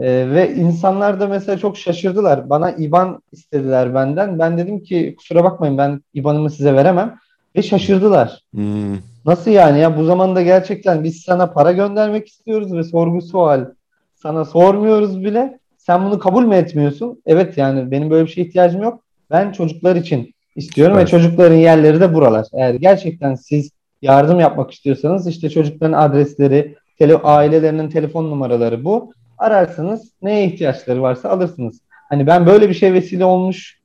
E, 0.00 0.30
ve 0.30 0.54
insanlar 0.54 1.20
da 1.20 1.26
mesela 1.26 1.58
çok 1.58 1.78
şaşırdılar. 1.78 2.50
Bana 2.50 2.70
IBAN 2.70 3.22
istediler 3.32 3.94
benden. 3.94 4.38
Ben 4.38 4.58
dedim 4.58 4.82
ki 4.82 5.14
kusura 5.18 5.44
bakmayın 5.44 5.78
ben 5.78 6.00
IBAN'ımı 6.14 6.50
size 6.50 6.74
veremem. 6.74 7.18
Ve 7.56 7.62
şaşırdılar. 7.62 8.42
Hmm. 8.54 8.96
Nasıl 9.28 9.50
yani 9.50 9.80
ya 9.80 9.96
bu 9.96 10.04
zamanda 10.04 10.42
gerçekten 10.42 11.04
biz 11.04 11.22
sana 11.22 11.52
para 11.52 11.72
göndermek 11.72 12.28
istiyoruz 12.28 12.74
ve 12.74 12.82
sorgu 12.82 13.22
sual 13.22 13.66
sana 14.14 14.44
sormuyoruz 14.44 15.24
bile. 15.24 15.58
Sen 15.78 16.04
bunu 16.04 16.18
kabul 16.18 16.44
mü 16.44 16.54
etmiyorsun? 16.54 17.22
Evet 17.26 17.58
yani 17.58 17.90
benim 17.90 18.10
böyle 18.10 18.26
bir 18.26 18.30
şeye 18.30 18.42
ihtiyacım 18.42 18.82
yok. 18.82 19.02
Ben 19.30 19.52
çocuklar 19.52 19.96
için 19.96 20.34
istiyorum 20.56 20.96
evet. 20.96 21.06
ve 21.06 21.10
çocukların 21.10 21.56
yerleri 21.56 22.00
de 22.00 22.14
buralar. 22.14 22.46
Eğer 22.52 22.74
gerçekten 22.74 23.34
siz 23.34 23.70
yardım 24.02 24.40
yapmak 24.40 24.70
istiyorsanız 24.70 25.26
işte 25.26 25.50
çocukların 25.50 25.98
adresleri, 25.98 26.76
tele, 26.98 27.16
ailelerinin 27.16 27.90
telefon 27.90 28.30
numaraları 28.30 28.84
bu. 28.84 29.12
Ararsınız 29.38 30.12
neye 30.22 30.46
ihtiyaçları 30.46 31.02
varsa 31.02 31.28
alırsınız. 31.28 31.80
Hani 32.08 32.26
ben 32.26 32.46
böyle 32.46 32.68
bir 32.68 32.74
şey 32.74 32.92
vesile 32.92 33.24
olmuş 33.24 33.78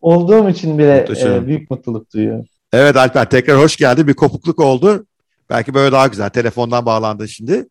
olduğum 0.00 0.48
için 0.48 0.78
bile 0.78 1.06
e, 1.24 1.46
büyük 1.46 1.70
mutluluk 1.70 2.14
duyuyorum. 2.14 2.46
Evet 2.72 2.96
Alper 2.96 3.30
tekrar 3.30 3.58
hoş 3.58 3.76
geldin. 3.76 4.06
Bir 4.06 4.14
kopukluk 4.14 4.58
oldu. 4.58 5.06
Belki 5.50 5.74
böyle 5.74 5.92
daha 5.92 6.06
güzel. 6.06 6.30
Telefondan 6.30 6.86
bağlandın 6.86 7.26
şimdi. 7.26 7.68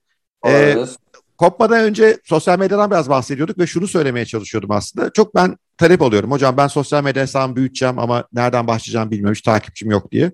Ee, 0.47 0.77
kopmadan 1.38 1.83
önce 1.83 2.17
sosyal 2.23 2.59
medyadan 2.59 2.91
biraz 2.91 3.09
bahsediyorduk 3.09 3.59
ve 3.59 3.67
şunu 3.67 3.88
söylemeye 3.88 4.25
çalışıyordum 4.25 4.71
aslında. 4.71 5.09
Çok 5.13 5.35
ben 5.35 5.57
talep 5.77 6.01
alıyorum. 6.01 6.31
Hocam 6.31 6.57
ben 6.57 6.67
sosyal 6.67 7.03
medya 7.03 7.23
hesabımı 7.23 7.55
büyüteceğim 7.55 7.99
ama 7.99 8.23
nereden 8.33 8.67
başlayacağım 8.67 9.12
bilmiyorum. 9.12 9.35
Hiç 9.35 9.41
takipçim 9.41 9.91
yok 9.91 10.12
diye. 10.12 10.31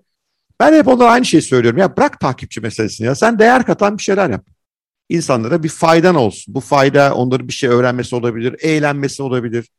Ben 0.59 0.73
hep 0.73 0.87
onlara 0.87 1.11
aynı 1.11 1.25
şeyi 1.25 1.41
söylüyorum. 1.41 1.79
Ya 1.79 1.97
bırak 1.97 2.19
takipçi 2.19 2.61
meselesini 2.61 3.07
ya. 3.07 3.15
Sen 3.15 3.39
değer 3.39 3.65
katan 3.65 3.97
bir 3.97 4.03
şeyler 4.03 4.29
yap. 4.29 4.45
İnsanlara 5.09 5.63
bir 5.63 5.69
faydan 5.69 6.15
olsun. 6.15 6.55
Bu 6.55 6.59
fayda 6.59 7.15
onların 7.15 7.47
bir 7.47 7.53
şey 7.53 7.69
öğrenmesi 7.69 8.15
olabilir, 8.15 8.55
eğlenmesi 8.61 9.23
olabilir. 9.23 9.69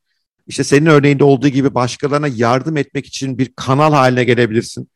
İşte 0.47 0.65
senin 0.65 0.87
örneğinde 0.87 1.25
olduğu 1.25 1.49
gibi 1.49 1.75
başkalarına 1.75 2.29
yardım 2.29 2.77
etmek 2.77 3.07
için 3.07 3.39
bir 3.39 3.53
kanal 3.57 3.93
haline 3.93 4.25
gelebilirsin. 4.25 4.89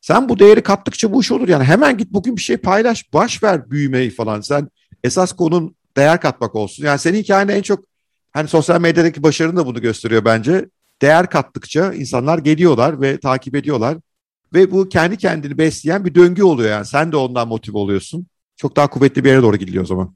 Sen 0.00 0.28
bu 0.28 0.38
değeri 0.38 0.62
kattıkça 0.62 1.12
bu 1.12 1.20
iş 1.20 1.32
olur 1.32 1.48
yani. 1.48 1.64
Hemen 1.64 1.96
git 1.96 2.12
bugün 2.12 2.36
bir 2.36 2.40
şey 2.40 2.56
paylaş, 2.56 3.12
baş 3.12 3.42
ver 3.42 3.70
büyümeyi 3.70 4.10
falan. 4.10 4.40
Sen 4.40 4.68
esas 5.04 5.32
konun 5.32 5.76
değer 5.96 6.20
katmak 6.20 6.54
olsun. 6.54 6.84
Yani 6.84 6.98
senin 6.98 7.18
hikayende 7.18 7.54
en 7.54 7.62
çok 7.62 7.84
hani 8.30 8.48
sosyal 8.48 8.80
medyadaki 8.80 9.22
başarın 9.22 9.56
da 9.56 9.66
bunu 9.66 9.80
gösteriyor 9.80 10.24
bence. 10.24 10.68
Değer 11.02 11.30
kattıkça 11.30 11.92
insanlar 11.92 12.38
geliyorlar 12.38 13.00
ve 13.00 13.20
takip 13.20 13.54
ediyorlar. 13.54 13.96
Ve 14.54 14.70
bu 14.70 14.88
kendi 14.88 15.16
kendini 15.16 15.58
besleyen 15.58 16.04
bir 16.04 16.14
döngü 16.14 16.42
oluyor 16.42 16.70
yani. 16.70 16.86
Sen 16.86 17.12
de 17.12 17.16
ondan 17.16 17.48
motive 17.48 17.78
oluyorsun. 17.78 18.26
Çok 18.56 18.76
daha 18.76 18.86
kuvvetli 18.86 19.24
bir 19.24 19.30
yere 19.30 19.42
doğru 19.42 19.56
gidiyor 19.56 19.84
o 19.84 19.86
zaman. 19.86 20.14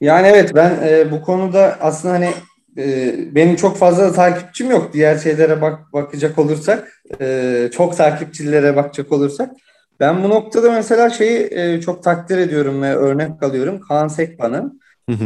Yani 0.00 0.26
evet 0.26 0.54
ben 0.54 0.78
e, 0.82 1.10
bu 1.10 1.22
konuda 1.22 1.78
aslında 1.80 2.14
hani 2.14 2.30
e, 2.78 3.14
benim 3.34 3.56
çok 3.56 3.76
fazla 3.76 4.12
takipçim 4.12 4.70
yok. 4.70 4.90
Diğer 4.92 5.18
şeylere 5.18 5.62
bak 5.62 5.92
bakacak 5.92 6.38
olursak, 6.38 7.02
e, 7.20 7.70
çok 7.72 7.96
takipçilere 7.96 8.76
bakacak 8.76 9.12
olursak. 9.12 9.50
Ben 10.00 10.24
bu 10.24 10.28
noktada 10.28 10.72
mesela 10.72 11.10
şeyi 11.10 11.48
e, 11.50 11.80
çok 11.80 12.02
takdir 12.02 12.38
ediyorum 12.38 12.82
ve 12.82 12.94
örnek 12.96 13.42
alıyorum. 13.42 13.80
Kaan 13.80 14.08
Sekban'ı. 14.08 14.72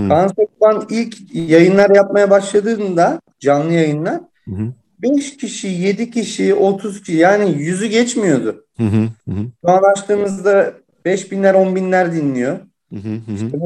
Kaan 0.09 0.29
Sekban 0.29 0.87
ilk 0.91 1.35
yayınlar 1.35 1.91
yapmaya 1.91 2.31
başladığında 2.31 3.21
canlı 3.41 3.73
yayınlar 3.73 4.21
hı 4.45 4.55
hı. 4.55 4.73
5 5.03 5.37
kişi, 5.37 5.69
7 5.69 6.11
kişi, 6.11 6.55
30 6.55 7.01
kişi 7.01 7.17
yani 7.17 7.53
yüzü 7.63 7.87
geçmiyordu. 7.87 8.65
Hı 8.77 8.85
hı 8.85 9.09
hı. 9.29 9.41
Şu 9.65 9.71
an 9.71 9.83
açtığımızda 9.83 10.73
5 11.05 11.33
binler, 11.33 11.55
10 11.55 11.77
binler 11.77 12.13
dinliyor. 12.13 12.59
Hı 12.93 12.97
hı 12.97 13.09
hı. 13.09 13.35
İşte 13.35 13.59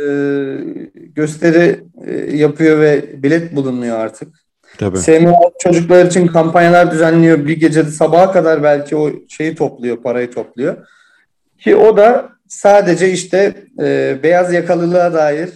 e, 0.00 0.04
gösteri 0.94 1.80
e, 2.06 2.36
yapıyor 2.36 2.80
ve 2.80 3.22
bilet 3.22 3.56
bulunuyor 3.56 3.98
artık. 3.98 4.28
Tabii. 4.78 4.98
SMA 4.98 5.34
çocuklar 5.58 6.06
için 6.06 6.26
kampanyalar 6.26 6.90
düzenliyor. 6.90 7.46
Bir 7.46 7.60
gecede 7.60 7.90
sabaha 7.90 8.32
kadar 8.32 8.62
belki 8.62 8.96
o 8.96 9.10
şeyi 9.28 9.54
topluyor, 9.54 9.96
parayı 9.96 10.30
topluyor. 10.30 10.76
Ki 11.58 11.76
o 11.76 11.96
da 11.96 12.28
sadece 12.48 13.10
işte 13.10 13.54
e, 13.80 14.18
beyaz 14.22 14.52
yakalılığa 14.52 15.12
dair 15.14 15.50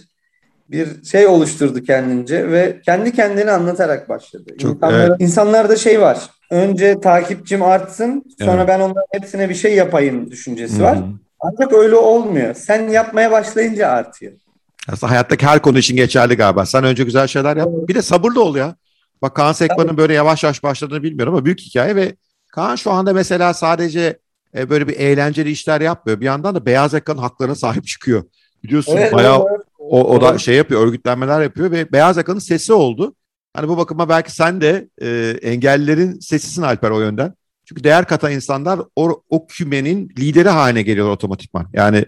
bir 0.71 1.03
şey 1.03 1.27
oluşturdu 1.27 1.83
kendince 1.83 2.51
ve 2.51 2.81
kendi 2.85 3.11
kendini 3.11 3.51
anlatarak 3.51 4.09
başladı. 4.09 4.57
Çok, 4.57 4.75
İnsanlar, 4.75 5.07
evet. 5.07 5.21
İnsanlarda 5.21 5.75
şey 5.75 6.01
var. 6.01 6.19
Önce 6.51 6.99
takipçim 6.99 7.61
artsın, 7.61 8.23
sonra 8.39 8.57
evet. 8.57 8.67
ben 8.67 8.79
onların 8.79 9.07
hepsine 9.11 9.49
bir 9.49 9.55
şey 9.55 9.75
yapayım 9.75 10.31
düşüncesi 10.31 10.75
Hı-hı. 10.75 10.83
var. 10.83 10.97
Ancak 11.39 11.73
öyle 11.73 11.95
olmuyor. 11.95 12.53
Sen 12.53 12.89
yapmaya 12.89 13.31
başlayınca 13.31 13.87
artıyor. 13.87 14.33
Aslında 14.91 15.11
hayattaki 15.11 15.45
her 15.45 15.61
konu 15.61 15.77
için 15.77 15.95
geçerli 15.95 16.35
galiba. 16.35 16.65
Sen 16.65 16.83
önce 16.83 17.03
güzel 17.03 17.27
şeyler 17.27 17.57
yap. 17.57 17.69
Bir 17.71 17.95
de 17.95 18.01
sabırlı 18.01 18.43
ol 18.43 18.55
ya. 18.55 18.75
Bak 19.21 19.35
Kaan 19.35 19.51
Sekman'ın 19.51 19.97
böyle 19.97 20.13
yavaş 20.13 20.43
yavaş 20.43 20.63
başladığını 20.63 21.03
bilmiyorum 21.03 21.33
ama 21.33 21.45
büyük 21.45 21.59
hikaye 21.59 21.95
ve 21.95 22.15
Kaan 22.47 22.75
şu 22.75 22.91
anda 22.91 23.13
mesela 23.13 23.53
sadece 23.53 24.19
e, 24.57 24.69
böyle 24.69 24.87
bir 24.87 24.99
eğlenceli 24.99 25.51
işler 25.51 25.81
yapmıyor. 25.81 26.19
Bir 26.19 26.25
yandan 26.25 26.55
da 26.55 26.65
beyaz 26.65 26.93
yakanın 26.93 27.21
haklarına 27.21 27.55
sahip 27.55 27.87
çıkıyor. 27.87 28.23
Biliyorsun 28.63 28.97
evet, 28.97 29.13
bayağı 29.13 29.45
evet, 29.49 29.61
o, 29.79 30.15
o 30.15 30.21
da 30.21 30.37
şey 30.37 30.55
yapıyor, 30.55 30.87
örgütlenmeler 30.87 31.41
yapıyor 31.41 31.71
ve 31.71 31.91
beyaz 31.91 32.17
yakanın 32.17 32.39
sesi 32.39 32.73
oldu. 32.73 33.15
Hani 33.53 33.67
bu 33.67 33.77
bakıma 33.77 34.09
belki 34.09 34.31
sen 34.31 34.61
de 34.61 34.87
e, 35.01 35.37
engellilerin 35.41 36.19
sesisin 36.19 36.61
Alper 36.61 36.89
o 36.89 36.99
yönden. 36.99 37.33
Çünkü 37.69 37.83
değer 37.83 38.07
katan 38.07 38.31
insanlar 38.31 38.79
o, 38.95 39.23
o 39.29 39.47
kümenin 39.47 40.09
lideri 40.19 40.49
haline 40.49 40.81
geliyorlar 40.81 41.13
otomatikman. 41.13 41.67
Yani 41.73 42.05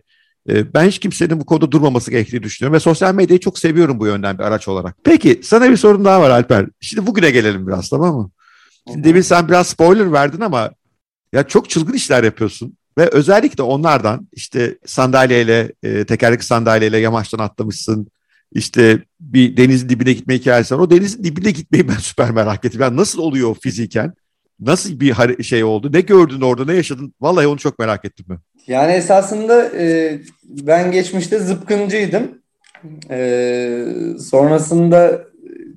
e, 0.50 0.74
ben 0.74 0.88
hiç 0.88 1.00
kimsenin 1.00 1.40
bu 1.40 1.46
konuda 1.46 1.72
durmaması 1.72 2.12
gerektiğini 2.12 2.44
düşünüyorum 2.44 2.76
ve 2.76 2.80
sosyal 2.80 3.16
medyayı 3.16 3.40
çok 3.40 3.60
seviyorum 3.60 4.00
bu 4.00 4.08
yönden 4.08 4.38
bir 4.38 4.44
araç 4.44 4.68
olarak. 4.68 4.96
Peki 5.04 5.42
sana 5.44 5.70
bir 5.70 5.78
sorun 5.78 6.06
daha 6.06 6.22
var 6.22 6.30
Alper. 6.30 6.68
Şimdi 6.80 7.08
bugüne 7.08 7.32
gelelim 7.32 7.68
biraz 7.68 7.90
tamam 7.90 8.16
mı? 8.16 8.32
Şimdi 8.88 9.04
demin 9.04 9.22
sen 9.22 9.48
biraz 9.48 9.68
spoiler 9.68 10.12
verdin 10.12 10.42
ama 10.42 10.72
ya 11.34 11.48
çok 11.48 11.70
çılgın 11.70 11.94
işler 11.94 12.24
yapıyorsun. 12.24 12.78
Ve 12.98 13.10
özellikle 13.12 13.64
onlardan 13.64 14.28
işte 14.34 14.78
sandalyeyle, 14.86 15.72
e, 15.84 16.06
tekerlekli 16.06 16.46
sandalyeyle 16.46 16.98
yamaçtan 16.98 17.40
atlamışsın. 17.40 18.08
İşte 18.52 19.04
bir 19.20 19.58
denizin 19.58 19.90
dibine 19.90 20.14
gitme 20.14 20.36
hikayesi 20.36 20.76
var. 20.76 20.80
O 20.80 20.90
denizin 20.90 21.24
dibine 21.24 21.52
gitmeyi 21.52 21.88
ben 21.88 21.94
süper 22.00 22.32
merak 22.32 22.66
ettim. 22.66 22.82
Yani 22.82 22.98
nasıl 22.98 23.20
oluyor 23.20 23.56
fiziken? 23.62 24.14
Nasıl 24.62 25.00
bir 25.00 25.44
şey 25.44 25.64
oldu? 25.64 25.94
Ne 25.94 26.02
gördün 26.02 26.42
orada? 26.42 26.66
Ne 26.66 26.74
yaşadın? 26.74 27.14
Vallahi 27.22 27.48
onu 27.48 27.58
çok 27.58 27.80
merak 27.80 28.06
ettim 28.06 28.26
ben. 28.30 28.38
Yani 28.68 28.92
esasında 28.92 29.70
e, 29.78 30.20
ben 30.44 30.92
geçmişte 30.92 31.40
zıpkıncıydım. 31.40 32.42
E, 33.10 33.86
sonrasında 34.20 35.22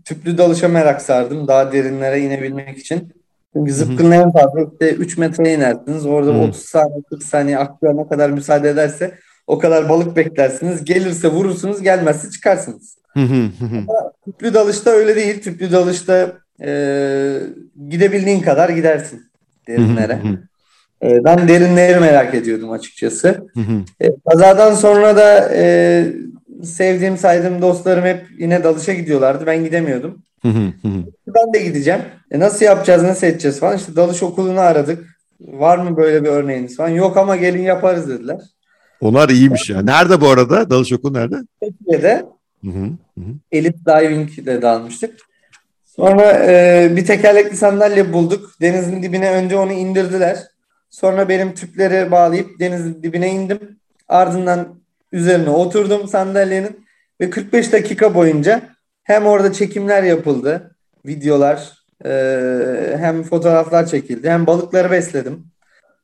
tüplü 0.04 0.38
dalışa 0.38 0.68
merak 0.68 1.02
sardım. 1.02 1.48
Daha 1.48 1.72
derinlere 1.72 2.20
inebilmek 2.20 2.78
için. 2.78 3.12
Çünkü 3.56 3.72
zıpkının 3.72 4.10
en 4.10 4.32
fazla 4.32 4.60
işte 4.72 4.94
3 4.94 5.18
metreye 5.18 5.56
inersiniz. 5.56 6.06
Orada 6.06 6.30
Hı-hı. 6.30 6.48
30 6.48 6.60
saniye 6.62 7.02
40 7.10 7.22
saniye 7.22 7.58
akıyor 7.58 7.96
ne 7.96 8.08
kadar 8.08 8.30
müsaade 8.30 8.70
ederse 8.70 9.18
o 9.46 9.58
kadar 9.58 9.88
balık 9.88 10.16
beklersiniz. 10.16 10.84
Gelirse 10.84 11.28
vurursunuz 11.28 11.82
gelmezse 11.82 12.30
çıkarsınız. 12.30 12.98
Ama 13.88 14.12
tüplü 14.24 14.54
dalışta 14.54 14.90
öyle 14.90 15.16
değil. 15.16 15.42
Tüplü 15.42 15.72
dalışta 15.72 16.32
e, 16.62 17.40
gidebildiğin 17.88 18.40
kadar 18.40 18.68
gidersin 18.68 19.22
derinlere. 19.68 20.18
E, 21.02 21.24
ben 21.24 21.48
derinleri 21.48 22.00
merak 22.00 22.34
ediyordum 22.34 22.70
açıkçası. 22.70 23.46
E, 24.00 24.08
kazadan 24.30 24.74
sonra 24.74 25.16
da 25.16 25.50
e, 25.54 26.06
sevdiğim 26.62 27.16
saydığım 27.18 27.62
dostlarım 27.62 28.04
hep 28.04 28.26
yine 28.38 28.64
dalışa 28.64 28.92
gidiyorlardı. 28.92 29.46
Ben 29.46 29.64
gidemiyordum. 29.64 30.22
ben 31.26 31.54
de 31.54 31.58
gideceğim. 31.62 32.00
E, 32.30 32.38
nasıl 32.38 32.64
yapacağız, 32.64 33.02
nasıl 33.02 33.26
edeceğiz 33.26 33.60
falan. 33.60 33.76
İşte 33.76 33.96
dalış 33.96 34.22
okulunu 34.22 34.60
aradık. 34.60 35.04
Var 35.40 35.78
mı 35.78 35.96
böyle 35.96 36.24
bir 36.24 36.28
örneğiniz 36.28 36.76
falan. 36.76 36.88
Yok 36.88 37.16
ama 37.16 37.36
gelin 37.36 37.62
yaparız 37.62 38.08
dediler. 38.08 38.40
Onlar 39.00 39.28
iyiymiş 39.28 39.70
ya. 39.70 39.82
Nerede 39.82 40.20
bu 40.20 40.28
arada? 40.28 40.70
Dalış 40.70 40.92
okulu 40.92 41.12
nerede? 41.12 41.36
Türkiye'de. 41.62 42.24
Elite 43.52 43.78
Diving'de 43.86 44.62
de 44.62 44.68
almıştık. 44.68 45.14
Sonra 45.96 46.46
e, 46.46 46.92
bir 46.96 47.06
tekerlekli 47.06 47.56
sandalye 47.56 48.12
bulduk. 48.12 48.50
Denizin 48.60 49.02
dibine 49.02 49.30
önce 49.30 49.56
onu 49.56 49.72
indirdiler. 49.72 50.38
Sonra 50.90 51.28
benim 51.28 51.54
tüpleri 51.54 52.10
bağlayıp 52.10 52.60
denizin 52.60 53.02
dibine 53.02 53.30
indim. 53.30 53.78
Ardından 54.08 54.80
üzerine 55.12 55.50
oturdum 55.50 56.08
sandalyenin 56.08 56.86
ve 57.20 57.30
45 57.30 57.72
dakika 57.72 58.14
boyunca 58.14 58.62
hem 59.02 59.26
orada 59.26 59.52
çekimler 59.52 60.02
yapıldı, 60.02 60.76
videolar, 61.06 61.72
e, 62.04 62.96
hem 62.98 63.22
fotoğraflar 63.22 63.86
çekildi, 63.86 64.30
hem 64.30 64.46
balıkları 64.46 64.90
besledim. 64.90 65.46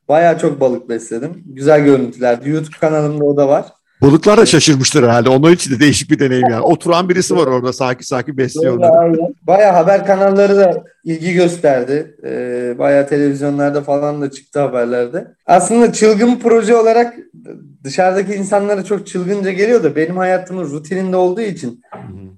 Bayağı 0.07 0.39
çok 0.39 0.59
balık 0.59 0.89
besledim. 0.89 1.43
Güzel 1.45 1.83
görüntülerdi. 1.83 2.49
YouTube 2.49 2.77
kanalımda 2.81 3.25
o 3.25 3.37
da 3.37 3.47
var. 3.47 3.65
Balıklar 4.01 4.37
da 4.37 4.45
şaşırmıştır 4.45 5.03
herhalde. 5.03 5.29
Onun 5.29 5.51
için 5.51 5.75
de 5.75 5.79
değişik 5.79 6.11
bir 6.11 6.19
deneyim 6.19 6.49
yani. 6.49 6.61
Oturan 6.61 7.09
birisi 7.09 7.35
var 7.35 7.47
orada 7.47 7.73
sakin 7.73 8.03
sakin 8.03 8.37
besliyor 8.37 8.77
onları. 8.77 9.33
Bayağı 9.47 9.73
haber 9.73 10.05
kanalları 10.05 10.57
da 10.57 10.83
ilgi 11.03 11.33
gösterdi. 11.33 12.15
Ee, 12.23 12.75
bayağı 12.79 13.07
televizyonlarda 13.07 13.81
falan 13.81 14.21
da 14.21 14.31
çıktı 14.31 14.59
haberlerde. 14.59 15.27
Aslında 15.45 15.93
çılgın 15.93 16.39
proje 16.39 16.75
olarak 16.75 17.13
dışarıdaki 17.83 18.33
insanlara 18.33 18.83
çok 18.83 19.07
çılgınca 19.07 19.51
geliyor 19.51 19.83
da 19.83 19.95
benim 19.95 20.17
hayatımın 20.17 20.63
rutininde 20.63 21.15
olduğu 21.15 21.41
için 21.41 21.81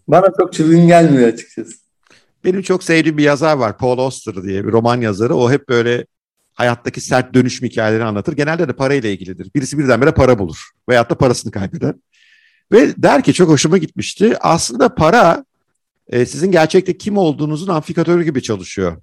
bana 0.07 0.27
çok 0.39 0.53
çılgın 0.53 0.87
gelmiyor 0.87 1.27
açıkçası. 1.27 1.71
Benim 2.45 2.61
çok 2.61 2.83
sevdiğim 2.83 3.17
bir 3.17 3.23
yazar 3.23 3.57
var. 3.57 3.77
Paul 3.77 3.97
Auster 3.97 4.43
diye 4.43 4.65
bir 4.65 4.71
roman 4.71 5.01
yazarı. 5.01 5.35
O 5.35 5.51
hep 5.51 5.69
böyle 5.69 6.05
hayattaki 6.53 7.01
sert 7.01 7.33
dönüşüm 7.33 7.69
hikayelerini 7.69 8.05
anlatır. 8.05 8.33
Genelde 8.33 8.67
de 8.67 8.73
parayla 8.73 9.09
ilgilidir. 9.09 9.51
Birisi 9.55 9.77
birdenbire 9.77 10.11
para 10.11 10.39
bulur 10.39 10.69
veyahut 10.89 11.09
da 11.09 11.15
parasını 11.15 11.51
kaybeder. 11.51 11.95
Ve 12.71 12.93
der 12.97 13.23
ki 13.23 13.33
çok 13.33 13.49
hoşuma 13.49 13.77
gitmişti. 13.77 14.37
Aslında 14.41 14.95
para 14.95 15.45
e, 16.07 16.25
sizin 16.25 16.51
gerçekte 16.51 16.97
kim 16.97 17.17
olduğunuzun 17.17 17.67
amfikatörü 17.67 18.23
gibi 18.23 18.41
çalışıyor. 18.41 18.97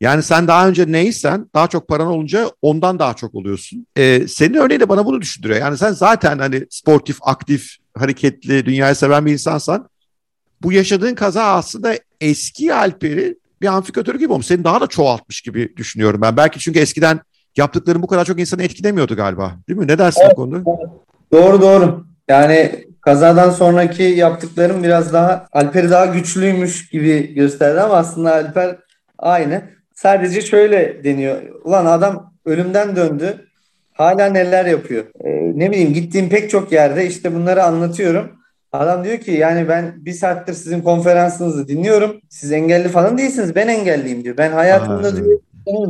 Yani 0.00 0.22
sen 0.22 0.48
daha 0.48 0.68
önce 0.68 0.92
neysen 0.92 1.50
daha 1.54 1.68
çok 1.68 1.88
paran 1.88 2.06
olunca 2.06 2.50
ondan 2.62 2.98
daha 2.98 3.14
çok 3.14 3.34
oluyorsun. 3.34 3.86
E, 3.96 4.28
senin 4.28 4.54
örneğin 4.54 4.80
de 4.80 4.88
bana 4.88 5.06
bunu 5.06 5.20
düşündürüyor. 5.20 5.60
Yani 5.60 5.78
sen 5.78 5.92
zaten 5.92 6.38
hani 6.38 6.66
sportif, 6.70 7.16
aktif, 7.20 7.76
hareketli, 7.94 8.66
dünyayı 8.66 8.94
seven 8.94 9.26
bir 9.26 9.32
insansan 9.32 9.88
bu 10.62 10.72
yaşadığın 10.72 11.14
kaza 11.14 11.42
aslında 11.42 11.98
eski 12.20 12.74
Alper'i 12.74 13.36
bir 13.62 13.66
amfikatörü 13.66 14.18
gibi 14.18 14.32
olmuş. 14.32 14.46
Seni 14.46 14.64
daha 14.64 14.80
da 14.80 14.86
çoğaltmış 14.86 15.40
gibi 15.40 15.76
düşünüyorum 15.76 16.20
ben. 16.22 16.36
Belki 16.36 16.58
çünkü 16.58 16.78
eskiden 16.78 17.20
yaptıkların 17.56 18.02
bu 18.02 18.06
kadar 18.06 18.24
çok 18.24 18.40
insanı 18.40 18.62
etkilemiyordu 18.62 19.16
galiba. 19.16 19.52
Değil 19.68 19.78
mi? 19.78 19.88
Ne 19.88 19.98
dersin 19.98 20.20
evet, 20.20 20.32
o 20.32 20.36
konuda? 20.36 20.64
Doğru 21.32 21.60
doğru. 21.60 22.04
Yani 22.28 22.84
kazadan 23.00 23.50
sonraki 23.50 24.02
yaptıklarım 24.02 24.82
biraz 24.82 25.12
daha 25.12 25.46
Alper'i 25.52 25.90
daha 25.90 26.06
güçlüymüş 26.06 26.88
gibi 26.88 27.34
gösterdi 27.34 27.80
ama 27.80 27.94
aslında 27.94 28.34
Alper 28.34 28.76
aynı. 29.18 29.62
Sadece 29.94 30.40
şöyle 30.40 31.04
deniyor. 31.04 31.42
Ulan 31.64 31.86
adam 31.86 32.32
ölümden 32.44 32.96
döndü. 32.96 33.46
Hala 33.92 34.26
neler 34.26 34.66
yapıyor? 34.66 35.04
Ee, 35.24 35.52
ne 35.58 35.70
bileyim 35.70 35.92
gittiğim 35.92 36.28
pek 36.28 36.50
çok 36.50 36.72
yerde 36.72 37.06
işte 37.06 37.34
bunları 37.34 37.64
anlatıyorum. 37.64 38.41
Adam 38.72 39.04
diyor 39.04 39.18
ki 39.18 39.30
yani 39.30 39.68
ben 39.68 39.94
bir 40.04 40.12
saattir 40.12 40.52
sizin 40.52 40.80
konferansınızı 40.80 41.68
dinliyorum. 41.68 42.20
Siz 42.28 42.52
engelli 42.52 42.88
falan 42.88 43.18
değilsiniz. 43.18 43.54
Ben 43.54 43.68
engelliyim 43.68 44.24
diyor. 44.24 44.36
Ben 44.36 44.52
hayatımda 44.52 45.08
Aa, 45.08 45.16
diyor 45.16 45.38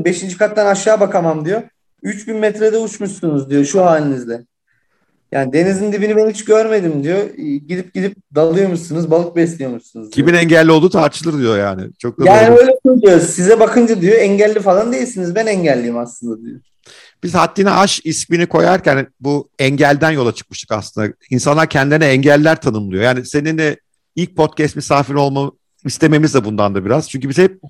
beşinci 0.05 0.37
kattan 0.37 0.67
aşağı 0.67 1.01
bakamam 1.01 1.45
diyor. 1.45 1.63
3000 2.03 2.37
metrede 2.37 2.79
uçmuşsunuz 2.79 3.51
diyor 3.51 3.65
şu 3.65 3.85
halinizle. 3.85 4.41
Yani 5.33 5.53
denizin 5.53 5.93
dibini 5.93 6.17
ben 6.17 6.31
hiç 6.31 6.45
görmedim 6.45 7.05
diyor. 7.05 7.35
Gidip 7.69 7.95
gidip 7.95 8.17
dalıyormuşsunuz, 8.35 9.11
balık 9.11 9.37
besliyormuşsunuz. 9.37 10.05
Diyor. 10.05 10.13
Kimin 10.13 10.35
engelli 10.35 10.73
olduğu 10.73 10.91
tartışılır 10.91 11.39
diyor 11.39 11.59
yani. 11.59 11.83
Çok 11.99 12.21
da 12.21 12.25
yani 12.25 12.49
doğru. 12.49 12.61
öyle 12.61 12.73
söylüyor. 12.87 13.21
Size 13.21 13.61
bakınca 13.61 14.01
diyor 14.01 14.19
engelli 14.19 14.61
falan 14.61 14.93
değilsiniz. 14.93 15.35
Ben 15.35 15.47
engelliyim 15.47 15.99
aslında 15.99 16.43
diyor. 16.43 16.61
Biz 17.23 17.35
Haddini 17.35 17.71
Aş 17.71 18.01
ismini 18.05 18.47
koyarken 18.47 19.07
bu 19.21 19.49
engelden 19.59 20.11
yola 20.11 20.35
çıkmıştık 20.35 20.73
aslında. 20.73 21.13
İnsanlar 21.31 21.69
kendilerine 21.69 22.07
engeller 22.07 22.61
tanımlıyor. 22.61 23.03
Yani 23.03 23.27
senin 23.27 23.59
de 23.59 23.77
ilk 24.17 24.37
podcast 24.37 24.77
misafir 24.77 25.15
olma 25.15 25.53
istememiz 25.85 26.35
de 26.35 26.45
bundan 26.45 26.75
da 26.75 26.85
biraz. 26.85 27.11
Çünkü 27.11 27.29
biz 27.29 27.39
hep 27.39 27.61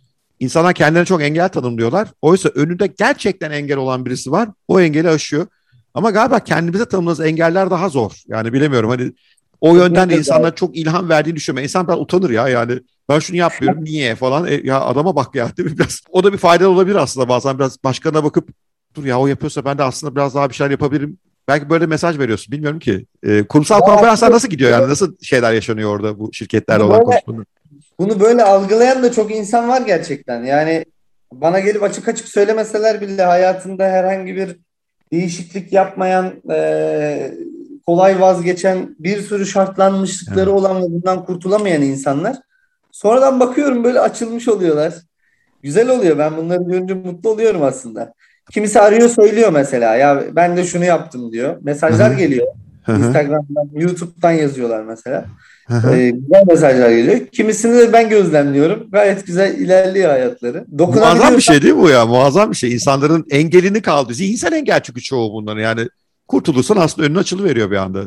insanlar 0.41 0.75
kendilerine 0.75 1.07
çok 1.07 1.23
engel 1.23 1.49
tanımlıyorlar. 1.49 2.09
Oysa 2.23 2.49
önünde 2.49 2.87
gerçekten 2.87 3.51
engel 3.51 3.77
olan 3.77 4.07
birisi 4.07 4.31
var. 4.31 4.49
O 4.69 4.81
engeli 4.81 5.09
aşıyor. 5.09 5.47
Ama 5.95 6.11
galiba 6.11 6.41
kendimize 6.41 6.85
tanımladığımız 6.85 7.27
engeller 7.27 7.71
daha 7.71 7.89
zor. 7.89 8.13
Yani 8.29 8.53
bilemiyorum 8.53 8.91
hani 8.91 9.13
o 9.61 9.77
yönden 9.77 10.11
de 10.11 10.19
insanlar 10.19 10.57
çok 10.57 10.77
ilham 10.77 11.09
verdiğini 11.09 11.37
düşünüyorum. 11.37 11.65
İnsan 11.65 11.89
biraz 11.89 11.99
utanır 11.99 12.31
ya 12.31 12.49
yani 12.49 12.81
ben 13.09 13.19
şunu 13.19 13.37
yapmıyorum 13.37 13.85
niye 13.85 14.15
falan. 14.15 14.47
E, 14.47 14.61
ya 14.65 14.81
adama 14.81 15.17
bak 15.17 15.35
ya 15.35 15.57
değil 15.57 15.71
mi? 15.71 15.79
Biraz, 15.79 16.01
o 16.11 16.25
da 16.25 16.33
bir 16.33 16.39
faydalı 16.39 16.69
olabilir 16.69 16.97
aslında 16.97 17.29
bazen 17.29 17.59
biraz 17.59 17.85
başkana 17.85 18.25
bakıp 18.25 18.49
dur 18.95 19.05
ya 19.05 19.21
o 19.21 19.27
yapıyorsa 19.27 19.65
ben 19.65 19.79
de 19.79 19.83
aslında 19.83 20.17
biraz 20.17 20.35
daha 20.35 20.49
bir 20.49 20.55
şeyler 20.55 20.71
yapabilirim. 20.71 21.19
Belki 21.49 21.71
böyle 21.71 21.87
mesaj 21.87 22.19
veriyorsun 22.19 22.53
bilmiyorum 22.53 22.79
ki. 22.79 23.07
E, 23.23 23.43
kurumsal 23.43 23.81
konferanslar 23.81 24.31
nasıl 24.31 24.49
gidiyor 24.49 24.71
yani? 24.71 24.89
Nasıl 24.89 25.17
şeyler 25.23 25.53
yaşanıyor 25.53 25.91
orada 25.91 26.19
bu 26.19 26.33
şirketlerle 26.33 26.83
olan 26.83 27.05
konuşmalar? 27.05 27.45
Bunu 27.99 28.21
böyle 28.21 28.43
algılayan 28.43 29.03
da 29.03 29.13
çok 29.13 29.35
insan 29.35 29.69
var 29.69 29.81
gerçekten. 29.81 30.45
Yani 30.45 30.85
bana 31.33 31.61
gelip 31.61 31.83
açık 31.83 32.09
açık 32.09 32.29
söylemeseler 32.29 33.01
bile 33.01 33.23
hayatında 33.23 33.85
herhangi 33.85 34.37
bir 34.37 34.57
değişiklik 35.13 35.73
yapmayan, 35.73 36.33
e, 36.51 37.35
kolay 37.87 38.21
vazgeçen, 38.21 38.97
bir 38.99 39.21
sürü 39.21 39.47
şartlanmışlıkları 39.47 40.51
evet. 40.51 40.61
olan 40.61 40.83
ve 40.83 40.87
bundan 40.87 41.25
kurtulamayan 41.25 41.83
insanlar. 41.83 42.37
Sonradan 42.93 43.41
bakıyorum 43.41 43.85
böyle 43.85 44.01
açılmış 44.01 44.49
oluyorlar. 44.49 44.95
Güzel 45.63 45.89
oluyor. 45.89 46.19
Ben 46.19 46.37
bunları 46.37 46.63
görünce 46.63 46.95
mutlu 46.95 47.31
oluyorum 47.31 47.63
aslında. 47.63 48.15
Kimisi 48.51 48.81
arıyor 48.81 49.09
söylüyor 49.09 49.53
mesela. 49.53 49.97
Ya 49.97 50.23
ben 50.33 50.57
de 50.57 50.65
şunu 50.65 50.85
yaptım 50.85 51.33
diyor. 51.33 51.57
Mesajlar 51.61 52.11
geliyor. 52.11 52.47
Instagram'dan, 52.89 53.69
YouTube'dan 53.75 54.31
yazıyorlar 54.31 54.83
mesela. 54.83 55.25
Ee, 55.93 56.11
güzel 56.11 56.43
mesajlar 56.49 56.91
geliyor. 56.91 57.27
Kimisini 57.27 57.75
de 57.75 57.93
ben 57.93 58.09
gözlemliyorum. 58.09 58.91
Gayet 58.91 59.27
güzel 59.27 59.55
ilerliyor 59.59 60.11
hayatları. 60.11 60.65
Muazzam 60.79 61.37
bir 61.37 61.43
şey 61.43 61.63
değil 61.63 61.75
mi 61.75 61.83
bu 61.83 61.89
ya? 61.89 62.07
Muazzam 62.07 62.51
bir 62.51 62.57
şey. 62.57 62.73
İnsanların 62.73 63.27
engelini 63.31 63.83
kaldı. 63.83 64.15
Zihinsel 64.15 64.53
engel 64.53 64.81
çünkü 64.83 65.03
çoğu 65.03 65.33
bunların. 65.33 65.61
Yani 65.63 65.89
kurtulursan 66.29 66.77
aslında 66.77 67.09
önün 67.09 67.15
açılıveriyor 67.15 67.71
bir 67.71 67.77
anda. 67.77 68.01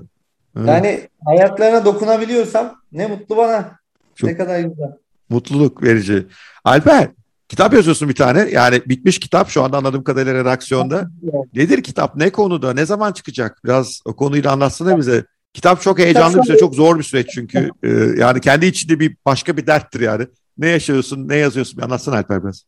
Evet. 0.58 0.68
Yani 0.68 1.02
hayatlarına 1.26 1.86
dokunabiliyorsam 1.86 2.76
ne 2.92 3.08
mutlu 3.08 3.38
bana. 3.38 3.72
Çok 4.16 4.30
ne 4.30 4.38
kadar 4.38 4.60
güzel. 4.60 4.92
Mutluluk 5.30 5.84
verici. 5.84 6.26
Alper 6.64 7.10
Kitap 7.50 7.74
yazıyorsun 7.74 8.10
bir 8.10 8.16
tane. 8.16 8.50
Yani 8.52 8.82
bitmiş 8.86 9.20
kitap 9.20 9.50
şu 9.50 9.64
anda 9.64 9.78
anladığım 9.78 10.04
kadarıyla 10.04 10.34
redaksiyonda. 10.34 11.10
Nedir 11.54 11.84
kitap? 11.84 12.16
Ne 12.16 12.30
konuda? 12.30 12.74
Ne 12.74 12.86
zaman 12.86 13.12
çıkacak? 13.12 13.62
Biraz 13.66 14.02
o 14.06 14.16
konuyla 14.16 14.52
anlatsana 14.52 14.98
bize. 14.98 15.26
Kitap 15.56 15.82
çok 15.82 16.00
heyecanlı 16.00 16.38
bir 16.38 16.44
süreç, 16.44 16.60
çok 16.60 16.76
zor 16.76 16.98
bir 16.98 17.04
süreç 17.04 17.28
çünkü. 17.30 17.70
Ee, 17.84 17.90
yani 18.18 18.42
kendi 18.42 18.66
içinde 18.66 19.00
bir 19.00 19.18
başka 19.26 19.58
bir 19.58 19.68
derttir 19.68 20.00
yani. 20.00 20.28
Ne 20.58 20.68
yaşıyorsun, 20.68 21.28
ne 21.30 21.36
yazıyorsun? 21.36 21.78
Bir 21.78 21.84
anlatsana 21.84 22.16
Alper 22.16 22.44
biraz. 22.44 22.64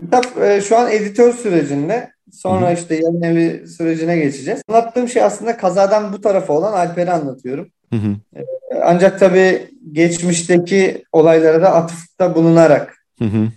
Kitap 0.00 0.42
e, 0.42 0.60
şu 0.60 0.78
an 0.78 0.90
editör 0.90 1.32
sürecinde. 1.32 2.10
Sonra 2.32 2.66
Hı-hı. 2.66 2.74
işte 2.74 2.94
yayın 2.94 3.22
evi 3.22 3.68
sürecine 3.68 4.16
geçeceğiz. 4.16 4.62
Anlattığım 4.68 5.08
şey 5.08 5.22
aslında 5.22 5.56
kazadan 5.56 6.12
bu 6.12 6.20
tarafa 6.20 6.52
olan 6.52 6.72
Alper'i 6.72 7.10
anlatıyorum. 7.10 7.68
Hı-hı. 7.92 8.40
E, 8.40 8.44
ancak 8.82 9.20
tabii 9.20 9.70
geçmişteki 9.92 11.04
olaylara 11.12 11.62
da 11.62 11.74
atıfta 11.74 12.34
bulunarak 12.34 12.96
Hı-hı 13.18 13.48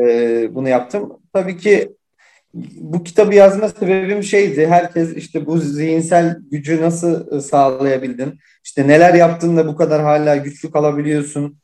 e, 0.00 0.54
bunu 0.54 0.68
yaptım. 0.68 1.12
Tabii 1.32 1.56
ki 1.56 1.92
bu 2.54 3.04
kitabı 3.04 3.34
yazma 3.34 3.68
sebebim 3.68 4.22
şeydi. 4.22 4.66
Herkes 4.66 5.16
işte 5.16 5.46
bu 5.46 5.58
zihinsel 5.58 6.38
gücü 6.50 6.82
nasıl 6.82 7.40
sağlayabildin? 7.40 8.38
İşte 8.64 8.88
neler 8.88 9.14
yaptın 9.14 9.56
da 9.56 9.66
bu 9.66 9.76
kadar 9.76 10.02
hala 10.02 10.36
güçlü 10.36 10.70
kalabiliyorsun? 10.70 11.56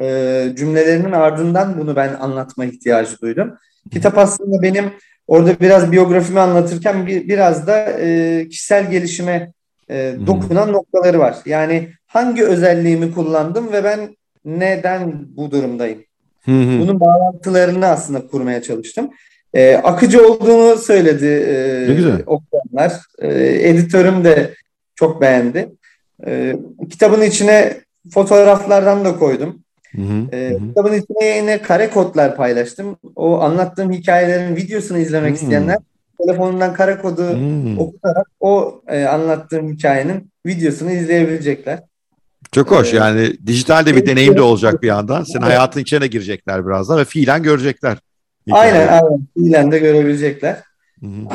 E, 0.00 0.46
cümlelerinin 0.56 1.12
ardından 1.12 1.78
bunu 1.78 1.96
ben 1.96 2.14
anlatma 2.14 2.64
ihtiyacı 2.64 3.20
duydum. 3.20 3.54
Kitap 3.90 4.18
aslında 4.18 4.62
benim 4.62 4.84
orada 5.26 5.60
biraz 5.60 5.92
biyografimi 5.92 6.40
anlatırken 6.40 7.06
bir, 7.06 7.28
biraz 7.28 7.66
da 7.66 7.78
e, 8.00 8.48
kişisel 8.48 8.90
gelişime 8.90 9.52
e, 9.90 10.14
dokunan 10.26 10.72
noktaları 10.72 11.18
var. 11.18 11.36
Yani 11.46 11.88
hangi 12.06 12.44
özelliğimi 12.44 13.14
kullandım 13.14 13.72
ve 13.72 13.84
ben 13.84 14.16
neden 14.44 15.26
bu 15.36 15.50
durumdayım? 15.50 16.04
Hı 16.44 16.52
hı. 16.52 16.80
Bunun 16.80 17.00
bağlantılarını 17.00 17.86
aslında 17.86 18.26
kurmaya 18.26 18.62
çalıştım. 18.62 19.10
Ee, 19.54 19.74
akıcı 19.76 20.28
olduğunu 20.28 20.78
söyledi 20.78 21.26
e, 21.26 21.86
ne 21.90 21.94
güzel. 21.94 22.22
okuyanlar. 22.26 22.92
E, 23.18 23.28
editörüm 23.68 24.24
de 24.24 24.54
çok 24.94 25.20
beğendi. 25.20 25.68
E, 26.26 26.56
kitabın 26.90 27.22
içine 27.22 27.80
fotoğraflardan 28.10 29.04
da 29.04 29.18
koydum. 29.18 29.58
Hı 29.96 30.02
hı, 30.02 30.36
e, 30.36 30.50
hı. 30.50 30.58
Kitabın 30.68 30.92
içine 30.92 31.36
yine 31.36 31.62
kare 31.62 31.90
kodlar 31.90 32.36
paylaştım. 32.36 32.96
O 33.16 33.40
anlattığım 33.40 33.92
hikayelerin 33.92 34.56
videosunu 34.56 34.98
izlemek 34.98 35.30
hı. 35.30 35.34
isteyenler 35.34 35.78
telefonundan 36.20 36.74
kare 36.74 36.98
kodu 36.98 37.22
hı. 37.22 37.80
okutarak 37.80 38.26
o 38.40 38.82
e, 38.88 39.04
anlattığım 39.04 39.72
hikayenin 39.72 40.30
videosunu 40.46 40.90
izleyebilecekler. 40.90 41.80
Çok 42.52 42.70
hoş 42.70 42.94
ee, 42.94 42.96
yani 42.96 43.32
dijital 43.46 43.86
de 43.86 43.96
bir 43.96 44.06
deneyim 44.06 44.36
de 44.36 44.42
olacak 44.42 44.82
bir 44.82 44.88
yandan. 44.88 45.24
Senin 45.24 45.42
hayatın 45.42 45.80
içine 45.80 46.06
girecekler 46.06 46.66
birazdan 46.66 46.98
ve 46.98 47.04
fiilen 47.04 47.42
görecekler. 47.42 47.98
Aynen 48.50 48.88
aynen 48.88 49.26
fiilen 49.36 49.72
de 49.72 49.78
görebilecekler. 49.78 50.62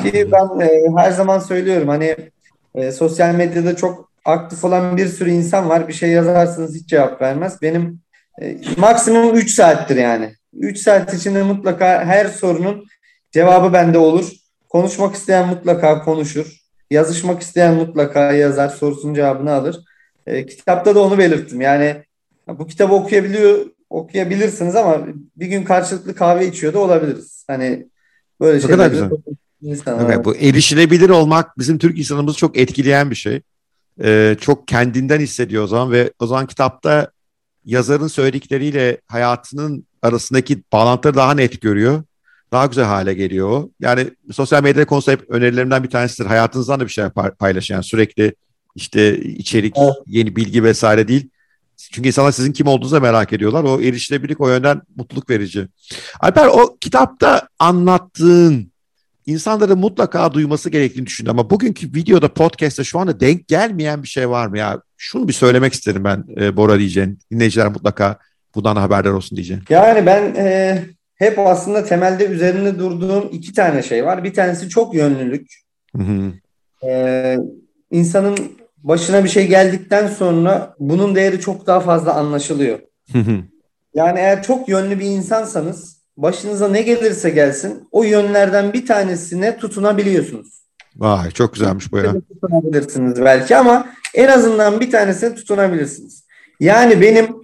Ki 0.03 0.31
ben 0.31 0.59
e, 0.59 0.83
her 0.97 1.11
zaman 1.11 1.39
söylüyorum 1.39 1.87
hani 1.87 2.15
e, 2.75 2.91
sosyal 2.91 3.35
medyada 3.35 3.75
çok 3.75 4.11
aktif 4.25 4.63
olan 4.63 4.97
bir 4.97 5.07
sürü 5.07 5.29
insan 5.31 5.69
var. 5.69 5.87
Bir 5.87 5.93
şey 5.93 6.09
yazarsınız 6.09 6.75
hiç 6.75 6.89
cevap 6.89 7.21
vermez. 7.21 7.61
Benim 7.61 7.99
e, 8.41 8.57
maksimum 8.77 9.35
3 9.35 9.51
saattir 9.51 9.95
yani. 9.95 10.33
3 10.53 10.77
saat 10.77 11.13
içinde 11.13 11.43
mutlaka 11.43 12.05
her 12.05 12.25
sorunun 12.25 12.85
cevabı 13.31 13.73
bende 13.73 13.97
olur. 13.97 14.31
Konuşmak 14.69 15.15
isteyen 15.15 15.47
mutlaka 15.47 16.03
konuşur. 16.03 16.59
Yazışmak 16.91 17.41
isteyen 17.41 17.73
mutlaka 17.73 18.31
yazar. 18.31 18.69
Sorusunun 18.69 19.13
cevabını 19.13 19.53
alır. 19.53 19.79
E, 20.27 20.45
kitapta 20.45 20.95
da 20.95 21.03
onu 21.03 21.17
belirttim. 21.17 21.61
Yani 21.61 22.03
bu 22.47 22.67
kitabı 22.67 22.93
okuyabiliyor 22.93 23.65
okuyabilirsiniz 23.89 24.75
ama 24.75 25.07
bir 25.35 25.47
gün 25.47 25.63
karşılıklı 25.63 26.15
kahve 26.15 26.47
içiyor 26.47 26.73
da 26.73 26.79
olabiliriz. 26.79 27.45
Hani 27.47 27.87
böyle 28.41 28.57
ne 28.57 28.71
kadar 28.71 28.91
güzel. 28.91 29.09
Evet, 29.87 30.25
bu 30.25 30.35
erişilebilir 30.35 31.09
olmak 31.09 31.57
bizim 31.57 31.77
Türk 31.77 31.99
insanımızı 31.99 32.37
çok 32.37 32.57
etkileyen 32.57 33.11
bir 33.11 33.15
şey. 33.15 33.41
Ee, 34.03 34.37
çok 34.41 34.67
kendinden 34.67 35.19
hissediyor 35.19 35.63
o 35.63 35.67
zaman 35.67 35.91
ve 35.91 36.13
o 36.19 36.27
zaman 36.27 36.47
kitapta 36.47 37.11
yazarın 37.65 38.07
söyledikleriyle 38.07 38.97
hayatının 39.07 39.85
arasındaki 40.01 40.63
bağlantıları 40.73 41.15
daha 41.15 41.33
net 41.33 41.61
görüyor. 41.61 42.03
Daha 42.51 42.65
güzel 42.65 42.85
hale 42.85 43.13
geliyor 43.13 43.49
o. 43.49 43.69
Yani 43.79 44.11
sosyal 44.31 44.63
medya 44.63 44.85
konusu 44.85 45.11
hep 45.11 45.29
önerilerimden 45.29 45.83
bir 45.83 45.89
tanesidir. 45.89 46.29
Hayatınızdan 46.29 46.79
da 46.79 46.83
bir 46.83 46.91
şey 46.91 47.05
paylaşın. 47.39 47.73
Yani 47.73 47.83
sürekli 47.83 48.35
işte 48.75 49.19
içerik, 49.19 49.75
evet. 49.77 49.93
yeni 50.05 50.35
bilgi 50.35 50.63
vesaire 50.63 51.07
değil. 51.07 51.29
Çünkü 51.91 52.07
insanlar 52.07 52.31
sizin 52.31 52.53
kim 52.53 52.67
olduğunuzu 52.67 52.95
da 52.95 52.99
merak 52.99 53.33
ediyorlar. 53.33 53.63
O 53.63 53.81
erişilebilirlik 53.81 54.41
o 54.41 54.49
yönden 54.49 54.81
mutluluk 54.95 55.29
verici. 55.29 55.67
Alper 56.19 56.47
o 56.47 56.77
kitapta 56.81 57.47
anlattığın 57.59 58.71
insanların 59.25 59.79
mutlaka 59.79 60.33
duyması 60.33 60.69
gerektiğini 60.69 61.05
düşündüm. 61.05 61.31
Ama 61.31 61.49
bugünkü 61.49 61.87
videoda, 61.87 62.33
podcast'ta 62.33 62.83
şu 62.83 62.99
anda 62.99 63.19
denk 63.19 63.47
gelmeyen 63.47 64.03
bir 64.03 64.07
şey 64.07 64.29
var 64.29 64.47
mı 64.47 64.57
ya? 64.57 64.81
Şunu 64.97 65.27
bir 65.27 65.33
söylemek 65.33 65.73
isterim 65.73 66.03
ben 66.03 66.25
e, 66.41 66.57
Bora 66.57 66.79
diyeceğin. 66.79 67.19
Dinleyiciler 67.31 67.67
mutlaka 67.67 68.17
bundan 68.55 68.75
haberdar 68.75 69.11
olsun 69.11 69.35
diyeceğim. 69.35 69.63
Yani 69.69 70.05
ben 70.05 70.35
e, 70.35 70.79
hep 71.15 71.39
aslında 71.39 71.85
temelde 71.85 72.25
üzerinde 72.25 72.79
durduğum 72.79 73.29
iki 73.31 73.53
tane 73.53 73.83
şey 73.83 74.05
var. 74.05 74.23
Bir 74.23 74.33
tanesi 74.33 74.69
çok 74.69 74.95
yönlülük. 74.95 75.47
Hı 75.97 76.03
hı. 76.03 76.33
E, 76.87 77.37
insanın 77.91 78.58
başına 78.83 79.23
bir 79.23 79.29
şey 79.29 79.47
geldikten 79.47 80.07
sonra 80.07 80.75
bunun 80.79 81.15
değeri 81.15 81.39
çok 81.39 81.67
daha 81.67 81.79
fazla 81.79 82.13
anlaşılıyor. 82.13 82.79
yani 83.93 84.19
eğer 84.19 84.43
çok 84.43 84.69
yönlü 84.69 84.99
bir 84.99 85.05
insansanız 85.05 85.99
başınıza 86.17 86.67
ne 86.67 86.81
gelirse 86.81 87.29
gelsin 87.29 87.87
o 87.91 88.03
yönlerden 88.03 88.73
bir 88.73 88.85
tanesine 88.85 89.57
tutunabiliyorsunuz. 89.57 90.59
Vay 90.95 91.31
çok 91.31 91.53
güzelmiş 91.53 91.91
bu 91.91 91.97
ya. 91.97 92.13
Tutunabilirsiniz 92.13 93.21
belki 93.21 93.57
ama 93.57 93.89
en 94.13 94.27
azından 94.27 94.79
bir 94.79 94.91
tanesine 94.91 95.35
tutunabilirsiniz. 95.35 96.23
Yani 96.59 97.01
benim 97.01 97.35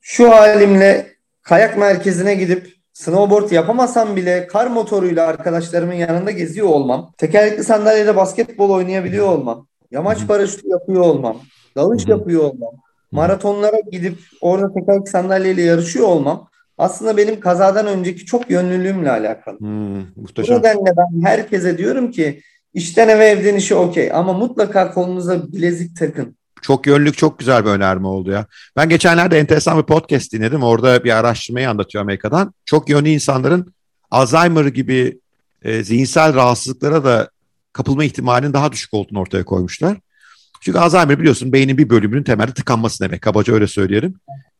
şu 0.00 0.30
halimle 0.30 1.06
kayak 1.42 1.78
merkezine 1.78 2.34
gidip 2.34 2.76
snowboard 2.92 3.50
yapamasam 3.50 4.16
bile 4.16 4.46
kar 4.46 4.66
motoruyla 4.66 5.26
arkadaşlarımın 5.26 5.94
yanında 5.94 6.30
geziyor 6.30 6.68
olmam, 6.68 7.12
tekerlekli 7.18 7.64
sandalyede 7.64 8.16
basketbol 8.16 8.70
oynayabiliyor 8.70 9.26
olmam, 9.26 9.66
Yamaç 9.92 10.26
paraşütü 10.26 10.68
yapıyor 10.68 11.00
olmam. 11.00 11.36
Dalış 11.76 12.06
yapıyor 12.06 12.42
olmam. 12.42 12.70
Maratonlara 13.12 13.80
gidip 13.92 14.18
orada 14.40 14.74
tekerlek 14.74 15.08
sandalyeyle 15.08 15.62
yarışıyor 15.62 16.06
olmam 16.06 16.48
aslında 16.78 17.16
benim 17.16 17.40
kazadan 17.40 17.86
önceki 17.86 18.24
çok 18.24 18.50
yönlülüğümle 18.50 19.10
alakalı. 19.10 19.58
Hmm, 19.58 20.00
Bu 20.16 20.42
nedenle 20.42 20.92
ben 20.96 21.22
herkese 21.24 21.78
diyorum 21.78 22.10
ki 22.10 22.40
işten 22.74 23.08
eve 23.08 23.24
evden 23.26 23.56
işe 23.56 23.74
okey 23.74 24.12
ama 24.12 24.32
mutlaka 24.32 24.90
kolunuza 24.92 25.52
bilezik 25.52 25.96
takın. 25.96 26.36
Çok 26.62 26.86
yönlülük 26.86 27.16
çok 27.18 27.38
güzel 27.38 27.64
bir 27.64 27.70
önerme 27.70 28.06
oldu 28.06 28.30
ya. 28.30 28.46
Ben 28.76 28.88
geçenlerde 28.88 29.38
enteresan 29.38 29.78
bir 29.78 29.82
podcast 29.82 30.32
dinledim. 30.32 30.62
Orada 30.62 31.04
bir 31.04 31.18
araştırmayı 31.18 31.70
anlatıyor 31.70 32.02
Amerika'dan. 32.02 32.54
Çok 32.64 32.88
yönlü 32.88 33.08
insanların 33.08 33.74
Alzheimer 34.10 34.64
gibi 34.64 35.18
e, 35.62 35.84
zihinsel 35.84 36.34
rahatsızlıklara 36.34 37.04
da 37.04 37.30
kapılma 37.72 38.04
ihtimalinin 38.04 38.52
daha 38.52 38.72
düşük 38.72 38.94
olduğunu 38.94 39.20
ortaya 39.20 39.44
koymuşlar. 39.44 39.96
Çünkü 40.60 40.78
Alzheimer 40.78 41.20
biliyorsun 41.20 41.52
beynin 41.52 41.78
bir 41.78 41.90
bölümünün 41.90 42.22
temelde 42.22 42.54
tıkanması 42.54 43.04
demek. 43.04 43.22
Kabaca 43.22 43.54
öyle 43.54 43.66
söyleyelim. 43.66 44.14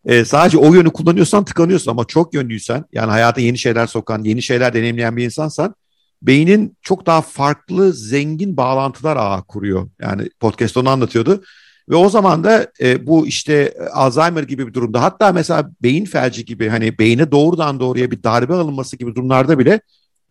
Ee, 0.04 0.24
sadece 0.24 0.58
o 0.58 0.74
yönü 0.74 0.90
kullanıyorsan 0.90 1.44
tıkanıyorsun 1.44 1.90
ama 1.90 2.04
çok 2.04 2.34
yönlüysen 2.34 2.84
yani 2.92 3.10
hayata 3.10 3.40
yeni 3.40 3.58
şeyler 3.58 3.86
sokan, 3.86 4.24
yeni 4.24 4.42
şeyler 4.42 4.74
deneyimleyen 4.74 5.16
bir 5.16 5.24
insansan 5.24 5.74
beynin 6.22 6.76
çok 6.82 7.06
daha 7.06 7.22
farklı, 7.22 7.92
zengin 7.92 8.56
bağlantılar 8.56 9.16
ağı 9.16 9.42
kuruyor. 9.42 9.88
Yani 10.00 10.28
podcast 10.40 10.76
onu 10.76 10.88
anlatıyordu. 10.88 11.42
Ve 11.88 11.96
o 11.96 12.08
zaman 12.08 12.44
da 12.44 12.66
e, 12.80 13.06
bu 13.06 13.26
işte 13.26 13.74
Alzheimer 13.92 14.42
gibi 14.42 14.66
bir 14.66 14.74
durumda 14.74 15.02
hatta 15.02 15.32
mesela 15.32 15.70
beyin 15.82 16.04
felci 16.04 16.44
gibi 16.44 16.68
hani 16.68 16.98
beyine 16.98 17.30
doğrudan 17.30 17.80
doğruya 17.80 18.10
bir 18.10 18.22
darbe 18.22 18.54
alınması 18.54 18.96
gibi 18.96 19.14
durumlarda 19.14 19.58
bile 19.58 19.80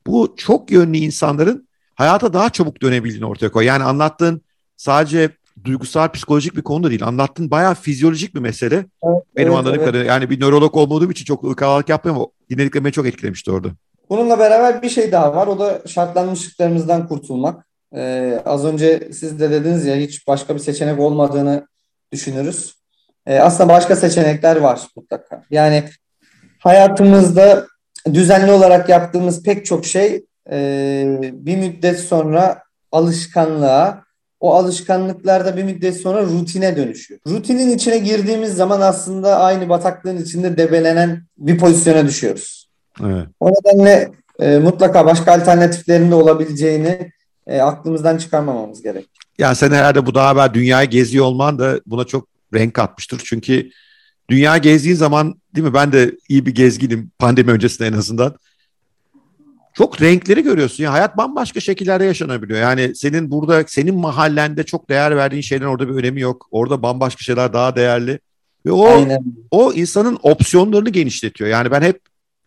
bu 0.07 0.34
çok 0.38 0.71
yönlü 0.71 0.97
insanların 0.97 1.67
hayata 1.95 2.33
daha 2.33 2.49
çabuk 2.49 2.81
dönebildiğini 2.81 3.25
ortaya 3.25 3.51
koy. 3.51 3.65
Yani 3.65 3.83
anlattığın 3.83 4.41
sadece 4.77 5.29
duygusal 5.63 6.11
psikolojik 6.11 6.55
bir 6.55 6.61
konu 6.61 6.83
da 6.83 6.89
değil. 6.89 7.05
Anlattığın 7.05 7.51
bayağı 7.51 7.75
fizyolojik 7.75 8.35
bir 8.35 8.39
mesele. 8.39 8.75
Evet, 8.75 9.23
Benim 9.35 9.47
evet, 9.47 9.57
anladığım 9.57 9.75
evet. 9.75 9.85
kadarıyla. 9.85 10.13
Yani 10.13 10.29
bir 10.29 10.39
nörolog 10.39 10.77
olmadığım 10.77 11.11
için 11.11 11.25
çok 11.25 11.43
ırkalalık 11.43 11.89
yapmıyorum 11.89 12.21
ama 12.21 12.31
dinlediklerim 12.49 12.85
beni 12.85 12.93
çok 12.93 13.07
etkilemişti 13.07 13.51
orada. 13.51 13.69
Bununla 14.09 14.39
beraber 14.39 14.81
bir 14.81 14.89
şey 14.89 15.11
daha 15.11 15.35
var. 15.35 15.47
O 15.47 15.59
da 15.59 15.81
şartlanmışlıklarımızdan 15.87 17.07
kurtulmak. 17.07 17.65
Ee, 17.95 18.41
az 18.45 18.65
önce 18.65 19.09
siz 19.13 19.39
de 19.39 19.51
dediniz 19.51 19.85
ya 19.85 19.95
hiç 19.95 20.27
başka 20.27 20.55
bir 20.55 20.59
seçenek 20.59 20.99
olmadığını 20.99 21.67
düşünürüz. 22.11 22.75
Ee, 23.25 23.39
aslında 23.39 23.73
başka 23.73 23.95
seçenekler 23.95 24.55
var 24.55 24.81
mutlaka. 24.95 25.43
Yani 25.51 25.83
hayatımızda 26.59 27.67
düzenli 28.13 28.51
olarak 28.51 28.89
yaptığımız 28.89 29.43
pek 29.43 29.65
çok 29.65 29.85
şey 29.85 30.25
e, 30.51 31.19
bir 31.33 31.57
müddet 31.57 31.99
sonra 31.99 32.63
alışkanlığa, 32.91 34.03
o 34.39 34.53
alışkanlıklarda 34.53 35.57
bir 35.57 35.63
müddet 35.63 35.97
sonra 35.97 36.23
rutine 36.23 36.77
dönüşüyor. 36.77 37.19
Rutinin 37.27 37.75
içine 37.75 37.97
girdiğimiz 37.97 38.55
zaman 38.55 38.81
aslında 38.81 39.39
aynı 39.39 39.69
bataklığın 39.69 40.17
içinde 40.17 40.57
debelenen 40.57 41.23
bir 41.37 41.57
pozisyona 41.57 42.07
düşüyoruz. 42.07 42.69
Evet. 43.03 43.27
O 43.39 43.49
nedenle 43.49 44.11
e, 44.39 44.57
mutlaka 44.57 45.05
başka 45.05 45.33
alternatiflerin 45.33 46.11
de 46.11 46.15
olabileceğini 46.15 47.11
e, 47.47 47.61
aklımızdan 47.61 48.17
çıkarmamamız 48.17 48.81
gerek. 48.81 49.09
Yani 49.37 49.55
sen 49.55 49.71
herhalde 49.71 50.05
bu 50.05 50.15
daha 50.15 50.33
evvel 50.33 50.53
dünyayı 50.53 50.89
geziyor 50.89 51.25
olman 51.25 51.59
da 51.59 51.79
buna 51.85 52.03
çok 52.03 52.27
renk 52.53 52.73
katmıştır. 52.73 53.21
Çünkü 53.25 53.69
dünya 54.29 54.57
gezdiğin 54.57 54.95
zaman 54.95 55.35
değil 55.55 55.67
mi 55.67 55.73
ben 55.73 55.91
de 55.91 56.11
iyi 56.29 56.45
bir 56.45 56.55
gezginim 56.55 57.11
pandemi 57.19 57.51
öncesinde 57.51 57.87
en 57.87 57.93
azından 57.93 58.35
çok 59.74 60.01
renkleri 60.01 60.43
görüyorsun. 60.43 60.84
Ya 60.84 60.93
hayat 60.93 61.17
bambaşka 61.17 61.59
şekillerde 61.59 62.05
yaşanabiliyor. 62.05 62.59
Yani 62.59 62.95
senin 62.95 63.32
burada 63.32 63.63
senin 63.67 63.95
mahallende 63.95 64.63
çok 64.63 64.89
değer 64.89 65.17
verdiğin 65.17 65.41
şeylerin 65.41 65.69
orada 65.69 65.88
bir 65.88 65.93
önemi 65.93 66.22
yok. 66.22 66.47
Orada 66.51 66.84
bambaşka 66.84 67.24
şeyler 67.24 67.53
daha 67.53 67.76
değerli. 67.76 68.19
Ve 68.65 68.72
o 68.72 68.88
Aynen. 68.88 69.24
o 69.51 69.74
insanın 69.74 70.19
opsiyonlarını 70.24 70.89
genişletiyor. 70.89 71.49
Yani 71.49 71.72
ben 71.72 71.82
hep 71.82 71.99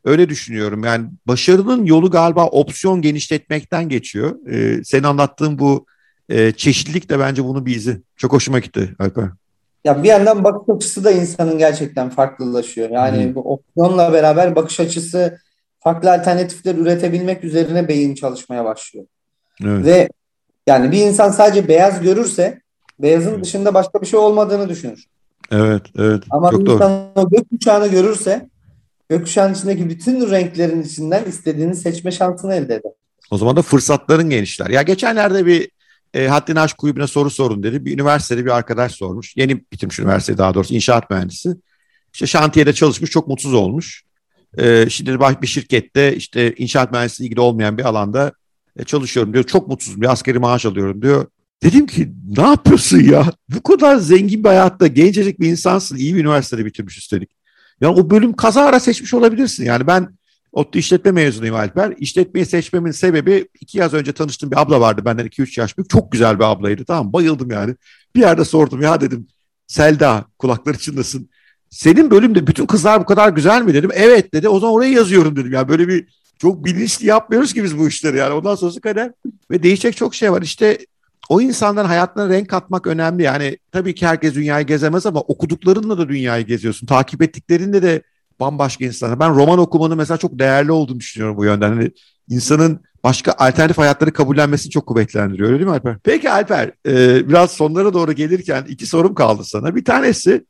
öyle 0.05 0.29
düşünüyorum. 0.29 0.85
Yani 0.85 1.07
başarının 1.27 1.85
yolu 1.85 2.11
galiba 2.11 2.47
opsiyon 2.47 3.03
genişletmekten 3.03 3.89
geçiyor. 3.89 4.47
Ee, 4.51 4.85
senin 4.85 5.03
anlattığın 5.03 5.59
bu 5.59 5.87
e, 6.29 6.53
çeşitlilik 6.53 7.11
de 7.11 7.19
bence 7.19 7.45
bunun 7.45 7.67
bir 7.67 7.77
izi. 7.77 8.03
Çok 8.17 8.33
hoşuma 8.33 8.59
gitti 8.59 8.95
Alper. 8.99 9.29
Ya 9.85 10.03
bir 10.03 10.09
yandan 10.09 10.45
bakış 10.45 10.77
açısı 10.77 11.05
da 11.05 11.11
insanın 11.11 11.59
gerçekten 11.59 12.11
farklılaşıyor. 12.11 12.91
Yani 12.91 13.25
hmm. 13.25 13.35
bu 13.35 13.41
opsiyonla 13.41 14.13
beraber 14.13 14.57
bakış 14.57 14.81
açısı 14.81 15.39
farklı 15.85 16.13
alternatifler 16.13 16.75
üretebilmek 16.75 17.45
üzerine 17.45 17.89
beyin 17.89 18.15
çalışmaya 18.15 18.65
başlıyor. 18.65 19.07
Evet. 19.65 19.85
Ve 19.85 20.09
yani 20.67 20.93
bir 20.93 20.99
insan 20.99 21.31
sadece 21.31 21.69
beyaz 21.69 22.03
görürse 22.03 22.61
beyazın 22.99 23.43
dışında 23.43 23.75
başka 23.75 24.01
bir 24.01 24.07
şey 24.07 24.19
olmadığını 24.19 24.69
düşünür. 24.69 25.05
Evet, 25.51 25.83
evet. 25.99 26.23
Ama 26.31 26.51
Çok 26.51 26.61
bir 26.61 26.67
doğru. 26.67 26.75
insan 26.75 27.09
o 27.15 27.31
gökkuşağını 27.31 27.89
görürse 27.89 28.49
gökkuşağının 29.09 29.55
içindeki 29.55 29.91
bütün 29.91 30.31
renklerin 30.31 30.83
içinden 30.83 31.25
istediğini 31.25 31.75
seçme 31.75 32.11
şansını 32.11 32.55
elde 32.55 32.75
eder. 32.75 32.93
O 33.31 33.39
zaman 33.39 33.57
da 33.57 33.63
fırsatların 33.63 34.31
genişler. 34.31 34.71
Ya 34.71 34.83
geçenlerde 34.83 35.47
bir 35.47 35.71
e, 36.15 36.27
Haddini 36.29 36.61
Aşk 36.61 36.79
Kulübü'ne 36.79 37.07
soru 37.07 37.31
sorun 37.31 37.63
dedi. 37.63 37.85
Bir 37.85 37.95
üniversitede 37.95 38.45
bir 38.45 38.51
arkadaş 38.51 38.93
sormuş. 38.93 39.37
Yeni 39.37 39.61
bitirmiş 39.73 39.99
üniversite 39.99 40.39
daha 40.39 40.55
doğrusu 40.55 40.75
inşaat 40.75 41.11
mühendisi. 41.11 41.57
İşte 42.15 42.27
şantiyede 42.27 42.73
çalışmış 42.73 43.11
çok 43.11 43.29
mutsuz 43.29 43.55
olmuş. 43.55 44.05
E, 44.59 44.87
şimdi 44.91 45.19
bir 45.43 45.47
şirkette 45.47 46.17
işte 46.17 46.55
inşaat 46.55 46.93
mühendisliği 46.93 47.29
ilgili 47.29 47.41
olmayan 47.41 47.79
bir 47.79 47.85
alanda 47.85 48.33
e, 48.77 48.85
çalışıyorum 48.85 49.33
diyor. 49.33 49.45
Çok 49.45 49.69
mutsuzum 49.69 50.01
bir 50.01 50.13
askeri 50.13 50.39
maaş 50.39 50.67
alıyorum 50.67 51.03
diyor. 51.03 51.27
Dedim 51.63 51.87
ki 51.87 52.13
ne 52.37 52.43
yapıyorsun 52.43 53.01
ya? 53.01 53.33
Bu 53.49 53.63
kadar 53.63 53.97
zengin 53.97 54.45
bir 54.45 54.49
hayatta 54.49 54.87
gencecik 54.87 55.41
bir 55.41 55.49
insansın. 55.49 55.97
iyi 55.97 56.15
bir 56.15 56.21
üniversitede 56.21 56.65
bitirmiş 56.65 56.99
üstelik. 56.99 57.31
Ya 57.81 57.95
o 57.95 58.11
bölüm 58.11 58.33
kazara 58.33 58.81
seçmiş 58.81 59.15
olabilirsin. 59.15 59.65
Yani 59.65 59.87
ben 59.87 60.09
ODTÜ 60.53 60.79
işletme 60.79 61.11
mezunuyum 61.11 61.57
Alper. 61.57 61.95
İşletmeyi 61.99 62.47
seçmemin 62.47 62.91
sebebi 62.91 63.49
iki 63.61 63.79
yaz 63.79 63.95
önce 63.95 64.13
tanıştığım 64.13 64.51
bir 64.51 64.61
abla 64.61 64.81
vardı 64.81 65.05
benden 65.05 65.27
2-3 65.27 65.61
yaş 65.61 65.79
büyük. 65.79 65.91
Çok 65.91 66.13
güzel 66.13 66.39
bir 66.39 66.45
ablaydı 66.45 66.85
tamam 66.85 67.13
bayıldım 67.13 67.51
yani. 67.51 67.75
Bir 68.17 68.21
yerde 68.21 68.45
sordum 68.45 68.83
ya 68.83 69.01
dedim 69.01 69.27
Selda 69.67 70.25
kulakları 70.39 70.79
çınlasın. 70.79 71.31
Senin 71.75 72.11
bölümde 72.11 72.47
bütün 72.47 72.67
kızlar 72.67 73.01
bu 73.01 73.05
kadar 73.05 73.29
güzel 73.29 73.63
mi 73.63 73.75
dedim. 73.75 73.91
Evet 73.95 74.35
dedi 74.35 74.49
o 74.49 74.61
zaman 74.61 74.75
oraya 74.75 74.91
yazıyorum 74.91 75.37
dedim. 75.37 75.53
Yani 75.53 75.69
böyle 75.69 75.89
bir 75.89 76.07
çok 76.39 76.65
bilinçli 76.65 77.07
yapmıyoruz 77.07 77.55
ki 77.55 77.65
biz 77.65 77.79
bu 77.79 77.89
işleri 77.89 78.17
yani. 78.17 78.35
Ondan 78.35 78.55
sonrası 78.55 78.81
kader. 78.81 79.13
Ve 79.51 79.63
değişecek 79.63 79.97
çok 79.97 80.15
şey 80.15 80.33
var. 80.33 80.43
İşte 80.43 80.79
o 81.29 81.41
insanların 81.41 81.87
hayatına 81.87 82.29
renk 82.29 82.49
katmak 82.49 82.87
önemli. 82.87 83.23
Yani 83.23 83.59
tabii 83.73 83.95
ki 83.95 84.07
herkes 84.07 84.35
dünyayı 84.35 84.67
gezemez 84.67 85.07
ama 85.07 85.21
okuduklarınla 85.21 85.99
da 85.99 86.09
dünyayı 86.09 86.47
geziyorsun. 86.47 86.87
Takip 86.87 87.23
ettiklerinde 87.23 87.83
de 87.83 88.03
bambaşka 88.41 88.85
insanlar. 88.85 89.21
Ben 89.21 89.35
roman 89.35 89.59
okumanın 89.59 89.97
mesela 89.97 90.19
çok 90.19 90.39
değerli 90.39 90.73
olduğunu 90.73 91.01
düşünüyorum 91.01 91.37
bu 91.37 91.45
yönden. 91.45 91.69
Hani 91.69 91.91
insanın 92.29 92.81
başka 93.05 93.33
alternatif 93.33 93.79
hayatları 93.79 94.13
kabullenmesini 94.13 94.71
çok 94.71 94.87
kuvvetlendiriyor. 94.87 95.49
Öyle 95.49 95.59
değil 95.59 95.69
mi 95.69 95.75
Alper? 95.75 95.97
Peki 96.05 96.31
Alper, 96.31 96.71
e, 96.87 97.29
biraz 97.29 97.51
sonlara 97.51 97.95
doğru 97.95 98.13
gelirken 98.13 98.65
iki 98.69 98.87
sorum 98.87 99.15
kaldı 99.15 99.45
sana. 99.45 99.77
Bir 99.77 99.85
tanesi, 99.85 100.45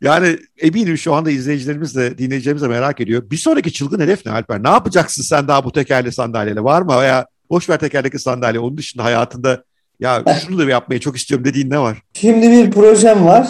yani 0.00 0.38
eminim 0.58 0.98
şu 0.98 1.14
anda 1.14 1.30
izleyicilerimiz 1.30 1.96
de 1.96 2.18
dinleyicilerimiz 2.18 2.62
de 2.62 2.68
merak 2.68 3.00
ediyor. 3.00 3.30
Bir 3.30 3.36
sonraki 3.36 3.72
çılgın 3.72 4.00
hedef 4.00 4.26
ne 4.26 4.32
Alper? 4.32 4.62
Ne 4.62 4.68
yapacaksın 4.68 5.22
sen 5.22 5.48
daha 5.48 5.64
bu 5.64 5.72
tekerli 5.72 6.12
sandalyeyle? 6.12 6.64
Var 6.64 6.82
mı? 6.82 7.00
Veya 7.00 7.26
boş 7.50 7.68
ver 7.68 7.78
tekerlekli 7.78 8.18
sandalye. 8.18 8.60
Onun 8.60 8.76
dışında 8.76 9.04
hayatında 9.04 9.64
ya 10.00 10.24
şunu 10.46 10.58
da 10.58 10.70
yapmayı 10.70 11.00
çok 11.00 11.16
istiyorum 11.16 11.44
dediğin 11.44 11.70
ne 11.70 11.78
var? 11.78 12.02
Şimdi 12.14 12.50
bir 12.50 12.70
projem 12.70 13.26
var. 13.26 13.48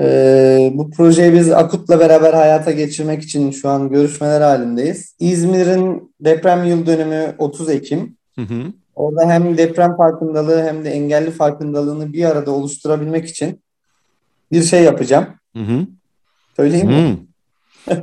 Ee, 0.00 0.70
bu 0.74 0.90
projeyi 0.90 1.32
biz 1.32 1.50
Akut'la 1.50 2.00
beraber 2.00 2.34
hayata 2.34 2.70
geçirmek 2.70 3.22
için 3.22 3.50
şu 3.50 3.68
an 3.68 3.88
görüşmeler 3.88 4.40
halindeyiz. 4.40 5.16
İzmir'in 5.18 6.14
deprem 6.20 6.64
yıl 6.64 6.86
dönümü 6.86 7.34
30 7.38 7.70
Ekim. 7.70 8.16
Hı 8.38 8.42
hı. 8.42 8.72
Orada 8.94 9.30
hem 9.30 9.58
deprem 9.58 9.96
farkındalığı 9.96 10.62
hem 10.62 10.84
de 10.84 10.90
engelli 10.90 11.30
farkındalığını 11.30 12.12
bir 12.12 12.24
arada 12.24 12.50
oluşturabilmek 12.50 13.28
için 13.28 13.62
bir 14.52 14.62
şey 14.62 14.82
yapacağım. 14.82 15.26
Hı 15.56 15.62
hı. 15.62 15.86
Söyleyeyim 16.56 16.86
mi? 16.88 17.18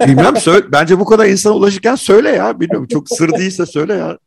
Bilmem 0.07 0.37
söyle. 0.37 0.65
Bence 0.71 0.99
bu 0.99 1.05
kadar 1.05 1.25
insana 1.25 1.53
ulaşırken 1.53 1.95
söyle 1.95 2.29
ya. 2.29 2.59
Bilmiyorum 2.59 2.87
çok 2.87 3.09
sır 3.09 3.31
değilse 3.31 3.65
söyle 3.65 3.93
ya. 3.93 4.17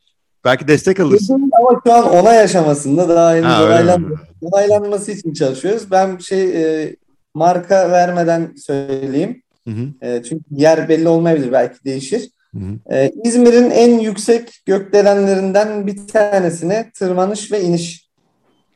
Belki 0.45 0.69
destek 0.69 1.01
alırsın. 1.01 1.51
Ama 1.61 1.81
şu 1.87 1.93
an 1.93 2.11
onay 2.11 2.41
aşamasında 2.41 3.09
daha 3.09 3.35
henüz 3.35 3.45
ha, 3.45 3.65
onaylan 3.65 4.17
onaylanması 4.41 5.13
için 5.13 5.33
çalışıyoruz. 5.33 5.91
Ben 5.91 6.19
şey 6.19 6.43
e, 6.83 6.97
marka 7.35 7.91
vermeden 7.91 8.55
söyleyeyim. 8.57 9.43
Hı 9.69 9.71
hı. 9.71 10.07
E, 10.09 10.23
çünkü 10.23 10.45
yer 10.51 10.89
belli 10.89 11.09
olmayabilir 11.09 11.53
belki 11.53 11.85
değişir. 11.85 12.31
Hı 12.55 12.59
hı. 12.59 12.95
E, 12.97 13.13
İzmir'in 13.25 13.71
en 13.71 13.99
yüksek 13.99 14.63
gökdelenlerinden 14.67 15.87
bir 15.87 16.07
tanesine 16.07 16.91
tırmanış 16.95 17.53
ve 17.53 17.63
iniş. 17.63 18.09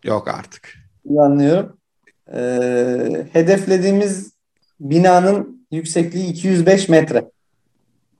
Yok 0.04 0.28
artık. 0.28 0.74
Anlıyorum. 1.18 1.76
E, 2.34 2.40
hedeflediğimiz 3.32 4.35
binanın 4.80 5.66
yüksekliği 5.70 6.30
205 6.30 6.88
metre. 6.88 7.30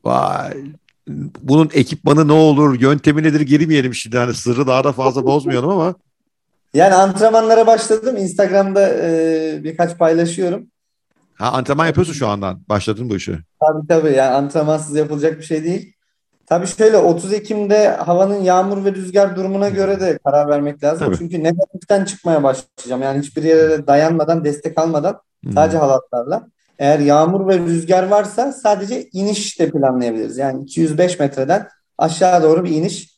Vay. 0.04 0.52
Bunun 1.42 1.70
ekipmanı 1.74 2.28
ne 2.28 2.32
olur, 2.32 2.80
yöntemi 2.80 3.22
nedir 3.22 3.40
girmeyelim 3.40 3.94
şimdi. 3.94 4.18
Hani 4.18 4.34
sırrı 4.34 4.66
daha 4.66 4.84
da 4.84 4.92
fazla 4.92 5.24
bozmayalım 5.24 5.70
ama. 5.70 5.94
Yani 6.74 6.94
antrenmanlara 6.94 7.66
başladım. 7.66 8.16
Instagram'da 8.16 8.88
e, 8.88 9.60
birkaç 9.64 9.98
paylaşıyorum. 9.98 10.66
Ha 11.34 11.52
antrenman 11.52 11.86
yapıyorsun 11.86 12.12
şu 12.12 12.28
andan. 12.28 12.62
Başladın 12.68 13.10
bu 13.10 13.16
işi. 13.16 13.38
Tabii 13.60 13.86
tabii. 13.88 14.12
Yani 14.12 14.34
antrenmansız 14.34 14.96
yapılacak 14.96 15.38
bir 15.38 15.44
şey 15.44 15.64
değil. 15.64 15.92
Tabii 16.46 16.66
şöyle 16.66 16.96
30 16.96 17.32
Ekim'de 17.32 17.88
havanın 17.88 18.42
yağmur 18.42 18.84
ve 18.84 18.92
rüzgar 18.92 19.36
durumuna 19.36 19.68
göre 19.68 20.00
de 20.00 20.18
karar 20.24 20.48
vermek 20.48 20.84
lazım. 20.84 21.06
Tabii. 21.06 21.18
Çünkü 21.18 21.44
negatiften 21.44 22.04
çıkmaya 22.04 22.42
başlayacağım. 22.42 23.02
Yani 23.02 23.22
hiçbir 23.22 23.42
yere 23.42 23.86
dayanmadan, 23.86 24.44
destek 24.44 24.78
almadan 24.78 25.20
sadece 25.54 25.78
halatlarla. 25.78 26.48
Eğer 26.78 26.98
yağmur 26.98 27.48
ve 27.48 27.58
rüzgar 27.58 28.08
varsa 28.08 28.52
sadece 28.52 29.08
iniş 29.12 29.60
de 29.60 29.70
planlayabiliriz. 29.70 30.38
Yani 30.38 30.62
205 30.62 31.18
metreden 31.18 31.68
aşağı 31.98 32.42
doğru 32.42 32.64
bir 32.64 32.70
iniş. 32.70 33.16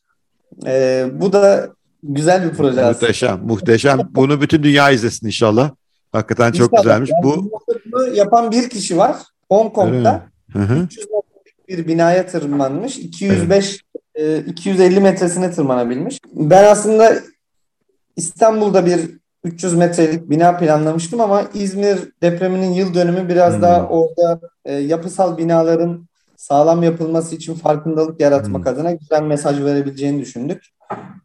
Ee, 0.67 1.07
bu 1.13 1.33
da 1.33 1.69
güzel 2.03 2.45
bir 2.45 2.57
proje 2.57 2.85
aslında. 2.85 2.89
Muhteşem, 2.91 3.41
muhteşem. 3.45 3.99
Bunu 4.11 4.41
bütün 4.41 4.63
dünya 4.63 4.91
izlesin 4.91 5.27
inşallah. 5.27 5.71
Hakikaten 6.13 6.53
çok 6.53 6.73
inşallah. 6.73 6.83
güzelmiş. 6.83 7.11
Yani 7.11 7.23
bu 7.23 7.51
bunu 7.93 8.15
yapan 8.15 8.53
bir 8.53 8.69
kişi 8.71 8.97
var 8.97 9.17
Hong 9.51 9.73
Kong'da. 9.73 10.23
Hı 10.53 10.59
hı. 10.59 10.83
300 10.85 11.07
metrelik 11.07 11.69
bir 11.69 11.89
binaya 11.89 12.27
tırmanmış. 12.27 12.99
205 12.99 13.85
evet. 14.15 14.47
e, 14.49 14.51
250 14.51 15.01
metresine 15.01 15.51
tırmanabilmiş. 15.51 16.21
Ben 16.33 16.65
aslında 16.65 17.19
İstanbul'da 18.17 18.87
bir 18.87 19.01
300 19.49 19.75
metrelik 19.75 20.31
bina 20.31 20.57
planlamıştım 20.57 21.21
ama 21.21 21.43
İzmir 21.55 21.99
depreminin 22.23 22.73
yıl 22.73 22.95
dönümü 22.95 23.29
biraz 23.29 23.55
hmm. 23.55 23.63
daha 23.63 23.89
orada 23.89 24.41
e, 24.65 24.75
yapısal 24.75 25.39
binaların 25.39 26.09
sağlam 26.37 26.83
yapılması 26.83 27.35
için 27.35 27.55
farkındalık 27.55 28.21
yaratmak 28.21 28.65
hmm. 28.65 28.73
adına 28.73 28.93
güzel 28.93 29.23
mesaj 29.23 29.61
verebileceğini 29.61 30.21
düşündük. 30.21 30.65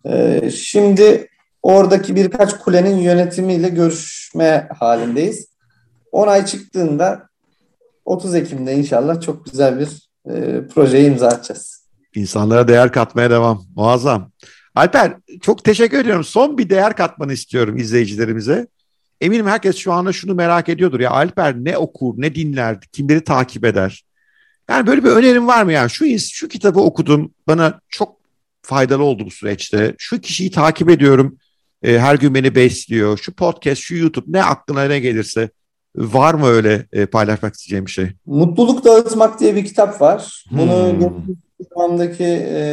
E, 0.05 0.49
şimdi 0.51 1.27
oradaki 1.63 2.15
birkaç 2.15 2.59
kulenin 2.59 2.97
yönetimiyle 2.97 3.69
görüşme 3.69 4.69
halindeyiz. 4.79 5.47
Onay 6.11 6.45
çıktığında 6.45 7.29
30 8.05 8.35
Ekim'de 8.35 8.73
inşallah 8.73 9.21
çok 9.21 9.45
güzel 9.45 9.79
bir 9.79 10.09
e, 10.29 10.67
projeye 10.67 11.05
imza 11.05 11.27
atacağız. 11.27 11.83
İnsanlara 12.15 12.67
değer 12.67 12.91
katmaya 12.91 13.29
devam. 13.29 13.63
Muazzam. 13.75 14.31
Alper 14.75 15.13
çok 15.41 15.63
teşekkür 15.63 15.99
ediyorum. 15.99 16.23
Son 16.23 16.57
bir 16.57 16.69
değer 16.69 16.95
katmanı 16.95 17.33
istiyorum 17.33 17.77
izleyicilerimize. 17.77 18.67
Eminim 19.21 19.47
herkes 19.47 19.75
şu 19.77 19.93
anda 19.93 20.13
şunu 20.13 20.35
merak 20.35 20.69
ediyordur. 20.69 20.99
Ya 20.99 21.11
Alper 21.11 21.55
ne 21.55 21.77
okur, 21.77 22.13
ne 22.17 22.35
dinler, 22.35 22.81
kimleri 22.81 23.23
takip 23.23 23.65
eder? 23.65 24.03
Yani 24.69 24.87
böyle 24.87 25.03
bir 25.03 25.09
önerim 25.09 25.47
var 25.47 25.63
mı 25.63 25.73
yani? 25.73 25.89
Şu, 25.89 26.19
şu 26.19 26.47
kitabı 26.47 26.79
okudum, 26.79 27.31
bana 27.47 27.79
çok 27.89 28.17
faydalı 28.61 29.03
oldu 29.03 29.25
bu 29.25 29.31
süreçte. 29.31 29.95
Şu 29.97 30.21
kişiyi 30.21 30.51
takip 30.51 30.89
ediyorum, 30.89 31.37
e, 31.83 31.99
her 31.99 32.15
gün 32.15 32.35
beni 32.35 32.55
besliyor. 32.55 33.17
Şu 33.17 33.33
podcast, 33.33 33.81
şu 33.81 33.95
YouTube 33.95 34.25
ne 34.27 34.43
aklına 34.43 34.83
ne 34.83 34.99
gelirse. 34.99 35.49
Var 35.95 36.33
mı 36.33 36.47
öyle 36.47 36.85
e, 36.93 37.05
paylaşmak 37.05 37.53
isteyeceğim 37.53 37.85
bir 37.85 37.91
şey? 37.91 38.07
Mutluluk 38.25 38.85
Dağıtmak 38.85 39.39
diye 39.39 39.55
bir 39.55 39.65
kitap 39.65 40.01
var. 40.01 40.45
Bunu 40.51 40.93
hmm. 40.93 41.35
zamandaki 41.73 42.23
e, 42.23 42.63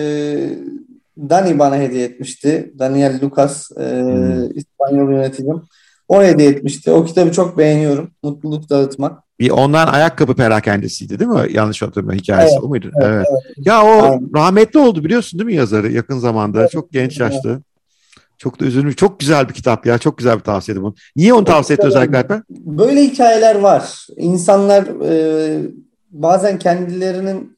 Dani 1.28 1.58
bana 1.58 1.76
hediye 1.76 2.04
etmişti. 2.04 2.72
Daniel 2.78 3.20
Lucas, 3.22 3.70
e, 3.72 4.02
hmm. 4.02 4.58
İspanyol 4.58 5.10
yöneticim. 5.10 5.62
O 6.08 6.22
hediye 6.22 6.50
etmişti. 6.50 6.90
O 6.90 7.04
kitabı 7.04 7.32
çok 7.32 7.58
beğeniyorum. 7.58 8.10
Mutluluk 8.22 8.70
dağıtmak. 8.70 9.22
Bir 9.40 9.50
ondan 9.50 9.86
ayakkabı 9.86 10.34
perakendesiydi 10.34 11.18
değil 11.18 11.30
mi? 11.30 11.46
Yanlış 11.52 11.82
hatırlamıyorum 11.82 12.22
hikayesi 12.22 12.52
evet, 12.54 12.64
o 12.64 12.68
muydu? 12.68 12.90
Evet, 12.94 13.06
evet. 13.06 13.26
evet. 13.30 13.66
Ya 13.66 13.82
o 13.82 14.02
Aynen. 14.02 14.30
rahmetli 14.34 14.78
oldu 14.78 15.04
biliyorsun 15.04 15.38
değil 15.38 15.46
mi 15.46 15.54
yazarı 15.54 15.92
yakın 15.92 16.18
zamanda? 16.18 16.60
Evet, 16.60 16.70
çok 16.70 16.92
genç 16.92 17.20
yaşta. 17.20 17.48
Evet. 17.48 17.60
Çok 18.38 18.60
da 18.60 18.64
üzülmüş. 18.64 18.96
Çok 18.96 19.20
güzel 19.20 19.48
bir 19.48 19.54
kitap 19.54 19.86
ya. 19.86 19.98
Çok 19.98 20.18
güzel 20.18 20.38
bir 20.38 20.44
tavsiye 20.44 20.82
bu. 20.82 20.94
Niye 21.16 21.34
onu 21.34 21.44
tavsiye 21.44 21.74
etti 21.74 21.86
özellikle 21.86 22.16
Alper? 22.16 22.42
Böyle 22.50 23.02
hikayeler 23.02 23.54
var. 23.54 24.06
İnsanlar 24.16 24.84
e, 25.04 25.58
bazen 26.10 26.58
kendilerinin 26.58 27.56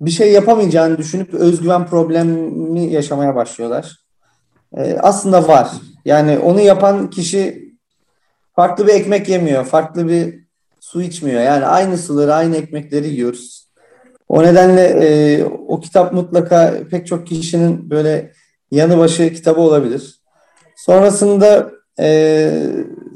bir 0.00 0.10
şey 0.10 0.32
yapamayacağını 0.32 0.98
düşünüp 0.98 1.34
özgüven 1.34 1.86
problemi 1.86 2.92
yaşamaya 2.92 3.34
başlıyorlar. 3.34 3.96
Ee, 4.76 4.96
aslında 5.00 5.48
var. 5.48 5.70
Yani 6.04 6.38
onu 6.38 6.60
yapan 6.60 7.10
kişi 7.10 7.72
farklı 8.56 8.86
bir 8.86 8.92
ekmek 8.92 9.28
yemiyor, 9.28 9.64
farklı 9.64 10.08
bir 10.08 10.46
su 10.80 11.02
içmiyor. 11.02 11.42
Yani 11.42 11.64
aynı 11.64 11.98
suları, 11.98 12.34
aynı 12.34 12.56
ekmekleri 12.56 13.08
yiyoruz. 13.08 13.66
O 14.28 14.42
nedenle 14.42 14.82
e, 14.82 15.44
o 15.44 15.80
kitap 15.80 16.12
mutlaka 16.12 16.74
pek 16.90 17.06
çok 17.06 17.26
kişinin 17.26 17.90
böyle 17.90 18.32
yanı 18.70 18.98
başı 18.98 19.32
kitabı 19.32 19.60
olabilir. 19.60 20.20
Sonrasında 20.76 21.70
e, 21.98 22.66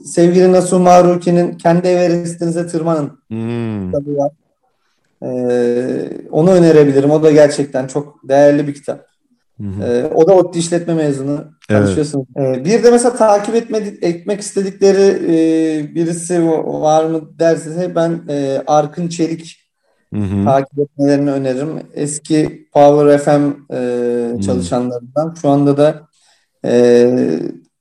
sevgili 0.05 0.53
Nasuh 0.53 0.81
Maruki'nin 0.81 1.59
Kendi 1.59 1.89
Everest'inize 1.89 2.67
Tırmanın 2.67 3.21
hmm. 3.29 3.87
kitabı 3.87 4.17
var. 4.17 4.31
Ee, 5.23 6.11
onu 6.31 6.51
önerebilirim. 6.51 7.11
O 7.11 7.23
da 7.23 7.31
gerçekten 7.31 7.87
çok 7.87 8.29
değerli 8.29 8.67
bir 8.67 8.75
kitap. 8.75 9.07
Hı 9.61 9.67
hı. 9.67 9.85
Ee, 9.85 10.05
o 10.15 10.29
da 10.29 10.35
ODTÜ 10.35 10.59
işletme 10.59 10.95
mezunu. 10.95 11.45
Evet. 12.37 12.59
Ee, 12.59 12.65
bir 12.65 12.83
de 12.85 12.91
mesela 12.91 13.17
takip 13.17 13.55
etmedik, 13.55 14.03
etmek 14.03 14.41
istedikleri 14.41 15.25
e, 15.25 15.95
birisi 15.95 16.47
var 16.65 17.05
mı 17.05 17.39
derseniz 17.39 17.95
ben 17.95 18.21
e, 18.29 18.63
Arkın 18.67 19.09
Çelik 19.09 19.61
hı 20.15 20.21
hı. 20.21 20.45
takip 20.45 20.79
etmelerini 20.79 21.31
öneririm. 21.31 21.69
Eski 21.95 22.69
Power 22.73 23.19
FM 23.19 23.75
e, 23.75 24.43
çalışanlarından. 24.43 25.35
Şu 25.43 25.49
anda 25.49 25.77
da 25.77 26.09
e, 26.65 27.11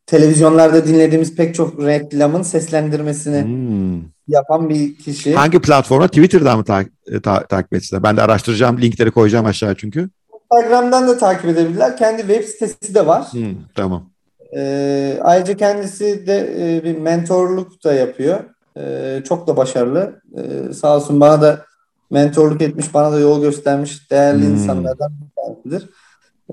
televizyonlarda 0.06 0.88
dinlediğimiz 0.88 1.36
pek 1.36 1.56
çok 1.56 1.86
reklamın 1.86 2.42
seslendirmesini 2.42 3.44
hmm. 3.44 4.02
Yapan 4.30 4.70
bir 4.70 4.96
kişi. 4.96 5.36
Hangi 5.36 5.60
platformda? 5.62 6.08
Twitter'dan 6.08 6.58
mı 6.58 6.64
ta- 6.64 6.86
e, 7.08 7.22
ta- 7.22 7.46
takip 7.46 7.74
etsinler? 7.74 8.04
Ben 8.04 8.18
de 8.18 8.22
araştıracağım. 8.22 8.82
Linkleri 8.82 9.12
koyacağım 9.12 9.46
aşağı 9.46 9.76
çünkü. 9.76 10.10
Instagram'dan 10.52 11.08
da 11.08 11.18
takip 11.18 11.46
edebilirler. 11.46 11.98
Kendi 11.98 12.22
web 12.22 12.44
sitesi 12.44 12.96
de 12.96 13.06
var. 13.08 13.24
Hmm, 13.32 13.56
tamam. 13.76 14.10
Ee, 14.58 15.20
ayrıca 15.22 15.58
kendisi 15.58 16.28
de 16.28 16.56
e, 16.60 16.84
bir 16.84 16.98
mentorluk 16.98 17.84
da 17.84 17.94
yapıyor. 17.94 18.40
Ee, 18.78 19.22
çok 19.28 19.48
da 19.48 19.58
başarılı. 19.58 20.22
Ee, 20.38 20.74
sağ 20.74 20.96
olsun 20.96 21.20
bana 21.20 21.42
da 21.42 21.66
mentorluk 22.12 22.62
etmiş, 22.62 22.94
bana 22.94 23.12
da 23.12 23.20
yol 23.20 23.42
göstermiş 23.42 24.12
değerli 24.12 24.46
Hmm. 24.46 24.54
insanlardan 24.54 25.12
bir 25.12 25.42
tanesidir. 25.44 25.90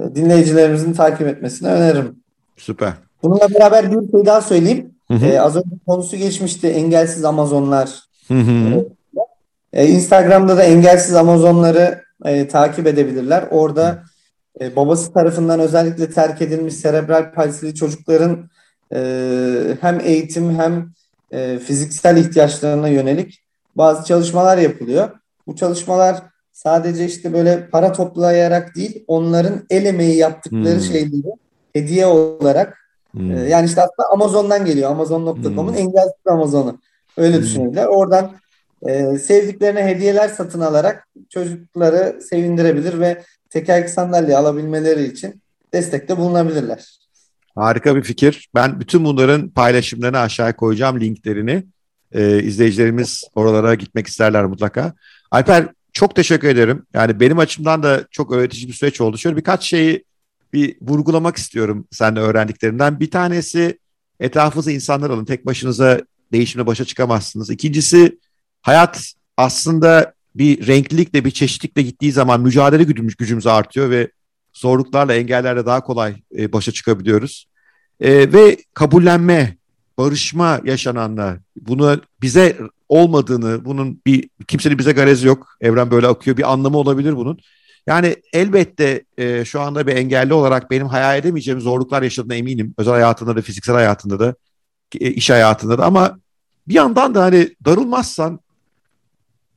Ee, 0.00 0.14
dinleyicilerimizin 0.14 0.92
takip 0.92 1.26
etmesini 1.26 1.68
öneririm. 1.68 2.16
Süper. 2.56 2.92
Bununla 3.22 3.48
beraber 3.54 3.90
bir 3.92 4.10
şey 4.10 4.26
daha 4.26 4.40
söyleyeyim. 4.40 4.94
Hı 5.08 5.14
hı. 5.14 5.26
Ee, 5.26 5.40
az 5.40 5.56
önce 5.56 5.76
konusu 5.86 6.16
geçmişti. 6.16 6.68
Engelsiz 6.68 7.24
Amazonlar. 7.24 8.02
Hı 8.28 8.34
hı. 8.34 8.86
Ee, 9.72 9.86
Instagram'da 9.86 10.56
da 10.56 10.62
engelsiz 10.62 11.14
Amazonları 11.14 12.02
e, 12.24 12.48
takip 12.48 12.86
edebilirler. 12.86 13.44
Orada 13.50 14.02
e, 14.60 14.76
babası 14.76 15.12
tarafından 15.12 15.60
özellikle 15.60 16.10
terk 16.10 16.42
edilmiş 16.42 16.74
serebral 16.74 17.32
palsili 17.32 17.74
çocukların 17.74 18.50
e, 18.94 19.00
hem 19.80 20.00
eğitim 20.00 20.58
hem 20.58 20.90
e, 21.30 21.58
fiziksel 21.58 22.16
ihtiyaçlarına 22.16 22.88
yönelik 22.88 23.42
bazı 23.76 24.04
çalışmalar 24.04 24.58
yapılıyor. 24.58 25.10
Bu 25.46 25.56
çalışmalar 25.56 26.22
sadece 26.52 27.04
işte 27.04 27.32
böyle 27.32 27.68
para 27.68 27.92
toplayarak 27.92 28.76
değil, 28.76 29.04
onların 29.06 29.66
el 29.70 29.84
emeği 29.84 30.16
yaptıkları 30.16 30.74
Hmm. 30.74 30.80
şeyleri 30.80 31.32
hediye 31.72 32.06
olarak 32.06 32.78
Hmm. 33.16 33.30
ee, 33.36 33.48
Yani 33.48 33.66
işte 33.66 33.80
aslında 33.82 34.08
Amazon'dan 34.12 34.64
geliyor. 34.64 34.90
Amazon.com'un 34.90 35.72
Hmm. 35.72 35.78
engelsiz 35.78 36.26
Amazon'u. 36.26 36.78
Öyle 37.16 37.36
Hmm. 37.36 37.42
düşünebilirler. 37.42 37.86
Oradan 37.86 38.32
e, 38.88 39.18
sevdiklerine 39.18 39.84
hediyeler 39.84 40.28
satın 40.28 40.60
alarak 40.60 41.08
çocukları 41.30 42.20
sevindirebilir 42.30 43.00
ve 43.00 43.22
tekerlekli 43.50 43.92
sandalye 43.92 44.36
alabilmeleri 44.36 45.04
için 45.04 45.42
destekte 45.74 46.16
bulunabilirler. 46.16 46.98
Harika 47.54 47.96
bir 47.96 48.02
fikir. 48.02 48.48
Ben 48.54 48.80
bütün 48.80 49.04
bunların 49.04 49.48
paylaşımlarını 49.48 50.18
aşağıya 50.18 50.56
koyacağım 50.56 51.00
linklerini. 51.00 51.64
Ee, 52.12 52.42
izleyicilerimiz 52.42 53.24
oralara 53.34 53.74
gitmek 53.74 54.06
isterler 54.06 54.44
mutlaka. 54.44 54.92
Alper 55.30 55.68
çok 55.92 56.16
teşekkür 56.16 56.48
ederim. 56.48 56.86
Yani 56.94 57.20
benim 57.20 57.38
açımdan 57.38 57.82
da 57.82 58.04
çok 58.10 58.32
öğretici 58.32 58.68
bir 58.68 58.72
süreç 58.72 59.00
oldu. 59.00 59.18
Şöyle 59.18 59.36
birkaç 59.36 59.64
şeyi 59.64 60.04
bir 60.52 60.76
vurgulamak 60.80 61.36
istiyorum 61.36 61.86
senden 61.90 62.22
öğrendiklerinden. 62.22 63.00
Bir 63.00 63.10
tanesi 63.10 63.78
etrafınıza 64.20 64.72
insanlar 64.72 65.10
alın. 65.10 65.24
Tek 65.24 65.46
başınıza 65.46 66.00
değişimle 66.32 66.66
başa 66.66 66.84
çıkamazsınız. 66.84 67.50
İkincisi 67.50 68.18
hayat 68.62 69.12
aslında 69.36 70.14
bir 70.34 70.66
renklilikle 70.66 71.24
bir 71.24 71.30
çeşitlikle 71.30 71.82
gittiği 71.82 72.12
zaman 72.12 72.40
mücadele 72.40 72.84
gücümüz, 72.84 73.16
gücümüz 73.16 73.46
artıyor 73.46 73.90
ve 73.90 74.10
zorluklarla 74.52 75.14
engellerle 75.14 75.66
daha 75.66 75.80
kolay 75.80 76.14
e, 76.38 76.52
başa 76.52 76.72
çıkabiliyoruz. 76.72 77.48
E, 78.00 78.32
ve 78.32 78.56
kabullenme, 78.74 79.56
barışma 79.98 80.60
yaşananla 80.64 81.38
bunu 81.56 82.00
bize 82.22 82.58
olmadığını, 82.88 83.64
bunun 83.64 84.00
bir 84.06 84.28
kimsenin 84.48 84.78
bize 84.78 84.92
garezi 84.92 85.26
yok. 85.26 85.56
Evren 85.60 85.90
böyle 85.90 86.06
akıyor. 86.06 86.36
Bir 86.36 86.52
anlamı 86.52 86.76
olabilir 86.76 87.16
bunun. 87.16 87.38
Yani 87.86 88.16
elbette 88.32 89.04
e, 89.18 89.44
şu 89.44 89.60
anda 89.60 89.86
bir 89.86 89.96
engelli 89.96 90.34
olarak 90.34 90.70
benim 90.70 90.86
hayal 90.86 91.18
edemeyeceğim 91.18 91.60
zorluklar 91.60 92.02
yaşadığına 92.02 92.34
eminim. 92.34 92.74
Özel 92.78 92.92
hayatında 92.92 93.36
da, 93.36 93.42
fiziksel 93.42 93.74
hayatında 93.74 94.20
da, 94.20 94.34
e, 95.00 95.10
iş 95.10 95.30
hayatında 95.30 95.78
da 95.78 95.84
ama 95.84 96.18
bir 96.68 96.74
yandan 96.74 97.14
da 97.14 97.22
hani 97.22 97.54
darılmazsan 97.64 98.40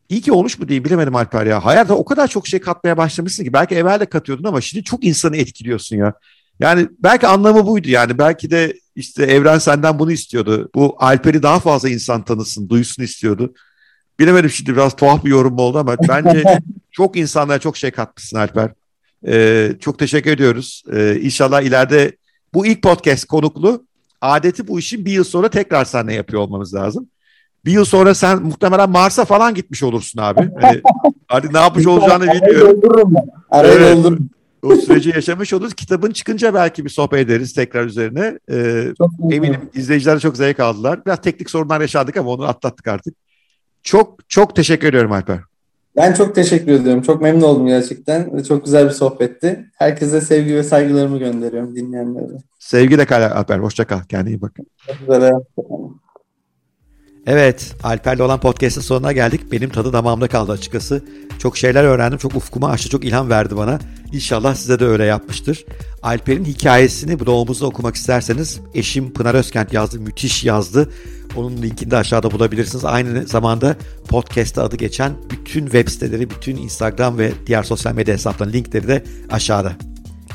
iyi 0.09 0.21
ki 0.21 0.31
olmuş 0.31 0.59
mu 0.59 0.67
diyeyim 0.67 0.85
bilemedim 0.85 1.15
Alper 1.15 1.45
ya. 1.45 1.65
Hayata 1.65 1.93
o 1.93 2.05
kadar 2.05 2.27
çok 2.27 2.47
şey 2.47 2.59
katmaya 2.59 2.97
başlamışsın 2.97 3.43
ki 3.43 3.53
belki 3.53 3.75
evvel 3.75 3.99
de 3.99 4.05
katıyordun 4.05 4.43
ama 4.43 4.61
şimdi 4.61 4.83
çok 4.83 5.03
insanı 5.03 5.37
etkiliyorsun 5.37 5.97
ya. 5.97 6.13
Yani 6.59 6.87
belki 6.99 7.27
anlamı 7.27 7.67
buydu 7.67 7.89
yani 7.89 8.17
belki 8.17 8.51
de 8.51 8.73
işte 8.95 9.23
evren 9.23 9.57
senden 9.57 9.99
bunu 9.99 10.11
istiyordu. 10.11 10.69
Bu 10.75 10.95
Alper'i 10.99 11.43
daha 11.43 11.59
fazla 11.59 11.89
insan 11.89 12.23
tanısın, 12.23 12.69
duysun 12.69 13.03
istiyordu. 13.03 13.53
Bilemedim 14.19 14.49
şimdi 14.49 14.71
biraz 14.71 14.95
tuhaf 14.95 15.25
bir 15.25 15.29
yorum 15.29 15.57
oldu 15.57 15.77
ama 15.77 15.95
bence 16.09 16.43
çok 16.91 17.17
insanlara 17.17 17.59
çok 17.59 17.77
şey 17.77 17.91
katmışsın 17.91 18.37
Alper. 18.37 18.71
Ee, 19.27 19.71
çok 19.79 19.99
teşekkür 19.99 20.31
ediyoruz. 20.31 20.83
Ee, 20.93 21.19
inşallah 21.21 21.61
ileride 21.61 22.17
bu 22.53 22.65
ilk 22.67 22.81
podcast 22.81 23.25
konuklu 23.25 23.85
adeti 24.21 24.67
bu 24.67 24.79
işin 24.79 25.05
bir 25.05 25.11
yıl 25.11 25.23
sonra 25.23 25.49
tekrar 25.49 25.85
seninle 25.85 26.13
yapıyor 26.13 26.41
olmamız 26.41 26.75
lazım. 26.75 27.07
Bir 27.65 27.71
yıl 27.71 27.85
sonra 27.85 28.15
sen 28.15 28.41
muhtemelen 28.41 28.89
Mars'a 28.89 29.25
falan 29.25 29.53
gitmiş 29.53 29.83
olursun 29.83 30.21
abi. 30.21 30.49
Hani 30.61 30.81
artık 31.29 31.53
ne 31.53 31.59
yapmış 31.59 31.87
olacağını 31.87 32.27
ben. 32.27 32.41
Arayı 33.51 33.73
Evet. 33.73 33.97
doldururum. 33.97 34.29
O 34.61 34.75
süreci 34.75 35.09
yaşamış 35.09 35.53
oluruz. 35.53 35.73
Kitabın 35.73 36.11
çıkınca 36.11 36.53
belki 36.53 36.85
bir 36.85 36.89
sohbet 36.89 37.19
ederiz 37.19 37.53
tekrar 37.53 37.85
üzerine. 37.85 38.39
Ee, 38.51 38.85
Çok 38.97 39.11
eminim 39.31 39.69
izleyiciler 39.73 40.15
de 40.15 40.19
çok 40.19 40.37
zevk 40.37 40.59
aldılar. 40.59 41.05
Biraz 41.05 41.21
teknik 41.21 41.49
sorunlar 41.49 41.81
yaşadık 41.81 42.17
ama 42.17 42.29
onu 42.29 42.43
atlattık 42.47 42.87
artık. 42.87 43.15
Çok 43.83 44.29
çok 44.29 44.55
teşekkür 44.55 44.87
ediyorum 44.87 45.11
Alper. 45.11 45.39
Ben 45.95 46.13
çok 46.13 46.35
teşekkür 46.35 46.71
ediyorum. 46.71 47.01
Çok 47.01 47.21
memnun 47.21 47.41
oldum 47.41 47.67
gerçekten. 47.67 48.43
Çok 48.43 48.65
güzel 48.65 48.85
bir 48.85 48.91
sohbetti. 48.91 49.65
Herkese 49.77 50.21
sevgi 50.21 50.55
ve 50.55 50.63
saygılarımı 50.63 51.19
gönderiyorum 51.19 51.75
dinleyenlere. 51.75 52.37
Sevgiyle 52.59 53.05
kal 53.05 53.21
Alper. 53.21 53.59
Hoşça 53.59 53.87
kal. 53.87 54.03
Kendine 54.03 54.29
iyi 54.29 54.41
bak. 54.41 54.55
Evet, 57.27 57.75
Alper'le 57.83 58.19
olan 58.19 58.39
podcast'ın 58.39 58.81
sonuna 58.81 59.11
geldik. 59.11 59.51
Benim 59.51 59.69
tadı 59.69 59.93
damağımda 59.93 60.27
kaldı 60.27 60.51
açıkçası. 60.51 61.03
Çok 61.39 61.57
şeyler 61.57 61.83
öğrendim, 61.83 62.17
çok 62.17 62.35
ufkumu 62.35 62.67
açtı, 62.67 62.89
çok 62.89 63.05
ilham 63.05 63.29
verdi 63.29 63.57
bana. 63.57 63.79
İnşallah 64.13 64.55
size 64.55 64.79
de 64.79 64.85
öyle 64.85 65.05
yapmıştır. 65.05 65.65
Alper'in 66.01 66.45
hikayesini 66.45 67.19
blogumuzda 67.19 67.65
okumak 67.65 67.95
isterseniz 67.95 68.59
eşim 68.73 69.13
Pınar 69.13 69.35
Özkent 69.35 69.73
yazdı, 69.73 69.99
müthiş 69.99 70.43
yazdı. 70.43 70.89
Onun 71.35 71.57
linkini 71.61 71.91
de 71.91 71.97
aşağıda 71.97 72.31
bulabilirsiniz. 72.31 72.85
Aynı 72.85 73.27
zamanda 73.27 73.75
podcast'ta 74.07 74.63
adı 74.63 74.75
geçen 74.75 75.13
bütün 75.29 75.63
web 75.63 75.87
siteleri, 75.89 76.29
bütün 76.29 76.57
Instagram 76.57 77.17
ve 77.17 77.31
diğer 77.47 77.63
sosyal 77.63 77.93
medya 77.93 78.13
hesaplarının 78.13 78.53
linkleri 78.53 78.87
de 78.87 79.03
aşağıda. 79.29 79.73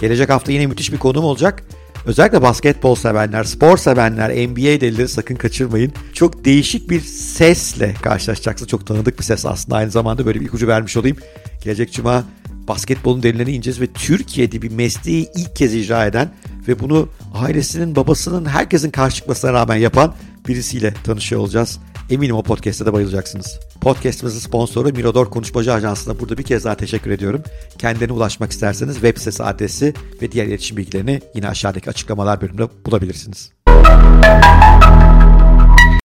Gelecek 0.01 0.30
hafta 0.30 0.53
yine 0.53 0.66
müthiş 0.66 0.92
bir 0.92 0.99
konum 0.99 1.24
olacak. 1.24 1.62
Özellikle 2.07 2.42
basketbol 2.42 2.95
sevenler, 2.95 3.45
spor 3.45 3.76
sevenler, 3.76 4.30
NBA 4.30 4.80
delileri 4.80 5.09
sakın 5.09 5.34
kaçırmayın. 5.34 5.92
Çok 6.12 6.45
değişik 6.45 6.90
bir 6.90 7.01
sesle 7.01 7.95
karşılaşacaksınız. 8.03 8.70
Çok 8.70 8.86
tanıdık 8.86 9.18
bir 9.18 9.24
ses 9.24 9.47
aslında. 9.47 9.76
Aynı 9.76 9.90
zamanda 9.90 10.26
böyle 10.26 10.40
bir 10.40 10.47
ipucu 10.47 10.68
vermiş 10.68 10.97
olayım. 10.97 11.16
Gelecek 11.64 11.92
cuma 11.92 12.24
basketbolun 12.68 13.22
derinlerine 13.22 13.53
ineceğiz 13.53 13.80
ve 13.80 13.86
Türkiye'de 13.86 14.62
bir 14.62 14.70
mesleği 14.70 15.28
ilk 15.36 15.57
kez 15.57 15.74
icra 15.74 16.07
eden 16.07 16.28
ve 16.69 16.79
bunu 16.79 17.09
ailesinin, 17.35 17.97
babasının, 17.97 18.45
herkesin 18.45 18.91
karşı 18.91 19.17
çıkmasına 19.17 19.53
rağmen 19.53 19.77
yapan 19.77 20.15
birisiyle 20.49 20.95
tanışıyor 21.05 21.41
olacağız. 21.41 21.79
Eminim 22.11 22.37
o 22.37 22.43
podcast'te 22.43 22.87
de 22.87 22.93
bayılacaksınız. 22.93 23.59
Podcast'ımızın 23.81 24.39
sponsoru 24.39 24.89
Mirador 24.89 25.31
Konuşmacı 25.31 25.73
Ajansı'na 25.73 26.21
burada 26.21 26.39
bir 26.39 26.43
kez 26.43 26.65
daha 26.65 26.75
teşekkür 26.75 27.11
ediyorum. 27.11 27.43
Kendilerine 27.79 28.12
ulaşmak 28.12 28.53
isterseniz 28.53 28.95
web 28.95 29.19
sitesi 29.19 29.45
adresi 29.45 29.95
ve 30.23 30.33
diğer 30.33 30.47
iletişim 30.47 30.77
bilgilerini 30.77 31.21
yine 31.35 31.49
aşağıdaki 31.49 31.91
açıklamalar 31.91 32.41
bölümünde 32.41 32.69
bulabilirsiniz. 32.87 33.51